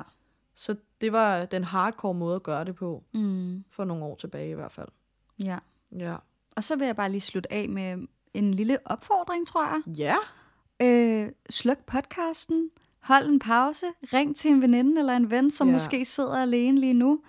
Så 0.61 0.75
det 1.01 1.11
var 1.11 1.45
den 1.45 1.63
hardcore 1.63 2.13
måde 2.13 2.35
at 2.35 2.43
gøre 2.43 2.65
det 2.65 2.75
på, 2.75 3.03
Mm, 3.13 3.63
for 3.71 3.85
nogle 3.85 4.03
år 4.03 4.15
tilbage 4.15 4.49
i 4.51 4.53
hvert 4.53 4.71
fald. 4.71 4.87
ja. 5.39 5.57
Ja. 5.97 6.15
Og 6.55 6.63
så 6.63 6.75
vil 6.75 6.85
jeg 6.85 6.95
bare 6.95 7.11
lige 7.11 7.21
slutte 7.21 7.53
af 7.53 7.69
med 7.69 8.07
en 8.33 8.53
lille 8.53 8.77
opfordring, 8.85 9.47
tror 9.47 9.63
jeg. 9.65 9.81
Ja, 9.97 10.15
Øh, 10.81 11.31
sluk 11.49 11.77
podcasten, 11.85 12.69
hold 12.99 13.27
en 13.27 13.39
pause, 13.39 13.85
ring 14.13 14.35
til 14.35 14.51
en 14.51 14.61
veninde 14.61 14.99
eller 14.99 15.15
en 15.15 15.29
ven, 15.29 15.51
som 15.51 15.67
Ja. 15.67 15.73
måske 15.73 16.05
sidder 16.05 16.37
alene 16.37 16.79
lige 16.79 16.93
nu, 16.93 17.21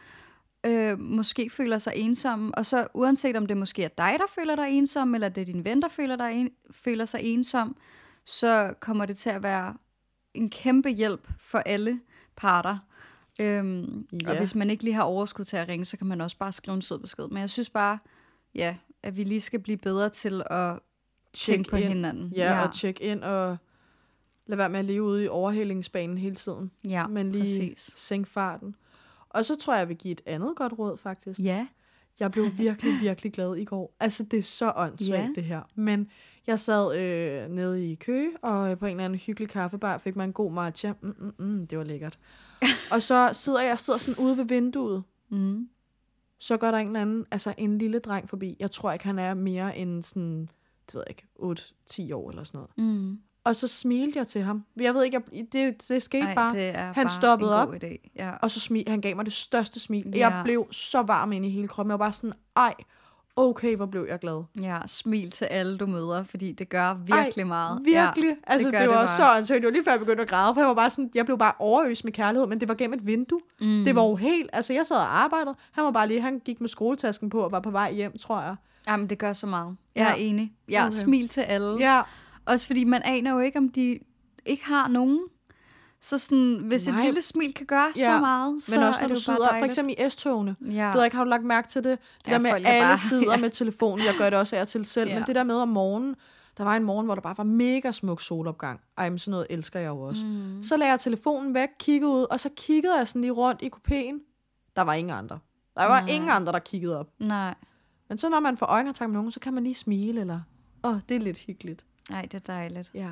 øh, 0.66 0.98
måske 0.98 1.50
føler 1.50 1.78
sig 1.78 1.92
ensom, 1.96 2.54
og 2.56 2.66
så 2.66 2.86
uanset 2.94 3.36
om 3.36 3.46
det 3.46 3.56
måske 3.56 3.84
er 3.84 3.88
dig, 3.88 4.14
der 4.18 4.26
føler 4.34 4.56
dig 4.56 4.68
ensom, 4.70 5.14
eller 5.14 5.28
det 5.28 5.40
er 5.40 5.44
din 5.44 5.64
ven, 5.64 5.82
der 5.82 5.88
føler, 5.88 6.16
dig 6.16 6.32
en, 6.32 6.50
føler 6.70 7.04
sig 7.04 7.20
ensom, 7.22 7.76
så 8.24 8.74
kommer 8.80 9.06
det 9.06 9.16
til 9.16 9.30
at 9.30 9.42
være 9.42 9.74
en 10.34 10.50
kæmpe 10.50 10.88
hjælp 10.88 11.28
for 11.38 11.58
alle 11.58 12.00
parter. 12.36 12.78
Øhm, 13.40 14.06
Ja. 14.24 14.30
Og 14.30 14.38
hvis 14.38 14.54
man 14.54 14.70
ikke 14.70 14.84
lige 14.84 14.94
har 14.94 15.02
overskud 15.02 15.44
til 15.44 15.56
at 15.56 15.68
ringe, 15.68 15.84
så 15.84 15.96
kan 15.96 16.06
man 16.06 16.20
også 16.20 16.36
bare 16.38 16.52
skrive 16.52 16.74
en 16.74 16.82
sød 16.82 16.98
besked. 16.98 17.28
Men 17.28 17.38
jeg 17.38 17.50
synes 17.50 17.70
bare, 17.70 17.98
ja, 18.54 18.76
at 19.02 19.16
vi 19.16 19.24
lige 19.24 19.40
skal 19.40 19.60
blive 19.60 19.76
bedre 19.78 20.08
til 20.08 20.42
at 20.50 20.78
tænke 21.32 21.70
på 21.70 21.76
ind. 21.76 21.84
hinanden. 21.88 22.32
Ja, 22.36 22.52
ja, 22.52 22.66
og 22.66 22.74
tjekke 22.74 23.02
ind 23.02 23.24
og 23.24 23.56
lade 24.46 24.58
være 24.58 24.68
med 24.68 24.78
at 24.78 24.84
leve 24.84 25.02
ude 25.02 25.24
i 25.24 25.28
overhældingsbanen 25.28 26.18
hele 26.18 26.34
tiden. 26.34 26.70
ja 26.84 27.06
men 27.06 27.32
lige 27.32 27.42
præcis. 27.42 27.90
sænke 27.96 28.30
farten. 28.30 28.74
Og 29.28 29.44
så 29.44 29.56
tror 29.56 29.72
jeg, 29.74 29.80
jeg 29.80 29.88
vil 29.88 29.96
give 29.96 30.12
et 30.12 30.20
andet 30.26 30.56
godt 30.56 30.72
råd, 30.78 30.96
faktisk. 30.96 31.40
Ja. 31.40 31.66
Jeg 32.20 32.30
blev 32.30 32.58
virkelig, 32.58 33.00
virkelig 33.00 33.32
glad 33.32 33.56
i 33.56 33.64
går. 33.64 33.94
Altså, 34.00 34.22
det 34.24 34.38
er 34.38 34.42
så 34.42 34.72
åndssvagt, 34.76 35.22
Ja. 35.22 35.28
det 35.34 35.44
her. 35.44 35.62
Men 35.74 36.08
jeg 36.46 36.58
sad 36.58 36.96
øh, 36.98 37.50
nede 37.50 37.90
i 37.90 37.94
Køge, 37.94 38.30
og 38.42 38.70
øh, 38.70 38.78
på 38.78 38.86
en 38.86 38.90
eller 38.90 39.04
anden 39.04 39.18
hyggelig 39.18 39.48
kaffebar 39.48 39.98
fik 39.98 40.16
man 40.16 40.28
en 40.28 40.32
god 40.32 40.52
matcha. 40.52 40.92
Mm, 41.00 41.14
mm, 41.18 41.46
mm, 41.46 41.66
det 41.66 41.78
var 41.78 41.84
lækkert. 41.84 42.18
og 42.92 43.02
så 43.02 43.30
sidder 43.32 43.60
jeg 43.60 43.78
sidder 43.78 43.98
sådan 43.98 44.24
ude 44.24 44.36
ved 44.36 44.44
vinduet. 44.44 45.02
Mm. 45.28 45.68
Så 46.38 46.56
går 46.56 46.70
der 46.70 46.78
en 46.78 46.86
eller 46.86 47.00
anden, 47.00 47.26
altså 47.30 47.54
en 47.58 47.78
lille 47.78 47.98
dreng 47.98 48.28
forbi. 48.28 48.56
Jeg 48.60 48.70
tror 48.70 48.92
ikke, 48.92 49.04
han 49.04 49.18
er 49.18 49.34
mere 49.34 49.76
end 49.76 50.02
sådan, 50.02 50.48
det 50.86 50.94
ved 50.94 51.02
jeg 51.06 51.10
ikke, 51.10 52.10
8-10 52.10 52.14
år 52.14 52.30
eller 52.30 52.44
sådan 52.44 52.58
noget. 52.58 52.98
Mm. 52.98 53.18
Og 53.44 53.56
så 53.56 53.68
smilte 53.68 54.18
jeg 54.18 54.26
til 54.26 54.42
ham. 54.42 54.64
Jeg 54.76 54.94
ved 54.94 55.04
ikke, 55.04 55.22
jeg, 55.32 55.44
det, 55.52 55.88
det 55.88 56.02
skete 56.02 56.26
Ej, 56.26 56.34
bare. 56.34 56.56
det 56.56 56.76
Han 56.76 56.94
bare 56.94 57.10
stoppede 57.10 57.62
op. 57.62 57.74
idé. 57.74 58.10
Ja. 58.16 58.30
Og 58.42 58.50
så 58.50 58.60
smil, 58.60 58.84
han 58.88 59.00
gav 59.00 59.16
mig 59.16 59.24
det 59.24 59.32
største 59.32 59.80
smil. 59.80 60.12
Ja. 60.14 60.28
Jeg 60.28 60.40
blev 60.44 60.66
så 60.72 61.02
varm 61.02 61.32
inde 61.32 61.48
i 61.48 61.50
hele 61.50 61.68
kroppen. 61.68 61.90
Jeg 61.90 61.98
var 61.98 62.04
bare 62.04 62.12
sådan, 62.12 62.32
ej, 62.56 62.74
okay, 63.36 63.76
hvor 63.76 63.86
blev 63.86 64.06
jeg 64.08 64.18
glad. 64.18 64.42
ja, 64.62 64.78
smil 64.86 65.30
til 65.30 65.44
alle, 65.44 65.78
du 65.78 65.86
møder, 65.86 66.24
fordi 66.24 66.52
det 66.52 66.68
gør 66.68 66.94
virkelig 66.94 67.42
ej, 67.42 67.48
meget. 67.48 67.78
Virkelig. 67.84 68.24
Ja, 68.30 68.52
altså, 68.52 68.70
det, 68.70 68.78
det 68.80 68.88
var 68.88 68.98
det 69.00 69.08
bare. 69.08 69.16
så 69.16 69.36
åndssvagt. 69.36 69.58
Det 69.60 69.66
var 69.66 69.72
lige 69.72 69.84
før 69.84 69.90
jeg 69.90 70.00
begyndte 70.00 70.22
at 70.22 70.28
græde, 70.28 70.54
for 70.54 70.60
jeg 70.60 70.68
var 70.68 70.74
bare 70.74 70.90
sådan, 70.90 71.10
jeg 71.14 71.24
blev 71.26 71.38
bare 71.38 71.52
overøst 71.58 72.04
med 72.04 72.12
kærlighed, 72.12 72.46
men 72.48 72.60
det 72.60 72.68
var 72.68 72.74
gennem 72.74 72.98
et 72.98 73.06
vindue. 73.06 73.40
Mm. 73.60 73.84
Det 73.84 73.94
var 73.94 74.02
jo 74.02 74.14
helt, 74.16 74.50
altså 74.52 74.72
jeg 74.72 74.86
sad 74.86 74.96
og 74.96 75.18
arbejdede. 75.24 75.54
Han 75.72 75.84
var 75.84 75.90
bare 75.90 76.08
lige, 76.08 76.20
han 76.20 76.38
gik 76.44 76.60
med 76.60 76.68
skoletasken 76.68 77.30
på 77.30 77.40
og 77.40 77.52
var 77.52 77.60
på 77.60 77.70
vej 77.70 77.92
hjem, 77.92 78.18
tror 78.18 78.40
jeg. 78.40 78.56
Jamen, 78.88 79.06
det 79.10 79.18
gør 79.18 79.32
så 79.32 79.46
meget. 79.46 79.76
Jeg 79.96 80.02
Ja. 80.02 80.10
er 80.10 80.14
enig. 80.14 80.52
Ja, 80.70 80.82
Okay. 80.86 80.92
smil 80.92 81.28
til 81.28 81.40
alle. 81.40 81.76
Ja, 81.78 82.02
Også 82.46 82.66
fordi 82.66 82.84
man 82.84 83.02
aner 83.04 83.32
jo 83.32 83.38
ikke, 83.40 83.58
om 83.58 83.68
de 83.68 83.98
ikke 84.46 84.64
har 84.66 84.88
nogen. 84.88 85.20
Så 86.02 86.18
sådan, 86.18 86.58
hvis 86.66 86.86
Nej. 86.88 86.98
et 86.98 87.04
lille 87.04 87.22
smil 87.22 87.54
kan 87.54 87.66
gøre 87.66 87.92
Ja, 87.96 88.04
så 88.04 88.18
meget, 88.20 88.62
så 88.62 88.74
men 88.74 88.84
også 88.88 88.98
er 88.98 89.02
når 89.02 89.08
det 89.08 89.16
du 89.16 89.20
sidder, 89.22 89.48
for 89.58 89.64
eksempel 89.64 89.94
i 89.98 90.10
S-togene. 90.10 90.56
Ja. 90.60 90.66
Jeg 90.86 90.94
ved 90.94 91.04
ikke, 91.04 91.16
har 91.16 91.24
du 91.24 91.30
lagt 91.30 91.44
mærke 91.44 91.68
til 91.68 91.84
det? 91.84 91.98
Det 92.24 92.26
Ja, 92.26 92.32
der 92.32 92.38
med, 92.38 92.50
at 92.50 92.62
er 92.64 92.68
alle 92.68 92.86
bare- 92.86 92.98
sidder 92.98 93.30
ja. 93.36 93.36
med 93.36 93.50
telefonen. 93.50 94.04
Jeg 94.06 94.14
gør 94.18 94.30
det 94.30 94.38
også 94.38 94.56
af 94.56 94.60
og 94.60 94.68
til 94.68 94.84
selv. 94.84 95.08
Ja. 95.10 95.18
Men 95.18 95.26
det 95.26 95.34
der 95.34 95.44
med 95.44 95.54
om 95.54 95.68
morgenen, 95.68 96.16
der 96.58 96.64
var 96.64 96.76
en 96.76 96.84
morgen, 96.84 97.06
hvor 97.06 97.14
der 97.14 97.22
bare 97.22 97.38
var 97.38 97.44
mega 97.44 97.92
smuk 97.92 98.20
solopgang. 98.20 98.80
Ej, 98.98 99.10
men 99.10 99.18
sådan 99.18 99.30
noget 99.30 99.46
elsker 99.50 99.80
jeg 99.80 99.88
jo 99.88 100.00
også. 100.00 100.26
Mm. 100.26 100.62
Så 100.62 100.76
lagde 100.76 100.90
jeg 100.90 101.00
telefonen 101.00 101.54
væk, 101.54 101.68
kiggede 101.78 102.12
ud, 102.12 102.26
og 102.30 102.40
så 102.40 102.50
kiggede 102.56 102.96
jeg 102.98 103.08
sådan 103.08 103.20
lige 103.20 103.32
rundt 103.32 103.62
i 103.62 103.70
kupéen. 103.76 104.14
Der 104.76 104.82
var 104.82 104.94
ingen 104.94 105.14
andre. 105.14 105.38
Der 105.76 105.84
var 105.84 106.00
Nej. 106.00 106.10
ingen 106.10 106.30
andre, 106.30 106.52
der 106.52 106.58
kiggede 106.58 106.98
op. 106.98 107.06
Nej, 107.18 107.54
Men 108.08 108.18
så 108.18 108.28
når 108.28 108.40
man 108.40 108.56
får 108.56 108.66
øjenkontakt 108.66 109.10
med 109.10 109.14
nogen, 109.14 109.30
så 109.32 109.40
kan 109.40 109.54
man 109.54 109.62
lige 109.64 109.74
smile, 109.74 110.20
eller... 110.20 110.40
Åh, 110.84 110.90
oh, 110.94 111.00
det 111.08 111.14
er 111.16 111.20
lidt 111.20 111.38
hyggeligt. 111.38 111.84
nej, 112.10 112.22
det 112.22 112.34
er 112.34 112.38
dejligt. 112.52 112.90
Ja. 112.94 113.10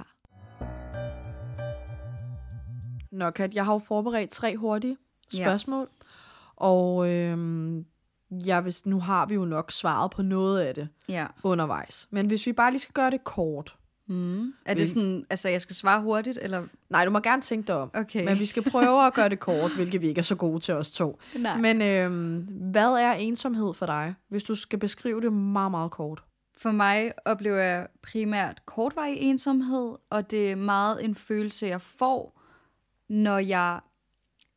Nå, 3.10 3.30
Kat, 3.30 3.54
jeg 3.54 3.64
har 3.64 3.72
jo 3.72 3.78
forberedt 3.78 4.30
tre 4.30 4.56
hurtige 4.56 4.96
Ja. 5.34 5.44
spørgsmål. 5.44 5.88
Og 6.56 7.08
øhm, 7.10 7.84
jeg 8.30 8.64
vil, 8.64 8.74
nu 8.84 9.00
har 9.00 9.26
vi 9.26 9.34
jo 9.34 9.44
nok 9.44 9.72
svaret 9.72 10.10
på 10.10 10.22
noget 10.22 10.60
af 10.60 10.74
det 10.74 10.88
Ja. 11.08 11.26
undervejs. 11.42 12.08
Men 12.10 12.26
hvis 12.26 12.46
vi 12.46 12.52
bare 12.52 12.70
lige 12.70 12.80
skal 12.80 12.92
gøre 12.92 13.10
det 13.10 13.24
kort. 13.24 13.74
Mm. 14.06 14.52
Er 14.66 14.74
det 14.74 14.88
sådan, 14.88 15.26
altså 15.30 15.48
jeg 15.48 15.60
skal 15.60 15.76
svare 15.76 16.02
hurtigt, 16.02 16.38
eller? 16.42 16.66
Nej, 16.90 17.04
du 17.04 17.10
må 17.10 17.20
gerne 17.20 17.42
tænke 17.42 17.66
dig 17.66 17.74
om. 17.74 17.90
Okay. 17.94 18.24
Men 18.24 18.38
vi 18.38 18.46
skal 18.46 18.70
prøve 18.70 19.06
at 19.06 19.14
gøre 19.14 19.28
det 19.28 19.40
kort, 19.50 19.74
hvilket 19.74 20.02
vi 20.02 20.08
ikke 20.08 20.18
er 20.18 20.22
så 20.22 20.34
gode 20.34 20.60
til 20.60 20.74
os 20.74 20.92
to. 20.92 21.18
Nej. 21.38 21.58
Men 21.60 21.82
øhm, 21.82 22.36
hvad 22.72 22.88
er 22.92 23.12
ensomhed 23.12 23.74
for 23.74 23.86
dig, 23.86 24.14
hvis 24.28 24.42
du 24.42 24.54
skal 24.54 24.78
beskrive 24.78 25.20
det 25.20 25.32
meget, 25.32 25.70
meget 25.70 25.90
kort? 25.90 26.22
For 26.56 26.70
mig 26.70 27.12
oplever 27.24 27.56
jeg 27.58 27.86
primært 28.02 28.66
kortvarig 28.66 29.16
ensomhed, 29.16 29.96
og 30.10 30.30
det 30.30 30.50
er 30.50 30.56
meget 30.56 31.04
en 31.04 31.14
følelse, 31.14 31.66
jeg 31.66 31.80
får, 31.80 32.37
når 33.08 33.38
jeg 33.38 33.80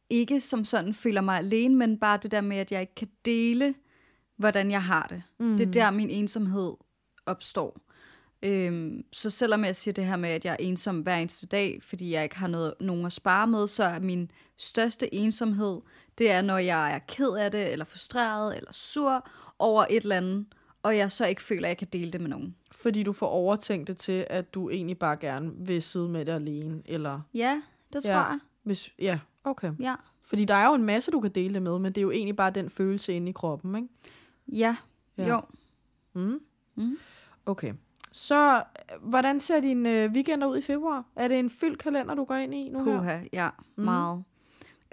ikke 0.10 0.40
som 0.40 0.66
sådan 0.66 0.94
føler 0.94 1.22
mig 1.22 1.38
alene, 1.38 1.76
men 1.76 1.98
bare 1.98 2.20
det 2.24 2.32
der 2.32 2.42
med, 2.42 2.58
at 2.58 2.72
jeg 2.72 2.82
ikke 2.82 2.96
kan 2.96 3.10
dele, 3.26 3.74
hvordan 4.36 4.72
jeg 4.72 4.84
har 4.84 5.08
det. 5.10 5.24
Mm. 5.40 5.58
Det 5.58 5.68
er 5.68 5.72
der, 5.72 5.92
min 5.92 6.10
ensomhed 6.10 6.74
opstår. 7.26 7.82
Øhm, 8.44 9.06
så 9.12 9.30
selvom 9.30 9.66
jeg 9.66 9.76
siger 9.76 9.94
det 9.94 10.06
her 10.06 10.16
med, 10.16 10.30
at 10.30 10.46
jeg 10.46 10.52
er 10.52 10.58
ensom 10.60 11.00
hver 11.00 11.18
eneste 11.18 11.48
dag, 11.48 11.80
fordi 11.84 12.12
jeg 12.12 12.24
ikke 12.24 12.38
har 12.38 12.48
noget, 12.48 12.74
nogen 12.80 13.06
at 13.06 13.14
spare 13.14 13.48
med, 13.48 13.68
så 13.68 13.84
er 13.84 14.00
min 14.00 14.32
største 14.58 15.14
ensomhed, 15.14 15.82
det 16.18 16.32
er, 16.32 16.42
når 16.42 16.58
jeg 16.58 16.96
er 16.96 17.00
ked 17.08 17.30
af 17.30 17.52
det, 17.52 17.72
eller 17.72 17.86
frustreret, 17.86 18.58
eller 18.58 18.72
sur 18.72 19.30
over 19.60 19.86
et 19.90 20.04
eller 20.04 20.18
andet, 20.18 20.46
og 20.84 20.98
jeg 20.98 21.12
så 21.12 21.26
ikke 21.26 21.42
føler, 21.42 21.68
at 21.68 21.70
jeg 21.70 21.78
kan 21.78 21.88
dele 21.94 22.12
det 22.12 22.22
med 22.22 22.30
nogen. 22.30 22.56
Fordi 22.72 23.04
du 23.04 23.14
får 23.14 23.28
overtænkt 23.28 23.88
det 23.88 23.98
til, 23.98 24.26
at 24.30 24.54
du 24.54 24.70
egentlig 24.70 24.98
bare 24.98 25.18
gerne 25.18 25.52
vil 25.58 25.82
sidde 25.82 26.10
med 26.10 26.26
det 26.26 26.32
alene, 26.32 26.82
eller... 26.86 27.22
Ja, 27.34 27.62
det 27.94 28.04
tror 28.04 28.14
Ja. 28.14 28.20
jeg. 28.20 28.40
Hvis, 28.64 28.94
ja, 29.00 29.20
okay. 29.44 29.72
Ja. 29.80 29.96
Fordi 30.24 30.46
der 30.46 30.54
er 30.54 30.68
jo 30.68 30.74
en 30.74 30.84
masse, 30.84 31.12
du 31.12 31.20
kan 31.22 31.32
dele 31.32 31.54
det 31.54 31.62
med, 31.62 31.80
men 31.80 31.92
det 31.94 31.98
er 31.98 32.02
jo 32.02 32.12
egentlig 32.12 32.36
bare 32.36 32.52
den 32.52 32.70
følelse 32.70 33.14
inde 33.14 33.30
i 33.30 33.32
kroppen, 33.32 33.76
ikke? 33.76 33.88
Ja, 34.48 34.76
Ja. 35.18 35.28
jo. 35.28 35.42
Mm. 36.14 36.40
Mm. 36.76 36.98
Okay. 37.46 37.74
Så 38.12 38.56
øh, 38.56 39.10
hvordan 39.10 39.40
ser 39.40 39.60
din 39.62 39.86
øh, 39.86 40.12
weekender 40.12 40.48
ud 40.48 40.58
i 40.58 40.62
februar? 40.62 41.06
Er 41.16 41.28
det 41.28 41.40
en 41.40 41.50
fyldt 41.50 41.78
kalender, 41.80 42.16
du 42.16 42.24
går 42.24 42.36
ind 42.36 42.54
i 42.54 42.70
nu 42.70 42.84
her? 42.86 42.98
Puha, 42.98 43.20
ja, 43.34 43.50
mm. 43.76 43.84
meget. 43.84 44.24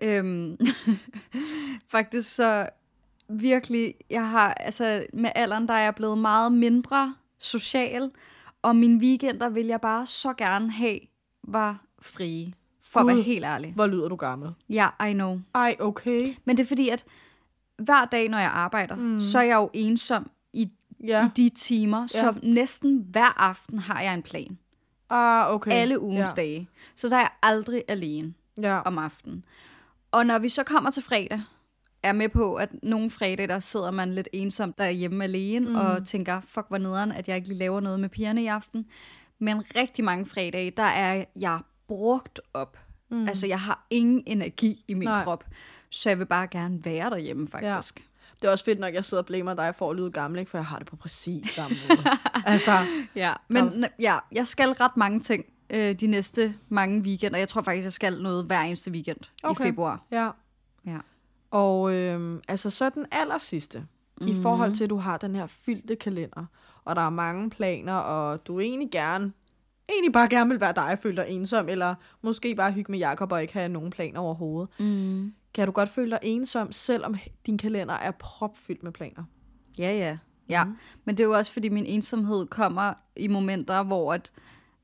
Øhm, 0.03 0.57
faktisk 1.95 2.35
så 2.35 2.69
virkelig, 3.29 3.95
jeg 4.11 4.31
har, 4.31 4.55
altså 4.55 5.07
med 5.13 5.31
alderen, 5.35 5.69
der 5.69 5.75
er 5.75 5.83
jeg 5.85 5.95
blevet 5.95 6.19
meget 6.19 6.53
mindre 6.53 7.15
social, 7.39 8.11
og 8.63 8.77
mine 8.77 9.01
weekender 9.01 9.49
vil 9.49 9.67
jeg 9.67 9.81
bare 9.81 10.07
så 10.07 10.33
gerne 10.33 10.71
have, 10.71 10.99
var 11.43 11.85
frie. 12.03 12.53
For 12.91 13.01
at 13.01 13.07
Gud. 13.07 13.13
være 13.15 13.23
helt 13.23 13.45
ærlig. 13.45 13.73
Hvor 13.73 13.87
lyder 13.87 14.09
du 14.09 14.17
gammel? 14.17 14.51
Ja, 14.69 14.89
I 15.09 15.13
know. 15.13 15.41
Ej, 15.55 15.77
okay. 15.81 16.35
Men 16.45 16.57
det 16.57 16.63
er 16.63 16.67
fordi, 16.67 16.89
at 16.89 17.05
hver 17.79 18.05
dag, 18.05 18.29
når 18.29 18.39
jeg 18.39 18.51
arbejder, 18.51 18.95
mm. 18.97 19.21
så 19.21 19.39
er 19.39 19.43
jeg 19.43 19.57
jo 19.57 19.71
ensom 19.73 20.31
i, 20.53 20.71
Ja. 21.07 21.27
i 21.27 21.29
de 21.37 21.49
timer, 21.49 22.07
så 22.07 22.35
næsten 22.43 23.07
hver 23.11 23.41
aften 23.43 23.79
har 23.79 24.01
jeg 24.03 24.15
en 24.15 24.23
plan. 24.23 24.59
Ah, 25.11 25.55
okay. 25.55 25.73
Alle 25.73 26.01
ugens 26.01 26.31
ja. 26.37 26.43
dage. 26.43 26.69
Så 26.97 27.09
der 27.09 27.17
er 27.17 27.21
jeg 27.21 27.31
aldrig 27.43 27.83
alene. 27.89 28.35
Ja. 28.63 28.81
om 28.81 28.99
aftenen. 28.99 29.45
Og 30.13 30.27
når 30.27 30.39
vi 30.39 30.49
så 30.49 30.63
kommer 30.65 30.91
til 30.91 31.03
fredag, 31.03 31.41
er 32.03 32.13
med 32.13 32.29
på, 32.29 32.55
at 32.55 32.71
nogle 32.83 33.11
fredag, 33.11 33.49
der 33.49 33.61
sidder 33.61 33.91
man 33.91 34.15
lidt 34.15 34.29
ensom 34.33 34.73
derhjemme 34.73 35.25
alene, 35.25 35.69
mm. 35.69 35.77
og 35.77 36.07
tænker, 36.07 36.41
fuck 36.41 36.69
hvor 36.69 36.79
nederen, 36.79 37.13
at 37.13 37.29
jeg 37.29 37.37
ikke 37.37 37.49
lige 37.49 37.59
laver 37.59 37.81
noget 37.81 38.01
med 38.01 38.09
pigerne 38.09 38.43
i 38.43 38.47
aften. 38.47 38.87
Men 39.39 39.63
rigtig 39.77 40.05
mange 40.05 40.27
fredage, 40.27 40.71
der 40.71 40.83
er 40.83 41.25
jeg 41.37 41.59
brugt 41.89 42.41
op. 42.55 42.79
Mm. 43.11 43.29
Altså, 43.29 43.47
jeg 43.47 43.61
har 43.61 43.87
ingen 43.91 44.23
energi 44.27 44.85
i 44.89 44.95
min 44.95 45.09
Nej. 45.09 45.25
Krop, 45.25 45.45
så 45.91 46.09
jeg 46.09 46.19
vil 46.19 46.27
bare 46.27 46.47
gerne 46.49 46.85
være 46.85 47.11
derhjemme, 47.11 47.49
faktisk. 47.49 48.05
Det 48.43 48.49
er 48.49 48.53
også 48.53 48.65
fedt 48.65 48.79
nok, 48.79 48.89
at 48.89 48.95
jeg 48.95 49.05
sidder 49.05 49.23
og 49.23 49.27
blamer 49.27 49.55
dig 49.55 49.75
for 49.79 49.91
at 49.91 49.97
lyde 49.97 50.11
gammel, 50.11 50.41
ikke? 50.41 50.51
for 50.51 50.59
jeg 50.59 50.65
har 50.67 50.79
det 50.79 50.87
på 50.87 50.97
præcis 50.97 51.51
samme 51.51 51.77
måde. 51.89 52.01
altså, 52.53 52.87
Ja, 53.15 53.33
men 53.49 53.85
ja, 53.99 54.19
jeg 54.33 54.47
skal 54.47 54.69
ret 54.71 54.97
mange 54.97 55.21
ting 55.21 55.45
øh, 55.71 55.95
de 55.95 56.07
næste 56.07 56.55
mange 56.69 57.01
weekender. 57.01 57.39
Jeg 57.39 57.49
tror 57.49 57.63
faktisk, 57.63 57.85
jeg 57.85 57.93
skal 57.93 58.23
noget 58.23 58.45
hver 58.45 58.61
eneste 58.61 58.91
weekend 58.91 59.19
Okay. 59.43 59.65
i 59.65 59.69
februar. 59.69 60.03
ja. 60.11 60.31
Ja. 60.87 60.99
Og 61.51 61.93
øhm, 61.93 62.41
altså 62.49 62.71
så 62.71 62.89
den 62.91 63.07
aller 63.11 63.39
sidste, 63.39 63.79
mm-hmm. 63.79 64.39
i 64.39 64.43
forhold 64.43 64.73
til, 64.73 64.85
at 64.85 64.91
du 64.91 64.97
har 64.97 65.17
den 65.17 65.35
her 65.35 65.47
fyldte 65.47 65.97
kalender, 65.97 66.45
og 66.85 66.97
der 66.97 67.03
er 67.03 67.11
mange 67.11 67.51
planer, 67.51 67.95
og 67.95 68.47
du 68.47 68.61
egentlig 68.61 68.89
gerne, 68.91 69.33
egentlig 69.89 70.13
bare 70.13 70.29
gerne 70.29 70.51
vil 70.51 70.61
være 70.61 70.73
dig 70.73 70.85
og 70.93 70.99
føle 70.99 71.17
dig 71.17 71.27
ensom, 71.29 71.69
eller 71.69 71.95
måske 72.23 72.55
bare 72.55 72.73
hygge 72.73 72.93
med 72.93 72.99
Jakob 72.99 73.33
og 73.33 73.43
ikke 73.43 73.55
have 73.55 73.69
nogen 73.69 73.91
planer 73.91 74.21
overhovedet. 74.21 74.69
Mm. 74.81 75.33
Kan 75.55 75.67
du 75.67 75.73
godt 75.73 75.89
føle 75.89 76.11
dig 76.11 76.19
ensom, 76.23 76.73
selvom 76.73 77.17
din 77.47 77.59
kalender 77.59 77.95
er 77.95 78.11
propfyldt 78.11 78.83
med 78.83 78.93
planer? 78.93 79.25
Ja, 79.79 79.93
ja. 79.93 80.19
Ja, 80.49 80.65
mm. 80.65 80.77
men 81.05 81.17
det 81.17 81.23
er 81.23 81.27
jo 81.29 81.35
også, 81.37 81.53
fordi 81.53 81.69
min 81.69 81.87
ensomhed 81.87 82.47
kommer 82.47 82.93
i 83.17 83.29
momenter, 83.29 83.83
hvor 83.83 84.13
at, 84.13 84.33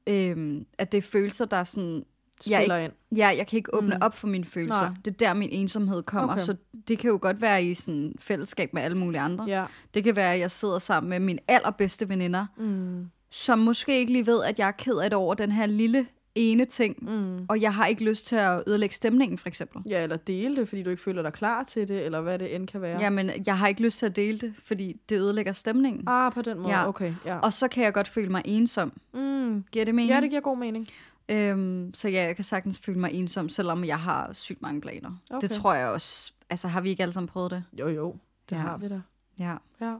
øhm, 0.06 0.66
at 0.78 0.92
det 0.92 0.98
er 0.98 1.02
følelser, 1.02 1.44
der 1.44 1.56
er 1.56 1.64
sådan... 1.64 2.04
Jeg, 2.50 2.60
Spiller 2.60 2.76
ikke, 2.76 2.84
ind. 2.84 3.18
ja, 3.18 3.28
jeg 3.36 3.46
kan 3.46 3.56
ikke 3.56 3.74
åbne 3.74 3.94
mm. 3.94 4.02
op 4.02 4.14
for 4.14 4.26
mine 4.26 4.44
følelser. 4.44 4.80
Nej. 4.80 4.90
Det 5.04 5.10
er 5.10 5.16
der, 5.16 5.34
min 5.34 5.50
ensomhed 5.50 6.02
kommer. 6.02 6.32
Okay. 6.32 6.44
Så 6.44 6.56
det 6.88 6.98
kan 6.98 7.10
jo 7.10 7.18
godt 7.22 7.40
være 7.40 7.64
i 7.64 7.74
sådan 7.74 8.14
fællesskab 8.18 8.74
med 8.74 8.82
alle 8.82 8.98
mulige 8.98 9.20
andre. 9.20 9.44
Ja. 9.48 9.64
Det 9.94 10.04
kan 10.04 10.16
være, 10.16 10.34
at 10.34 10.40
jeg 10.40 10.50
sidder 10.50 10.78
sammen 10.78 11.10
med 11.10 11.20
mine 11.20 11.38
allerbedste 11.48 12.08
veninder, 12.08 12.46
Mm. 12.56 13.10
Som 13.34 13.58
måske 13.58 13.98
ikke 13.98 14.12
lige 14.12 14.26
ved, 14.26 14.44
at 14.44 14.58
jeg 14.58 14.68
er 14.68 14.72
ked 14.72 14.96
af 14.96 15.10
det 15.10 15.16
over 15.16 15.34
den 15.34 15.52
her 15.52 15.66
lille 15.66 16.06
ene 16.34 16.64
ting, 16.64 16.96
Mm. 17.10 17.46
og 17.48 17.60
jeg 17.60 17.74
har 17.74 17.86
ikke 17.86 18.04
lyst 18.04 18.26
til 18.26 18.36
at 18.36 18.62
ødelægge 18.66 18.94
stemningen, 18.94 19.38
for 19.38 19.48
eksempel. 19.48 19.82
Ja, 19.90 20.02
eller 20.02 20.16
dele 20.16 20.56
det, 20.56 20.68
fordi 20.68 20.82
du 20.82 20.90
ikke 20.90 21.02
føler 21.02 21.22
dig 21.22 21.32
klar 21.32 21.62
til 21.62 21.88
det, 21.88 22.04
eller 22.04 22.20
hvad 22.20 22.38
det 22.38 22.54
end 22.54 22.66
kan 22.68 22.80
være. 22.80 22.98
Ja. 22.98 23.04
Jamen, 23.04 23.30
jeg 23.46 23.58
har 23.58 23.66
ikke 23.68 23.82
lyst 23.82 23.98
til 23.98 24.06
at 24.06 24.16
dele 24.16 24.38
det, 24.38 24.54
fordi 24.58 25.00
det 25.08 25.16
ødelægger 25.18 25.52
stemningen. 25.52 26.02
Ah, 26.06 26.32
på 26.32 26.42
den 26.42 26.58
måde. 26.58 26.72
Ja. 26.74 26.88
Okay, 26.88 27.14
ja. 27.26 27.38
Og 27.38 27.52
så 27.52 27.68
kan 27.68 27.84
jeg 27.84 27.94
godt 27.94 28.08
føle 28.08 28.28
mig 28.28 28.42
ensom. 28.44 28.92
Mm. 29.14 29.64
Giver 29.72 29.84
det 29.84 29.94
mening? 29.94 30.14
Ja, 30.14 30.20
det 30.20 30.30
giver 30.30 30.42
god 30.42 30.58
mening. 30.58 30.88
Øhm, 31.28 31.90
så 31.94 32.08
ja, 32.08 32.22
jeg 32.26 32.34
kan 32.36 32.44
sagtens 32.44 32.80
føle 32.84 32.98
mig 32.98 33.12
ensom, 33.12 33.48
selvom 33.48 33.84
jeg 33.84 33.98
har 33.98 34.32
sygt 34.32 34.62
mange 34.62 34.80
planer. 34.80 35.10
Okay. 35.30 35.40
Det 35.40 35.50
tror 35.50 35.74
jeg 35.74 35.88
også. 35.88 36.32
Altså, 36.50 36.68
har 36.68 36.80
vi 36.80 36.88
ikke 36.88 37.02
alle 37.02 37.12
sammen 37.12 37.28
prøvet 37.28 37.50
det? 37.50 37.64
Jo, 37.80 37.88
jo. 37.88 38.16
Det. 38.50 38.56
Ja. 38.56 38.60
har 38.60 38.76
vi 38.76 38.88
da. 38.88 39.00
Ja. 39.38 39.54
Ja. 39.80 39.94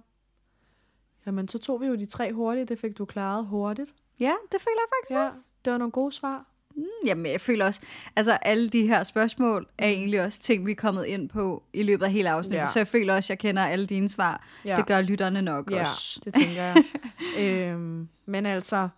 Jamen, 1.26 1.48
så 1.48 1.58
tog 1.58 1.80
vi 1.80 1.86
jo 1.86 1.94
de 1.94 2.06
tre 2.06 2.32
hurtigt. 2.32 2.68
Det 2.68 2.78
fik 2.78 2.98
du 2.98 3.04
klaret 3.04 3.46
hurtigt. 3.46 3.90
Ja, 4.20 4.32
det 4.52 4.60
føler 4.60 4.76
jeg 4.80 4.88
faktisk 4.98 5.10
Ja, 5.10 5.24
også. 5.24 5.54
det 5.64 5.72
var 5.72 5.78
nogle 5.78 5.92
gode 5.92 6.12
svar. 6.12 6.44
Mm, 6.76 6.82
Jamen, 7.06 7.26
jeg 7.32 7.40
føler 7.40 7.66
også, 7.66 7.80
altså 8.16 8.32
alle 8.32 8.68
de 8.68 8.86
her 8.86 9.02
spørgsmål 9.02 9.68
er 9.78 9.88
egentlig 9.88 10.20
også 10.22 10.40
ting, 10.40 10.66
vi 10.66 10.70
er 10.70 10.74
kommet 10.74 11.04
ind 11.06 11.28
på 11.28 11.62
i 11.72 11.82
løbet 11.82 12.04
af 12.04 12.12
hele 12.12 12.30
afsnittet. 12.30 12.60
Ja. 12.60 12.66
Så 12.66 12.78
jeg 12.78 12.86
føler 12.86 13.14
også, 13.16 13.26
at 13.26 13.30
jeg 13.30 13.38
kender 13.38 13.62
alle 13.62 13.86
dine 13.86 14.08
svar. 14.08 14.44
Ja. 14.64 14.76
Det 14.76 14.86
gør 14.86 15.00
lytterne 15.00 15.42
nok 15.42 15.70
ja 15.70 15.80
også. 15.80 16.20
det 16.24 16.34
tænker 16.34 16.62
jeg. 16.62 16.84
øhm, 17.72 18.08
men 18.26 18.46
altså, 18.46 18.88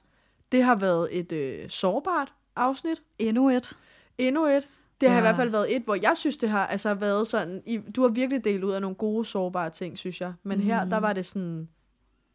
det 0.52 0.62
har 0.64 0.74
været 0.76 1.08
et 1.18 1.32
øh, 1.32 1.68
sårbart 1.68 2.32
afsnit. 2.56 3.02
Endnu 3.18 3.50
et. 3.50 3.76
Endnu 4.18 4.46
et. 4.46 4.68
Det 5.00 5.08
har 5.10 5.16
ja. 5.16 5.22
i 5.22 5.24
Ja. 5.24 5.28
hvert 5.32 5.36
fald 5.36 5.50
været 5.50 5.76
et, 5.76 5.82
hvor 5.82 5.94
jeg 5.94 6.12
synes, 6.16 6.36
det 6.36 6.48
har 6.48 6.66
altså 6.66 6.94
været 6.94 7.26
sådan... 7.26 7.62
I, 7.66 7.76
du 7.96 8.02
har 8.02 8.08
virkelig 8.08 8.44
delt 8.44 8.64
ud 8.64 8.72
af 8.72 8.80
nogle 8.80 8.96
gode, 8.96 9.24
sårbare 9.24 9.70
ting, 9.70 9.98
synes 9.98 10.20
jeg. 10.20 10.32
Men 10.42 10.58
mm. 10.58 10.64
her, 10.64 10.84
der 10.84 10.96
var 10.96 11.12
det 11.12 11.26
sådan 11.26 11.68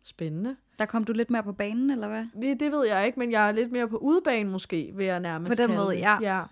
spændende. 0.04 0.56
Der 0.80 0.86
kom 0.86 1.04
du 1.04 1.14
lidt 1.14 1.30
mere 1.30 1.43
på 1.43 1.52
banen, 1.52 1.89
eller 1.89 2.08
hvad? 2.08 2.56
Det, 2.60 2.72
ved 2.72 2.88
jeg 2.88 3.06
ikke, 3.06 3.20
men 3.20 3.32
jeg 3.32 3.47
er 3.47 3.52
lidt 3.52 3.72
mere 3.72 3.88
på 3.88 3.97
udebane 3.97 4.49
måske, 4.49 4.91
vil 4.95 5.06
jeg 5.06 5.20
nærmest 5.20 5.49
På 5.49 5.68
den 5.68 5.76
måde, 5.76 5.97
ja. 5.97 6.18
ja. 6.22 6.43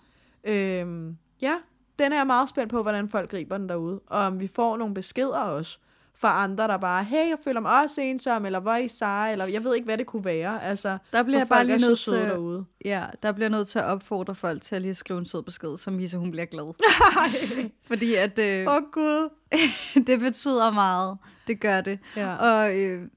Øhm, 0.43 1.17
ja, 1.41 1.53
den 1.99 2.11
er 2.11 2.17
jeg 2.17 2.27
meget 2.27 2.49
spændt 2.49 2.71
på, 2.71 2.81
hvordan 2.81 3.09
folk 3.09 3.31
griber 3.31 3.57
den 3.57 3.69
derude. 3.69 3.99
Og 4.07 4.19
om 4.19 4.39
vi 4.39 4.47
får 4.47 4.77
nogle 4.77 4.93
beskeder 4.93 5.37
også 5.37 5.79
fra 6.19 6.43
andre, 6.43 6.67
der 6.67 6.77
bare, 6.77 7.03
hey, 7.03 7.29
jeg 7.29 7.37
føler 7.43 7.59
mig 7.59 7.81
også 7.81 8.01
ensom, 8.01 8.45
eller 8.45 8.59
hvor 8.59 8.71
er 8.71 8.77
I 8.77 8.87
seje, 8.87 9.31
eller 9.31 9.45
jeg 9.45 9.63
ved 9.63 9.75
ikke, 9.75 9.85
hvad 9.85 9.97
det 9.97 10.05
kunne 10.05 10.25
være. 10.25 10.63
Altså, 10.63 10.97
Der 11.11 11.23
bliver 11.23 11.39
jeg 11.39 11.47
bare 11.47 11.65
lige 11.65 11.87
nødt 11.87 11.99
til, 11.99 12.13
derude. 12.13 12.65
ja, 12.85 13.05
der 13.23 13.31
bliver 13.31 13.49
nødt 13.49 13.67
til 13.67 13.79
at 13.79 13.85
opfordre 13.85 14.35
folk 14.35 14.61
til 14.61 14.75
at 14.75 14.81
lige 14.81 14.93
skrive 14.93 15.19
en 15.19 15.25
sød 15.25 15.43
besked, 15.43 15.77
som 15.77 15.97
viser, 15.97 16.17
hun 16.17 16.31
bliver 16.31 16.45
glad. 16.45 16.73
Fordi 17.87 18.15
at, 18.15 18.39
øh, 18.39 18.67
Åh, 18.67 18.75
oh, 18.75 18.81
Gud. 18.91 19.29
det 20.07 20.19
betyder 20.19 20.71
meget. 20.71 21.17
Det 21.47 21.59
gør 21.59 21.81
det. 21.81 21.99
Ja. 22.15 22.35
Og 22.35 22.77
øh, 22.77 23.07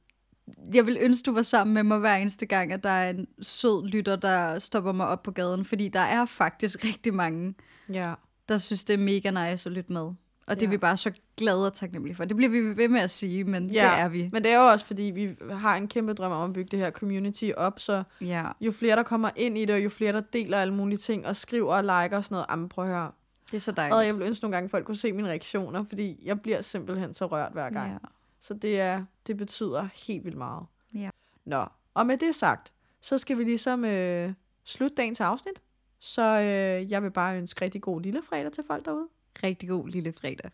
jeg 0.74 0.86
vil 0.86 0.98
ønske, 1.00 1.26
du 1.26 1.32
var 1.32 1.42
sammen 1.42 1.74
med 1.74 1.82
mig 1.82 1.98
hver 1.98 2.16
eneste 2.16 2.46
gang, 2.46 2.72
at 2.72 2.82
der 2.82 2.88
er 2.90 3.11
en 3.11 3.26
sød 3.42 3.86
lytter, 3.86 4.16
der 4.16 4.59
stopper 4.59 4.92
mig 4.92 5.07
op 5.07 5.22
på 5.22 5.30
gaden. 5.30 5.64
Fordi 5.64 5.88
der 5.88 6.00
er 6.00 6.26
faktisk 6.26 6.84
rigtig 6.88 7.14
mange, 7.14 7.55
ja. 7.92 8.14
der 8.48 8.59
synes, 8.59 8.84
det 8.84 8.94
er 8.94 8.98
mega 8.98 9.50
nice 9.50 9.68
at 9.68 9.72
lytte 9.72 9.92
med. 9.92 10.11
Og 10.46 10.57
det 10.57 10.62
Ja. 10.62 10.66
er 10.66 10.70
vi 10.70 10.76
bare 10.78 10.96
så 10.96 11.11
glade 11.36 11.66
og 11.66 11.74
taknemmelige 11.74 12.16
for. 12.16 12.24
Det 12.24 12.36
bliver 12.36 12.50
vi 12.50 12.61
ved 12.61 12.88
med 12.88 13.00
at 13.00 13.11
sige, 13.11 13.44
men 13.44 13.70
Ja, 13.70 13.82
det 13.90 13.98
er 14.00 14.09
vi. 14.09 14.28
Men 14.32 14.42
det 14.44 14.50
er 14.53 14.57
jo 14.57 14.68
også, 14.70 14.86
fordi 14.86 15.03
vi 15.03 15.34
har 15.53 15.76
en 15.76 15.88
kæmpe 15.88 16.12
drøm 16.14 16.32
om 16.32 16.50
at 16.50 16.55
bygge 16.55 16.68
det 16.70 16.78
her 16.78 16.90
community 16.90 17.50
op, 17.57 17.80
så 17.80 18.03
Ja, 18.20 18.44
jo 18.61 18.72
flere, 18.72 18.96
der 18.96 19.03
kommer 19.03 19.30
ind 19.36 19.59
i 19.59 19.64
det, 19.64 19.74
og 19.74 19.84
jo 19.84 19.88
flere, 19.88 20.12
der 20.12 20.20
deler 20.20 20.59
alle 20.59 20.74
mulige 20.74 20.98
ting, 20.98 21.26
og 21.26 21.36
skriver 21.36 21.74
og 21.74 21.82
liker 21.82 22.16
og 22.16 22.24
sådan 22.24 22.34
noget, 22.34 22.46
jamen 22.50 22.68
prøv 22.68 22.84
at 22.84 22.90
høre. 22.90 23.11
det 23.50 23.57
er 23.57 23.61
så 23.61 23.70
Og 23.70 23.76
dejligt. 23.76 24.07
jeg 24.07 24.18
vil 24.18 24.26
ønske 24.26 24.44
nogle 24.44 24.57
gange, 24.57 24.64
at 24.64 24.70
folk 24.70 24.86
kunne 24.86 24.96
se 24.96 25.12
mine 25.12 25.28
reaktioner, 25.28 25.84
fordi 25.88 26.20
jeg 26.24 26.40
bliver 26.40 26.61
simpelthen 26.62 27.14
så 27.14 27.26
rørt 27.26 27.53
hver 27.53 27.70
gang. 27.70 27.90
Ja. 27.92 27.98
Så 28.40 28.55
det, 28.55 28.80
er, 28.80 29.05
det 29.26 29.36
betyder 29.36 29.88
helt 30.06 30.24
vildt 30.24 30.38
meget. 30.38 30.66
Ja. 30.94 31.10
Nå, 31.44 31.64
og 31.94 32.06
med 32.06 32.18
det 32.18 32.34
sagt, 32.34 32.72
så 33.00 33.18
skal 33.18 33.38
vi 33.38 33.44
ligesom 33.44 33.84
øh, 33.84 34.32
slutte 34.64 34.94
dagens 34.94 35.20
afsnit. 35.20 35.62
Så 35.98 36.40
øh, 36.40 36.92
jeg 36.92 37.02
vil 37.02 37.10
bare 37.10 37.36
ønske 37.36 37.64
rigtig 37.64 37.82
god 37.82 38.00
lille 38.00 38.22
fredag 38.22 38.52
til 38.52 38.64
folk 38.66 38.84
derude. 38.84 39.08
Rigtig 39.42 39.68
god 39.68 39.88
lille 39.88 40.12
fredag. 40.12 40.50